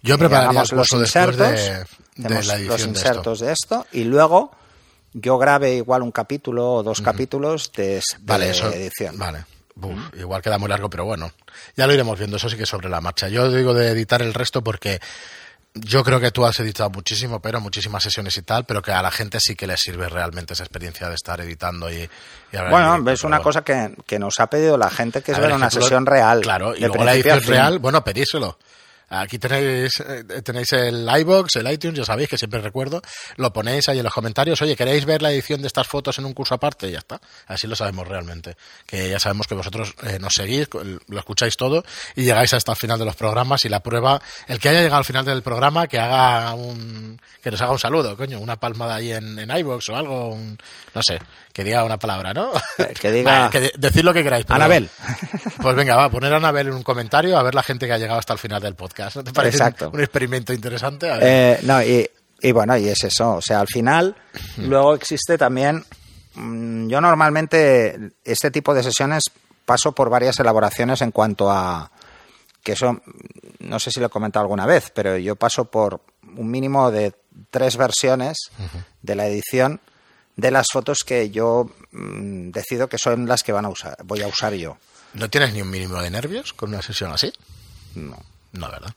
Yo 0.04 0.18
prepararía 0.18 0.62
el 0.62 0.78
los 0.78 0.92
insertos, 0.92 1.38
de, 1.38 1.86
la 2.16 2.58
los 2.60 2.82
de 2.82 2.88
insertos 2.90 3.42
esto. 3.42 3.46
de 3.46 3.52
esto. 3.54 3.88
y 3.92 4.04
luego 4.06 4.52
yo 5.14 5.38
grabe 5.38 5.76
igual 5.76 6.02
un 6.02 6.12
capítulo 6.12 6.74
o 6.76 6.84
dos 6.84 7.02
capítulos 7.02 7.72
de, 7.74 7.96
de 7.96 8.02
Vale, 8.22 8.50
eso. 8.52 8.72
edición. 8.72 9.18
Vale. 9.18 9.46
Uf, 9.76 10.00
Igual 10.20 10.42
queda 10.42 10.58
muy 10.58 10.70
largo, 10.70 10.90
pero 10.90 11.06
bueno. 11.06 11.32
Ya 11.76 11.88
lo 11.88 11.94
iremos 11.94 12.18
viendo, 12.18 12.38
eso 12.38 12.50
sí 12.50 12.58
que 12.58 12.66
sobre 12.66 12.90
la 12.90 13.02
marcha. 13.02 13.28
Yo 13.30 13.52
digo 13.52 13.74
de 13.74 13.90
editar 13.90 14.22
el 14.22 14.34
resto 14.34 14.64
porque 14.64 15.00
yo 15.74 16.04
creo 16.04 16.20
que 16.20 16.32
tú 16.32 16.46
has 16.46 16.60
editado 16.60 16.90
muchísimo, 16.90 17.42
pero 17.42 17.62
muchísimas 17.62 18.04
sesiones 18.04 18.36
y 18.38 18.42
tal, 18.42 18.66
pero 18.66 18.82
que 18.82 18.92
a 18.92 19.02
la 19.02 19.10
gente 19.12 19.40
sí 19.40 19.56
que 19.56 19.68
le 19.68 19.78
sirve 19.78 20.10
realmente 20.10 20.54
esa 20.54 20.64
experiencia 20.64 21.08
de 21.08 21.16
estar 21.16 21.40
editando 21.42 21.90
y, 21.90 21.96
y 22.04 22.10
Bueno, 22.70 22.92
directo, 22.94 23.12
es 23.12 23.24
una 23.24 23.38
bueno. 23.38 23.44
cosa 23.44 23.62
que, 23.64 23.96
que 24.06 24.20
nos 24.20 24.40
ha 24.40 24.48
pedido 24.48 24.78
la 24.78 24.90
gente, 24.90 25.22
que 25.22 25.32
es 25.32 25.38
A 25.38 25.42
ver 25.42 25.50
ver, 25.50 25.56
una 25.58 25.68
ejemplo, 25.68 25.82
sesión 25.84 26.06
real. 26.06 26.42
Claro, 26.42 26.76
y 26.76 26.80
luego 26.82 27.04
la 27.04 27.14
edición 27.16 27.42
real, 27.44 27.80
bueno, 27.80 28.04
pedíselo. 28.04 28.58
Aquí 29.14 29.38
tenéis, 29.38 29.92
eh, 30.00 30.42
tenéis 30.42 30.72
el 30.72 31.06
iBox, 31.20 31.58
el 31.58 31.70
iTunes, 31.70 32.00
ya 32.00 32.06
sabéis 32.06 32.30
que 32.30 32.38
siempre 32.38 32.62
recuerdo. 32.62 33.02
Lo 33.36 33.52
ponéis 33.52 33.90
ahí 33.90 33.98
en 33.98 34.06
los 34.06 34.14
comentarios. 34.14 34.62
Oye, 34.62 34.78
¿queréis 34.78 35.04
ver 35.04 35.22
la 35.22 35.34
edición 35.34 35.60
de 35.60 35.68
estas 35.68 35.86
fotos 35.86 36.18
en 36.18 36.24
un 36.24 36.34
curso 36.34 36.56
aparte? 36.56 36.88
Y 36.88 36.92
ya 36.92 37.00
está. 37.00 37.20
Así 37.48 37.68
lo 37.68 37.76
sabemos 37.76 38.08
realmente. 38.08 38.56
Que 38.86 39.10
ya 39.10 39.20
sabemos 39.20 39.48
que 39.48 39.56
vosotros 39.56 39.94
eh, 40.04 40.18
nos 40.18 40.34
seguís, 40.34 40.70
lo 41.08 41.20
escucháis 41.20 41.58
todo 41.58 41.84
y 42.16 42.24
llegáis 42.24 42.54
hasta 42.54 42.72
el 42.72 42.78
final 42.78 42.98
de 43.00 43.04
los 43.04 43.18
programas. 43.18 43.66
Y 43.66 43.70
la 43.70 43.82
prueba, 43.82 44.22
el 44.48 44.60
que 44.60 44.70
haya 44.70 44.80
llegado 44.82 45.00
al 45.00 45.06
final 45.06 45.26
del 45.26 45.42
programa, 45.42 45.88
que 45.88 46.00
haga 46.00 46.54
un, 46.54 47.20
que 47.44 47.52
nos 47.52 47.62
haga 47.62 47.74
un 47.74 47.80
saludo, 47.80 48.16
coño, 48.16 48.40
una 48.40 48.56
palmada 48.56 48.96
ahí 48.96 49.12
en, 49.12 49.38
en 49.38 49.58
iBox 49.58 49.90
o 49.90 49.96
algo, 49.98 50.38
no 50.96 51.04
sé, 51.04 51.20
que 51.52 51.64
diga 51.64 51.84
una 51.84 51.98
palabra, 51.98 52.34
¿no? 52.34 52.52
Eh, 52.78 52.94
que 53.00 53.12
diga. 53.12 53.50
decir 53.78 54.06
lo 54.06 54.14
que 54.14 54.24
queráis. 54.24 54.46
Anabel. 54.50 54.90
Pues 55.62 55.76
venga, 55.76 55.96
va, 55.96 56.06
a 56.06 56.10
poner 56.10 56.34
a 56.34 56.38
Anabel 56.38 56.68
en 56.68 56.74
un 56.74 56.84
comentario 56.84 57.38
a 57.38 57.44
ver 57.44 57.54
la 57.54 57.64
gente 57.64 57.86
que 57.86 57.94
ha 57.94 57.98
llegado 57.98 58.20
hasta 58.20 58.34
el 58.34 58.40
final 58.40 58.62
del 58.62 58.76
podcast. 58.76 59.01
¿No 59.16 59.24
te 59.24 59.32
parece 59.32 59.64
Un, 59.92 60.00
experimento 60.00 60.54
interesante? 60.54 61.10
Eh, 61.22 61.60
no, 61.64 61.82
y, 61.82 62.52
bueno, 62.52 62.78
y 62.78 62.88
es 62.88 63.04
eso. 63.04 63.36
O 63.36 63.42
sea, 63.42 63.60
al 63.60 63.68
final, 63.68 64.16
luego 64.58 64.96
existe 64.96 65.38
también. 65.38 65.84
Mm, 66.36 66.88
yo 66.88 67.02
normalmente, 67.02 68.14
este 68.24 68.52
tipo 68.52 68.74
de 68.74 68.84
sesiones 68.84 69.24
paso 69.66 69.92
por 69.92 70.10
varias 70.10 70.40
elaboraciones 70.40 71.02
en 71.02 71.12
cuanto 71.12 71.50
a. 71.52 71.92
Que 72.64 72.74
eso, 72.74 73.02
no 73.60 73.80
sé 73.80 73.90
si 73.92 74.00
lo 74.00 74.08
he 74.08 74.10
comentado 74.10 74.44
alguna 74.44 74.68
vez, 74.68 74.92
pero 74.94 75.18
yo 75.18 75.36
paso 75.36 75.66
por 75.66 76.02
un 76.38 76.52
mínimo 76.52 76.92
de 76.92 77.14
tres 77.50 77.76
versiones 77.76 78.52
de 79.02 79.16
la 79.16 79.28
edición 79.28 79.82
de 80.36 80.52
las 80.52 80.68
fotos 80.72 81.00
que 81.06 81.30
yo 81.30 81.70
mm, 81.92 82.52
decido 82.52 82.88
que 82.88 82.98
son 82.98 83.28
las 83.28 83.44
que 83.44 83.52
van 83.52 83.66
a 83.66 83.70
usar, 83.70 83.98
voy 84.04 84.22
a 84.22 84.28
usar 84.28 84.54
yo. 84.54 84.78
¿No 85.14 85.30
tienes 85.30 85.54
ni 85.54 85.62
un 85.62 85.70
mínimo 85.70 86.02
de 86.02 86.10
nervios 86.10 86.54
con 86.54 86.70
una 86.70 86.82
sesión 86.82 87.12
así? 87.12 87.32
No. 87.96 88.18
No, 88.54 88.70
¿verdad? 88.70 88.94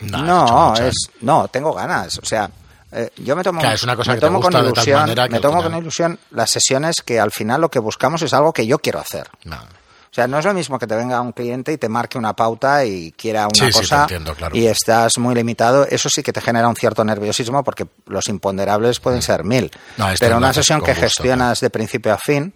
No, 0.00 0.74
es, 0.76 0.94
no, 1.20 1.48
tengo 1.48 1.72
ganas. 1.72 2.18
O 2.18 2.24
sea, 2.24 2.50
eh, 2.92 3.10
yo 3.16 3.36
me 3.36 3.42
tomo, 3.42 3.60
me 3.60 4.16
tomo 4.16 4.40
con 4.40 4.52
ilusión, 4.52 5.10
me 5.30 5.40
tomo 5.40 5.62
con 5.62 5.74
ilusión 5.76 6.18
las 6.30 6.50
sesiones 6.50 6.96
que 7.04 7.18
al 7.18 7.30
final 7.30 7.60
lo 7.60 7.70
que 7.70 7.78
buscamos 7.78 8.22
es 8.22 8.32
algo 8.34 8.52
que 8.52 8.66
yo 8.66 8.78
quiero 8.78 9.00
hacer. 9.00 9.28
No. 9.44 9.56
O 9.56 10.14
sea, 10.14 10.28
no 10.28 10.38
es 10.38 10.44
lo 10.44 10.54
mismo 10.54 10.78
que 10.78 10.86
te 10.86 10.94
venga 10.94 11.20
un 11.20 11.32
cliente 11.32 11.72
y 11.72 11.76
te 11.76 11.88
marque 11.88 12.18
una 12.18 12.34
pauta 12.34 12.84
y 12.84 13.10
quiera 13.10 13.48
una 13.48 13.72
cosa 13.72 14.06
y 14.52 14.66
estás 14.66 15.18
muy 15.18 15.34
limitado. 15.34 15.88
Eso 15.90 16.08
sí 16.08 16.22
que 16.22 16.32
te 16.32 16.40
genera 16.40 16.68
un 16.68 16.76
cierto 16.76 17.02
nerviosismo 17.02 17.64
porque 17.64 17.88
los 18.06 18.28
imponderables 18.28 19.00
pueden 19.00 19.18
mm. 19.18 19.22
ser 19.22 19.42
mil. 19.42 19.72
Pero 20.20 20.36
una 20.36 20.52
sesión 20.52 20.82
que 20.82 20.94
gestionas 20.94 21.58
de 21.58 21.68
principio 21.68 22.14
a 22.14 22.18
fin 22.18 22.54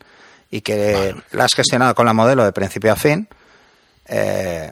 y 0.53 0.61
que 0.61 1.17
la 1.33 1.47
has 1.47 1.55
gestionado 1.55 1.97
con 1.97 2.07
la 2.07 2.13
modelo 2.13 2.45
de 2.45 2.53
principio 2.53 2.93
a 2.93 2.97
fin, 2.97 3.29
eh, 4.07 4.71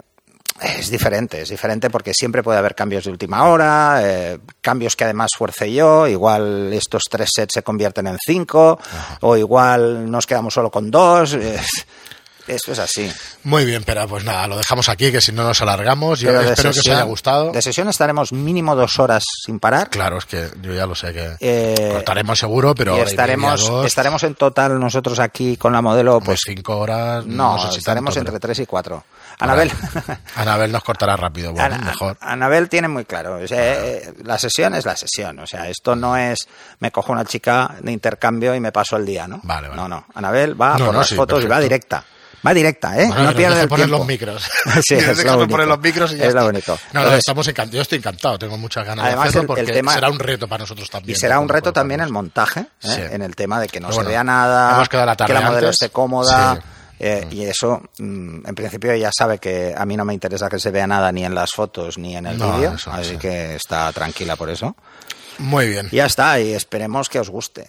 es 0.60 0.90
diferente, 0.90 1.42
es 1.42 1.48
diferente 1.48 1.90
porque 1.90 2.14
siempre 2.14 2.42
puede 2.42 2.58
haber 2.58 2.74
cambios 2.74 3.04
de 3.04 3.10
última 3.10 3.44
hora, 3.44 4.00
eh, 4.02 4.38
cambios 4.60 4.96
que 4.96 5.04
además 5.04 5.30
fuerce 5.36 5.72
yo, 5.72 6.06
igual 6.06 6.72
estos 6.72 7.04
tres 7.10 7.30
sets 7.34 7.54
se 7.54 7.62
convierten 7.62 8.06
en 8.06 8.18
cinco, 8.24 8.78
o 9.20 9.36
igual 9.36 10.10
nos 10.10 10.26
quedamos 10.26 10.54
solo 10.54 10.70
con 10.70 10.90
dos. 10.90 11.36
Eso 12.46 12.70
es 12.70 12.78
así. 12.78 13.12
Muy 13.42 13.64
bien, 13.64 13.82
pero 13.84 14.06
pues 14.06 14.24
nada, 14.24 14.46
lo 14.46 14.56
dejamos 14.56 14.88
aquí, 14.88 15.10
que 15.10 15.20
si 15.20 15.32
no 15.32 15.42
nos 15.42 15.60
alargamos. 15.62 16.20
Yo 16.20 16.30
espero 16.40 16.72
que 16.72 16.78
os 16.78 16.86
haya 16.86 17.02
gustado. 17.02 17.50
De 17.50 17.60
sesión 17.60 17.88
estaremos 17.88 18.32
mínimo 18.32 18.76
dos 18.76 18.98
horas 19.00 19.24
sin 19.44 19.58
parar. 19.58 19.90
Claro, 19.90 20.18
es 20.18 20.26
que 20.26 20.48
yo 20.62 20.72
ya 20.72 20.86
lo 20.86 20.94
sé 20.94 21.12
que 21.12 21.36
eh, 21.40 21.90
cortaremos 21.92 22.38
seguro, 22.38 22.74
pero 22.74 22.96
estaremos, 23.02 23.68
estaremos 23.84 24.22
en 24.22 24.36
total 24.36 24.78
nosotros 24.78 25.18
aquí 25.18 25.56
con 25.56 25.72
la 25.72 25.82
modelo, 25.82 26.20
pues 26.20 26.40
cinco 26.44 26.78
horas. 26.78 27.26
No, 27.26 27.68
estaremos 27.70 28.16
entre 28.16 28.38
tres 28.38 28.60
y 28.60 28.66
cuatro. 28.66 29.04
Anabel. 29.38 29.70
Anabel 30.36 30.72
nos 30.72 30.82
cortará 30.82 31.16
rápido, 31.16 31.52
bueno, 31.52 31.78
mejor. 31.78 32.16
Anabel 32.20 32.68
tiene 32.68 32.88
muy 32.88 33.04
claro, 33.04 33.38
eh, 33.40 34.14
la 34.24 34.38
sesión 34.38 34.74
es 34.74 34.84
la 34.84 34.96
sesión, 34.96 35.38
o 35.38 35.46
sea, 35.46 35.68
esto 35.68 35.94
no 35.94 36.16
es 36.16 36.48
me 36.80 36.90
cojo 36.90 37.12
una 37.12 37.24
chica 37.24 37.74
de 37.80 37.92
intercambio 37.92 38.54
y 38.54 38.60
me 38.60 38.72
paso 38.72 38.96
el 38.96 39.04
día, 39.04 39.28
¿no? 39.28 39.40
Vale, 39.42 39.68
vale. 39.68 39.80
No, 39.80 39.88
no, 39.88 40.06
Anabel 40.14 40.60
va 40.60 40.76
por 40.76 40.94
las 40.94 41.14
fotos 41.14 41.44
y 41.44 41.46
va 41.46 41.60
directa. 41.60 42.04
Va 42.46 42.54
directa, 42.54 42.96
¿eh? 43.00 43.08
no 43.08 43.34
pierde 43.34 43.62
el 43.62 43.68
poner 43.68 43.86
tiempo. 43.86 43.98
los 43.98 44.06
micros. 44.06 44.42
sí, 44.86 44.94
es 44.94 45.24
lo 45.24 45.48
poner 45.48 45.66
los 45.66 45.80
micros 45.80 46.12
y 46.12 46.18
ya 46.18 46.26
es 46.26 46.34
lo 46.34 46.44
bonito. 46.44 46.78
No, 46.92 47.02
no, 47.02 47.12
estamos 47.14 47.48
encantados. 47.48 47.74
Yo 47.74 47.82
estoy 47.82 47.98
encantado, 47.98 48.38
tengo 48.38 48.56
muchas 48.56 48.86
ganas 48.86 49.04
de 49.06 49.12
hacerlo 49.12 49.48
porque 49.48 49.66
será 49.66 50.10
un 50.10 50.18
reto 50.18 50.46
para 50.46 50.62
nosotros 50.62 50.88
también. 50.88 51.16
Y 51.16 51.18
será 51.18 51.40
un 51.40 51.48
reto 51.48 51.72
también 51.72 52.00
el 52.00 52.10
montaje, 52.10 52.60
¿eh? 52.84 53.10
en 53.12 53.22
el 53.22 53.34
tema 53.34 53.58
de 53.58 53.68
que 53.68 53.80
no 53.80 53.90
se 53.90 54.02
vea 54.04 54.22
nada, 54.22 54.78
la 54.78 55.16
que 55.16 55.32
la 55.32 55.40
modelo 55.40 55.70
esté 55.70 55.90
cómoda. 55.90 56.58
Eh, 56.98 57.26
y 57.30 57.42
eso, 57.44 57.82
mm, 57.98 58.46
en 58.46 58.54
principio 58.54 58.92
ella 58.92 59.10
sabe 59.16 59.38
que 59.38 59.74
a 59.76 59.84
mí 59.84 59.96
no 59.96 60.04
me 60.04 60.14
interesa 60.14 60.48
que 60.48 60.58
se 60.58 60.70
vea 60.70 60.86
nada 60.86 61.12
ni 61.12 61.24
en 61.24 61.34
las 61.34 61.52
fotos 61.52 61.98
ni 61.98 62.16
en 62.16 62.26
el 62.26 62.36
vídeo, 62.36 62.76
así 62.86 63.16
que 63.18 63.56
está 63.56 63.92
tranquila 63.92 64.36
por 64.36 64.50
eso. 64.50 64.74
Muy 65.38 65.68
bien. 65.68 65.88
ya 65.92 66.06
está, 66.06 66.40
y 66.40 66.52
esperemos 66.52 67.08
que 67.08 67.20
os 67.20 67.28
guste. 67.28 67.68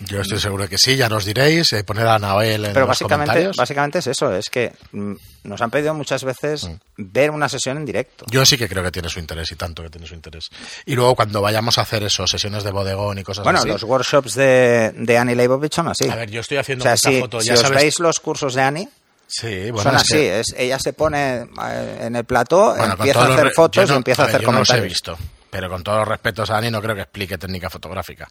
Yo 0.00 0.20
estoy 0.20 0.38
seguro 0.38 0.64
de 0.64 0.68
que 0.68 0.78
sí, 0.78 0.96
ya 0.96 1.08
nos 1.08 1.24
diréis, 1.24 1.72
eh, 1.72 1.82
poner 1.82 2.06
a 2.06 2.14
Anabel 2.14 2.66
en 2.66 2.72
Pero 2.72 2.86
los 2.86 2.88
básicamente, 2.88 3.50
básicamente 3.56 3.98
es 3.98 4.06
eso, 4.06 4.32
es 4.32 4.48
que 4.48 4.72
mm, 4.92 5.12
nos 5.44 5.60
han 5.60 5.70
pedido 5.70 5.92
muchas 5.92 6.22
veces 6.22 6.64
mm. 6.64 6.76
ver 6.98 7.30
una 7.30 7.48
sesión 7.48 7.76
en 7.78 7.84
directo. 7.84 8.24
Yo 8.30 8.46
sí 8.46 8.56
que 8.56 8.68
creo 8.68 8.82
que 8.82 8.92
tiene 8.92 9.08
su 9.08 9.18
interés 9.18 9.50
y 9.50 9.56
tanto 9.56 9.82
que 9.82 9.90
tiene 9.90 10.06
su 10.06 10.14
interés. 10.14 10.50
Y 10.86 10.94
luego 10.94 11.16
cuando 11.16 11.42
vayamos 11.42 11.78
a 11.78 11.82
hacer 11.82 12.04
eso, 12.04 12.26
sesiones 12.26 12.62
de 12.62 12.70
bodegón 12.70 13.18
y 13.18 13.24
cosas 13.24 13.46
así. 13.46 13.56
Bueno, 13.56 13.72
los 13.72 13.82
workshops 13.82 14.34
de, 14.34 14.92
de 14.96 15.18
Annie 15.18 15.34
Leibovich 15.34 15.74
son 15.74 15.88
así. 15.88 16.08
A 16.08 16.14
ver, 16.14 16.30
yo 16.30 16.40
estoy 16.40 16.58
haciendo 16.58 16.84
o 16.88 16.96
si, 16.96 17.20
foto. 17.20 17.40
Ya 17.40 17.56
si 17.56 17.64
os 17.64 17.70
veis 17.70 17.98
los 17.98 18.20
cursos 18.20 18.54
de 18.54 18.62
Annie, 18.62 18.88
Sí, 19.30 19.70
bueno, 19.70 19.90
Son 19.90 19.94
así, 19.94 20.16
es, 20.16 20.54
ella 20.56 20.78
se 20.78 20.94
pone 20.94 21.42
eh, 21.42 21.98
en 22.00 22.16
el 22.16 22.24
plató, 22.24 22.74
empieza 22.74 23.26
a 23.26 23.34
hacer 23.34 23.52
fotos 23.54 23.90
y 23.90 23.92
empieza 23.92 24.22
a, 24.22 24.26
hacer 24.26 24.42
comentarios. 24.42 24.68
No 24.70 24.74
los 24.76 24.84
he 24.84 24.88
visto, 24.88 25.18
pero 25.50 25.68
con 25.68 25.82
todos 25.82 25.98
los 25.98 26.08
respetos 26.08 26.48
a 26.48 26.56
Annie 26.56 26.70
no 26.70 26.80
creo 26.80 26.94
que 26.94 27.02
explique 27.02 27.36
técnica 27.36 27.68
fotográfica. 27.68 28.26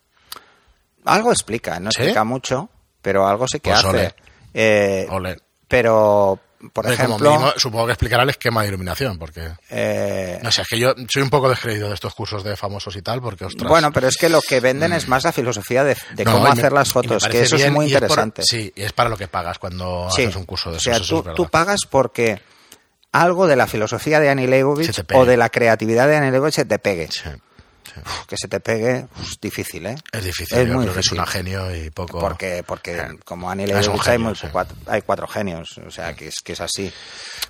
Algo 1.07 1.31
explica, 1.31 1.79
no 1.79 1.89
explica 1.89 2.23
mucho, 2.23 2.69
pero 3.01 3.27
algo 3.27 3.47
sí 3.47 3.59
que 3.59 3.71
pues 3.71 3.85
hace. 3.85 4.15
Eh, 4.53 5.07
pero, 5.67 6.39
por 6.73 6.91
ejemplo... 6.91 7.53
supongo 7.57 7.85
que 7.85 7.91
explicará 7.93 8.23
el 8.23 8.29
esquema 8.29 8.61
de 8.61 8.69
iluminación, 8.69 9.17
porque... 9.17 9.51
Eh, 9.69 10.39
no 10.41 10.51
sé, 10.51 10.63
es 10.63 10.67
que 10.67 10.79
yo 10.79 10.93
soy 11.07 11.21
un 11.21 11.29
poco 11.29 11.49
descreído 11.49 11.89
de 11.89 11.93
estos 11.93 12.13
cursos 12.13 12.43
de 12.43 12.55
famosos 12.55 12.95
y 12.95 13.01
tal, 13.01 13.21
porque, 13.21 13.45
ostras... 13.45 13.69
Bueno, 13.69 13.91
pero 13.91 14.07
es 14.07 14.17
que 14.17 14.29
lo 14.29 14.41
que 14.41 14.59
venden 14.59 14.93
es 14.93 15.07
mm. 15.07 15.09
más 15.09 15.23
la 15.23 15.31
filosofía 15.31 15.83
de, 15.83 15.95
cómo 16.25 16.47
hacer 16.47 16.71
las 16.71 16.91
fotos, 16.91 17.27
que 17.27 17.41
eso 17.41 17.55
es 17.55 17.71
muy 17.71 17.87
interesante. 17.87 18.43
sí, 18.43 18.71
y 18.75 18.81
es 18.81 18.93
para 18.93 19.09
lo 19.09 19.17
que 19.17 19.27
pagas 19.27 19.59
cuando 19.59 20.07
haces 20.07 20.35
un 20.35 20.45
curso 20.45 20.71
de 20.71 20.77
O 20.77 20.79
sea, 20.79 20.99
tú, 20.99 21.47
pagas 21.49 21.81
porque 21.89 22.41
algo 23.11 23.47
de 23.47 23.55
la 23.55 23.67
filosofía 23.67 24.19
de 24.19 24.29
Annie 24.29 24.47
Leibovitz 24.47 25.03
o 25.13 25.25
de 25.25 25.37
la 25.37 25.49
creatividad 25.49 26.07
de 26.07 26.17
Annie 26.17 26.31
Leibovitz 26.31 26.55
se 26.55 26.65
te 26.65 26.79
pegue. 26.79 27.09
Sí 27.11 27.29
que 28.27 28.35
se 28.37 28.47
te 28.47 28.59
pegue, 28.59 29.07
es 29.21 29.39
difícil, 29.39 29.85
¿eh? 29.85 29.95
Es 30.11 30.23
difícil, 30.23 30.57
es 30.57 30.69
muy 30.69 30.85
difícil. 30.85 31.13
es 31.13 31.19
un 31.19 31.27
genio 31.27 31.75
y 31.75 31.89
poco... 31.89 32.19
Porque, 32.19 32.63
porque 32.65 33.17
como 33.25 33.49
Annie 33.49 33.67
Leibovitz 33.67 34.07
hay, 34.07 34.19
hay, 34.87 35.01
cuatro, 35.01 35.27
genios, 35.27 35.77
o 35.85 35.91
sea, 35.91 36.13
que 36.13 36.27
es, 36.27 36.35
que 36.43 36.53
es 36.53 36.61
así. 36.61 36.91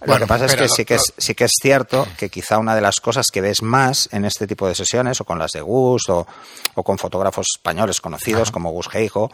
lo 0.06 0.18
que 0.18 0.28
pasa 0.28 0.46
es 0.46 0.56
que 0.56 0.68
sí 0.70 0.86
que 0.86 0.96
es, 0.96 1.14
sí 1.18 1.36
que 1.36 1.46
es 1.46 1.52
cierto 1.62 2.08
que 2.18 2.30
quizá 2.30 2.58
una 2.58 2.76
de 2.76 2.82
las 2.82 3.00
cosas 3.00 3.28
que 3.32 3.42
ves 3.42 3.62
más 3.62 4.10
en 4.12 4.26
este 4.26 4.48
tipo 4.48 4.68
de 4.68 4.76
sesiones, 4.76 5.22
o 5.22 5.26
con 5.26 5.40
las 5.40 5.52
de 5.52 5.62
Gus, 5.62 6.10
o, 6.10 6.28
con 6.76 6.98
fotógrafos 6.98 7.48
españoles 7.56 8.02
conocidos 8.02 8.52
como 8.52 8.72
Gus 8.72 8.88
Geijo, 8.90 9.30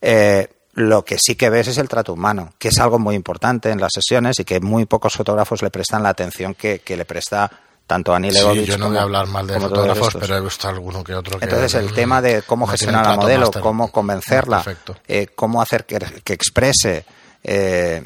eh, 0.00 0.48
lo 0.76 1.04
que 1.04 1.16
sí 1.18 1.36
que 1.36 1.48
ves 1.48 1.68
es 1.68 1.78
el 1.78 1.88
trato 1.88 2.12
humano, 2.12 2.52
que 2.58 2.68
es 2.68 2.78
algo 2.78 2.98
muy 2.98 3.14
importante 3.14 3.70
en 3.70 3.80
las 3.80 3.92
sesiones 3.94 4.38
y 4.40 4.44
que 4.44 4.60
muy 4.60 4.84
pocos 4.84 5.14
fotógrafos 5.14 5.62
le 5.62 5.70
prestan 5.70 6.02
la 6.02 6.10
atención 6.10 6.54
que, 6.54 6.80
que 6.80 6.96
le 6.98 7.06
presta 7.06 7.50
tanto 7.86 8.12
a 8.12 8.18
Neil 8.18 8.34
sí, 8.34 8.64
yo 8.64 8.78
no 8.78 8.88
voy 8.88 8.98
a 8.98 9.02
hablar 9.02 9.28
mal 9.28 9.46
de 9.46 9.60
fotógrafos, 9.60 10.16
pero 10.18 10.36
he 10.36 10.40
visto 10.40 10.68
alguno 10.68 11.04
que 11.04 11.14
otro 11.14 11.38
que... 11.38 11.44
Entonces 11.44 11.74
el 11.74 11.92
tema 11.92 12.20
de 12.20 12.42
cómo 12.42 12.66
gestionar 12.66 13.06
la 13.06 13.16
modelo, 13.16 13.50
cómo 13.52 13.92
convencerla, 13.92 14.64
eh, 15.06 15.28
cómo 15.34 15.62
hacer 15.62 15.86
que, 15.86 16.32
exprese, 16.32 17.04
eh, 17.44 18.04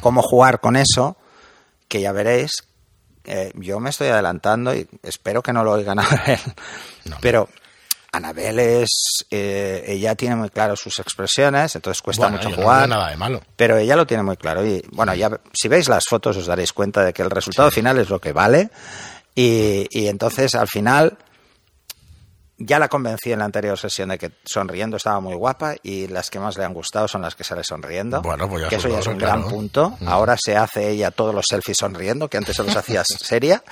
cómo 0.00 0.22
jugar 0.22 0.60
con 0.60 0.76
eso, 0.76 1.16
que 1.88 2.00
ya 2.00 2.12
veréis, 2.12 2.52
eh, 3.24 3.52
yo 3.56 3.80
me 3.80 3.90
estoy 3.90 4.08
adelantando 4.08 4.72
y 4.72 4.88
espero 5.02 5.42
que 5.42 5.52
no 5.52 5.64
lo 5.64 5.72
oigan 5.72 5.98
a 5.98 6.08
ver, 6.26 6.40
pero 7.20 7.48
Anabel 8.16 8.58
es, 8.58 9.26
eh, 9.30 9.84
ella 9.86 10.14
tiene 10.14 10.36
muy 10.36 10.50
claro 10.50 10.76
sus 10.76 10.98
expresiones, 10.98 11.74
entonces 11.76 12.02
cuesta 12.02 12.28
mucho 12.28 12.50
jugar. 12.50 12.88
No 12.88 12.96
nada 12.96 13.10
de 13.10 13.16
malo. 13.16 13.42
Pero 13.56 13.76
ella 13.76 13.96
lo 13.96 14.06
tiene 14.06 14.22
muy 14.22 14.36
claro. 14.36 14.66
Y 14.66 14.82
bueno, 14.92 15.14
ya 15.14 15.30
si 15.52 15.68
veis 15.68 15.88
las 15.88 16.04
fotos 16.08 16.36
os 16.36 16.46
daréis 16.46 16.72
cuenta 16.72 17.04
de 17.04 17.12
que 17.12 17.22
el 17.22 17.30
resultado 17.30 17.70
final 17.70 17.98
es 17.98 18.08
lo 18.08 18.20
que 18.20 18.32
vale. 18.32 18.70
Y, 19.34 19.86
y, 19.90 20.08
entonces 20.08 20.54
al 20.54 20.66
final 20.66 21.18
ya 22.58 22.78
la 22.78 22.88
convencí 22.88 23.32
en 23.32 23.40
la 23.40 23.44
anterior 23.44 23.78
sesión 23.78 24.08
de 24.08 24.18
que 24.18 24.32
sonriendo 24.44 24.96
estaba 24.96 25.20
muy 25.20 25.34
guapa 25.34 25.74
y 25.82 26.06
las 26.06 26.30
que 26.30 26.40
más 26.40 26.56
le 26.56 26.64
han 26.64 26.72
gustado 26.72 27.06
son 27.06 27.22
las 27.22 27.34
que 27.34 27.44
sale 27.44 27.62
sonriendo. 27.62 28.22
Bueno, 28.22 28.48
pues 28.48 28.62
ya 28.62 28.68
que 28.68 28.76
eso 28.76 28.88
ya 28.88 29.00
es 29.00 29.06
un 29.06 29.18
gran 29.18 29.46
punto. 29.46 29.96
Mm. 30.00 30.08
Ahora 30.08 30.36
se 30.42 30.56
hace 30.56 30.88
ella 30.88 31.10
todos 31.10 31.34
los 31.34 31.44
selfies 31.48 31.76
sonriendo, 31.78 32.28
que 32.28 32.38
antes 32.38 32.56
se 32.56 32.62
los 32.62 32.74
hacías 32.74 33.06
seria. 33.20 33.62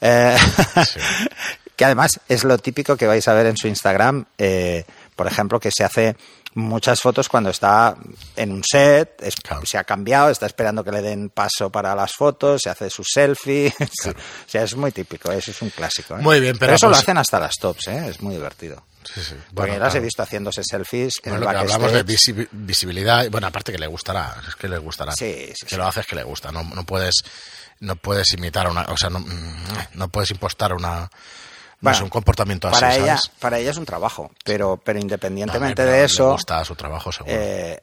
Eh, 0.00 0.36
que 1.76 1.84
además 1.84 2.18
es 2.28 2.44
lo 2.44 2.56
típico 2.58 2.96
que 2.96 3.06
vais 3.06 3.26
a 3.28 3.34
ver 3.34 3.46
en 3.46 3.56
su 3.56 3.68
Instagram, 3.68 4.24
eh, 4.38 4.84
por 5.14 5.26
ejemplo, 5.26 5.60
que 5.60 5.70
se 5.70 5.84
hace 5.84 6.16
muchas 6.54 7.02
fotos 7.02 7.28
cuando 7.28 7.50
está 7.50 7.94
en 8.34 8.50
un 8.50 8.64
set, 8.64 9.20
es- 9.22 9.36
Claro. 9.36 9.66
se 9.66 9.76
ha 9.76 9.84
cambiado, 9.84 10.30
está 10.30 10.46
esperando 10.46 10.82
que 10.82 10.90
le 10.90 11.02
den 11.02 11.28
paso 11.28 11.70
para 11.70 11.94
las 11.94 12.14
fotos, 12.14 12.62
se 12.64 12.70
hace 12.70 12.88
su 12.88 13.04
selfie. 13.04 13.74
o 14.16 14.48
sea, 14.48 14.62
es 14.62 14.74
muy 14.74 14.90
típico, 14.90 15.30
eso 15.30 15.50
es 15.50 15.60
un 15.60 15.68
clásico. 15.70 16.16
¿eh? 16.16 16.22
Muy 16.22 16.40
bien, 16.40 16.56
pero 16.58 16.74
eso 16.74 16.86
lo 16.86 16.92
pues- 16.92 17.02
hacen 17.02 17.18
hasta 17.18 17.38
las 17.38 17.56
tops, 17.56 17.88
¿eh? 17.88 18.08
es 18.08 18.20
muy 18.22 18.34
divertido. 18.36 18.82
Sí, 19.04 19.20
sí. 19.22 19.34
Porque 19.34 19.52
Bueno, 19.52 19.74
yo 19.74 19.78
las 19.80 19.88
he 19.88 19.90
claro. 19.98 20.04
visto 20.04 20.22
haciéndose 20.22 20.62
selfies 20.64 21.12
en 21.22 21.30
Bueno, 21.32 21.36
el 21.36 21.40
lo 21.44 21.50
que 21.50 21.72
hablamos 21.72 21.92
de 21.92 22.04
visi- 22.06 22.48
visibilidad, 22.50 23.30
bueno, 23.30 23.46
aparte 23.46 23.70
que 23.70 23.78
le 23.78 23.86
gustará, 23.86 24.34
es 24.48 24.56
que 24.56 24.66
le 24.66 24.78
gustará. 24.78 25.12
Sí, 25.12 25.52
sí, 25.54 25.66
que 25.66 25.76
lo 25.76 25.86
haces 25.86 26.06
que 26.06 26.16
le 26.16 26.24
gusta, 26.24 26.50
no, 26.50 26.64
no 26.64 26.84
puedes 26.84 27.16
no 27.80 27.94
puedes 27.96 28.32
imitar 28.32 28.68
una, 28.70 28.82
o 28.88 28.96
sea, 28.96 29.10
no, 29.10 29.22
no 29.92 30.08
puedes 30.08 30.30
impostar 30.30 30.72
una 30.72 31.10
Bueno, 31.90 31.98
sé, 31.98 32.04
un 32.04 32.10
comportamiento 32.10 32.68
así, 32.68 32.80
para 32.80 32.94
ella, 32.94 33.16
¿sabes? 33.18 33.30
para 33.40 33.58
ella 33.58 33.70
es 33.70 33.76
un 33.76 33.84
trabajo, 33.86 34.30
pero, 34.44 34.76
pero 34.76 34.98
No, 34.98 35.02
independientemente 35.02 35.84
de 35.84 36.04
eso, 36.04 36.32
gusta 36.32 36.64
su 36.64 36.74
trabajo, 36.74 37.10
seguro. 37.12 37.34
eh, 37.36 37.82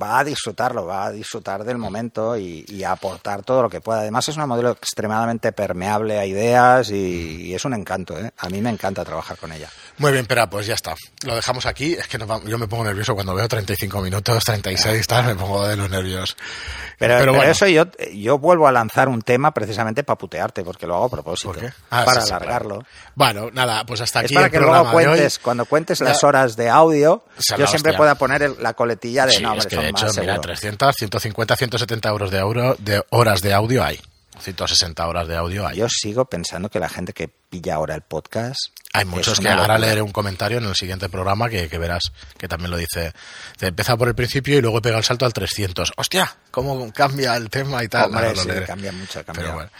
va 0.00 0.20
a 0.20 0.24
disfrutarlo, 0.24 0.86
va 0.86 1.06
a 1.06 1.10
disfrutar 1.12 1.64
del 1.64 1.76
momento 1.78 2.36
y, 2.36 2.64
y 2.68 2.82
a 2.84 2.92
aportar 2.92 3.42
todo 3.42 3.62
lo 3.62 3.68
que 3.70 3.80
pueda. 3.80 4.00
Además 4.00 4.28
es 4.28 4.36
una 4.36 4.46
modelo 4.46 4.70
extremadamente 4.70 5.52
permeable 5.52 6.18
a 6.18 6.24
ideas 6.26 6.90
y, 6.90 7.42
y 7.48 7.54
es 7.54 7.64
un 7.64 7.74
encanto. 7.74 8.18
¿eh? 8.18 8.32
A 8.38 8.48
mí 8.48 8.60
me 8.60 8.70
encanta 8.70 9.04
trabajar 9.04 9.36
con 9.36 9.52
ella. 9.52 9.68
Muy 9.98 10.12
bien, 10.12 10.26
pero 10.26 10.48
pues 10.48 10.66
ya 10.66 10.74
está. 10.74 10.94
Lo 11.24 11.34
dejamos 11.34 11.66
aquí. 11.66 11.92
Es 11.94 12.08
que 12.08 12.18
nos 12.18 12.26
vamos- 12.28 12.48
yo 12.48 12.58
me 12.58 12.68
pongo 12.68 12.84
nervioso 12.84 13.14
cuando 13.14 13.34
veo 13.34 13.46
35 13.48 14.00
minutos, 14.00 14.44
36, 14.44 15.06
tal, 15.06 15.26
me 15.26 15.34
pongo 15.34 15.66
de 15.66 15.76
los 15.76 15.90
nervios. 15.90 16.36
Pero, 16.98 17.16
pero 17.18 17.34
bueno. 17.34 17.50
eso 17.50 17.66
yo, 17.66 17.84
yo 18.14 18.38
vuelvo 18.38 18.66
a 18.68 18.72
lanzar 18.72 19.08
un 19.08 19.22
tema 19.22 19.52
precisamente 19.52 20.04
para 20.04 20.16
putearte, 20.18 20.62
porque 20.62 20.86
lo 20.86 20.94
hago 20.94 21.04
a 21.06 21.10
propósito. 21.10 21.54
Ah, 21.90 22.04
para 22.04 22.20
sí, 22.20 22.28
sí, 22.28 22.32
alargarlo. 22.32 22.78
claro. 22.78 22.86
Bueno, 23.14 23.50
nada, 23.52 23.84
pues 23.84 24.00
hasta 24.00 24.20
Es 24.20 24.24
aquí 24.26 24.34
para 24.34 24.46
el 24.46 24.52
que 24.52 24.60
luego 24.60 24.90
cuentes, 24.90 25.38
cuando 25.38 25.64
cuentes 25.66 26.00
las 26.00 26.22
horas 26.24 26.56
de 26.56 26.68
audio, 26.70 27.24
yo 27.58 27.66
siempre 27.66 27.90
hostia. 27.90 27.96
pueda 27.96 28.14
poner 28.14 28.42
el- 28.42 28.56
la 28.62 28.74
coletilla 28.74 29.26
de 29.26 29.32
Sí, 29.32 29.42
no, 29.42 29.48
es 29.48 29.52
hombre, 29.64 29.68
que 29.68 29.76
son 29.76 29.81
de 29.82 29.90
hecho, 29.90 30.06
más, 30.06 30.18
mira, 30.18 30.34
seguro". 30.34 30.40
300, 30.40 30.94
150, 30.96 31.56
170 31.56 32.08
euros 32.08 32.30
de, 32.30 32.38
euro, 32.38 32.76
de 32.78 33.02
horas 33.10 33.42
de 33.42 33.52
audio 33.52 33.84
hay. 33.84 34.00
160 34.40 35.06
horas 35.06 35.28
de 35.28 35.36
audio 35.36 35.66
hay. 35.66 35.78
Yo 35.78 35.88
sigo 35.88 36.24
pensando 36.24 36.68
que 36.68 36.80
la 36.80 36.88
gente 36.88 37.12
que 37.12 37.30
pilla 37.52 37.74
ahora 37.74 37.94
el 37.94 38.00
podcast. 38.00 38.58
Hay 38.94 39.06
muchos 39.06 39.40
que 39.40 39.48
ahora 39.48 39.78
leeré 39.78 40.02
un 40.02 40.12
comentario 40.12 40.58
en 40.58 40.64
el 40.64 40.74
siguiente 40.74 41.08
programa 41.08 41.48
que, 41.48 41.66
que 41.68 41.78
verás 41.78 42.02
que 42.36 42.46
también 42.46 42.70
lo 42.70 42.76
dice. 42.76 43.12
Te 43.56 43.68
empieza 43.68 43.96
por 43.96 44.08
el 44.08 44.14
principio 44.14 44.58
y 44.58 44.60
luego 44.60 44.82
pega 44.82 44.98
el 44.98 45.04
salto 45.04 45.24
al 45.24 45.32
300. 45.32 45.92
¡Hostia! 45.96 46.30
¿Cómo 46.50 46.92
cambia 46.92 47.34
el 47.36 47.48
tema 47.48 47.82
y 47.82 47.88
tal? 47.88 48.06
Hombre, 48.10 48.34
lo 48.34 48.42
sí, 48.42 48.50
cambia 48.66 48.92
mucho, 48.92 49.24
cambia. 49.24 49.44
Pero 49.44 49.54
bueno. 49.54 49.70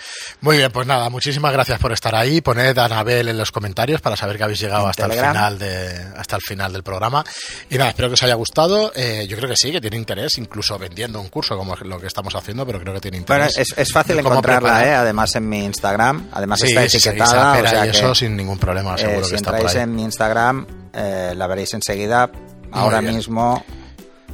Muy 0.40 0.56
bien, 0.56 0.72
pues 0.72 0.86
nada, 0.86 1.10
muchísimas 1.10 1.52
gracias 1.52 1.78
por 1.78 1.92
estar 1.92 2.14
ahí. 2.14 2.40
Poned 2.40 2.76
a 2.78 2.86
Anabel 2.86 3.28
en 3.28 3.36
los 3.36 3.52
comentarios 3.52 4.00
para 4.00 4.16
saber 4.16 4.38
que 4.38 4.44
habéis 4.44 4.60
llegado 4.60 4.84
En 4.84 4.90
hasta 4.90 5.04
el 5.06 5.12
final 5.12 5.58
de 5.58 6.06
hasta 6.16 6.36
el 6.36 6.42
final 6.42 6.72
del 6.72 6.82
programa. 6.82 7.22
Y 7.68 7.76
nada, 7.76 7.90
espero 7.90 8.08
que 8.08 8.14
os 8.14 8.22
haya 8.22 8.34
gustado. 8.34 8.92
Eh, 8.96 9.26
yo 9.28 9.36
creo 9.36 9.50
que 9.50 9.56
sí, 9.56 9.70
que 9.72 9.80
tiene 9.82 9.98
interés, 9.98 10.38
incluso 10.38 10.78
vendiendo 10.78 11.20
un 11.20 11.28
curso 11.28 11.54
como 11.58 11.76
lo 11.76 12.00
que 12.00 12.06
estamos 12.06 12.34
haciendo, 12.34 12.64
pero 12.64 12.80
creo 12.80 12.94
que 12.94 13.00
tiene 13.00 13.20
Bueno, 13.20 13.44
interés. 13.44 13.72
es, 13.72 13.76
es 13.78 13.92
fácil 13.92 14.18
encontrarla. 14.18 14.86
¿eh? 14.86 14.94
además 14.94 15.34
en 15.34 15.46
mi 15.50 15.62
Instagram, 15.66 16.30
además 16.32 16.60
Sí, 16.60 16.68
está 16.68 16.84
etiquetada. 16.84 17.52
Pera 17.62 17.70
o 17.70 17.74
sea 17.74 17.86
y 17.86 17.90
que, 17.90 17.96
eso 17.96 18.14
sin 18.14 18.36
ningún 18.36 18.58
problema, 18.58 18.94
eh, 18.94 18.98
seguro 18.98 19.24
si 19.24 19.30
que 19.30 19.36
está 19.36 19.50
por 19.50 19.60
entráis 19.60 19.76
ahí. 19.76 19.82
en 19.82 19.94
mi 19.94 20.02
Instagram, 20.02 20.66
eh, 20.92 21.32
la 21.36 21.46
veréis 21.46 21.74
enseguida. 21.74 22.30
Ahora 22.72 23.02
mismo 23.02 23.62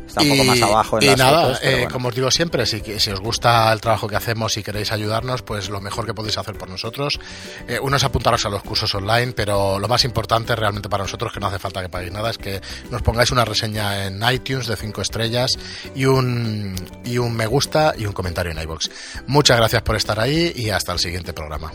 está 0.08 0.22
un 0.22 0.30
poco 0.30 0.44
más 0.44 0.62
abajo 0.62 0.98
en 0.98 1.02
y 1.04 1.06
las 1.06 1.18
nada, 1.18 1.42
fotos, 1.42 1.60
eh, 1.62 1.72
bueno. 1.72 1.90
como 1.90 2.08
os 2.08 2.14
digo 2.14 2.30
siempre, 2.30 2.66
si, 2.66 2.82
si 2.98 3.10
os 3.10 3.20
gusta 3.20 3.72
el 3.72 3.80
trabajo 3.80 4.08
que 4.08 4.16
hacemos 4.16 4.56
y 4.56 4.62
queréis 4.62 4.90
ayudarnos, 4.90 5.42
pues 5.42 5.68
lo 5.68 5.80
mejor 5.80 6.06
que 6.06 6.14
podéis 6.14 6.38
hacer 6.38 6.56
por 6.56 6.68
nosotros, 6.68 7.20
eh, 7.68 7.78
uno 7.80 7.96
es 7.96 8.04
apuntaros 8.04 8.44
a 8.46 8.48
los 8.48 8.62
cursos 8.62 8.94
online, 8.94 9.32
pero 9.32 9.78
lo 9.78 9.88
más 9.88 10.04
importante 10.04 10.56
realmente 10.56 10.88
para 10.88 11.04
nosotros, 11.04 11.32
que 11.32 11.40
no 11.40 11.46
hace 11.46 11.58
falta 11.58 11.82
que 11.82 11.88
paguéis 11.88 12.12
nada, 12.12 12.30
es 12.30 12.38
que 12.38 12.60
nos 12.90 13.02
pongáis 13.02 13.30
una 13.30 13.44
reseña 13.44 14.06
en 14.06 14.22
iTunes 14.30 14.66
de 14.66 14.76
5 14.76 15.02
estrellas 15.02 15.58
y 15.94 16.06
un, 16.06 16.74
y 17.04 17.18
un 17.18 17.36
me 17.36 17.46
gusta 17.46 17.94
y 17.96 18.06
un 18.06 18.12
comentario 18.12 18.52
en 18.52 18.58
iBox. 18.62 18.90
Muchas 19.26 19.56
gracias 19.56 19.82
por 19.82 19.96
estar 19.96 20.18
ahí 20.18 20.52
y 20.54 20.70
hasta 20.70 20.92
el 20.92 20.98
siguiente 20.98 21.32
programa. 21.32 21.70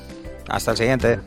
Hasta 0.53 0.69
el 0.69 0.77
siguiente. 0.77 1.19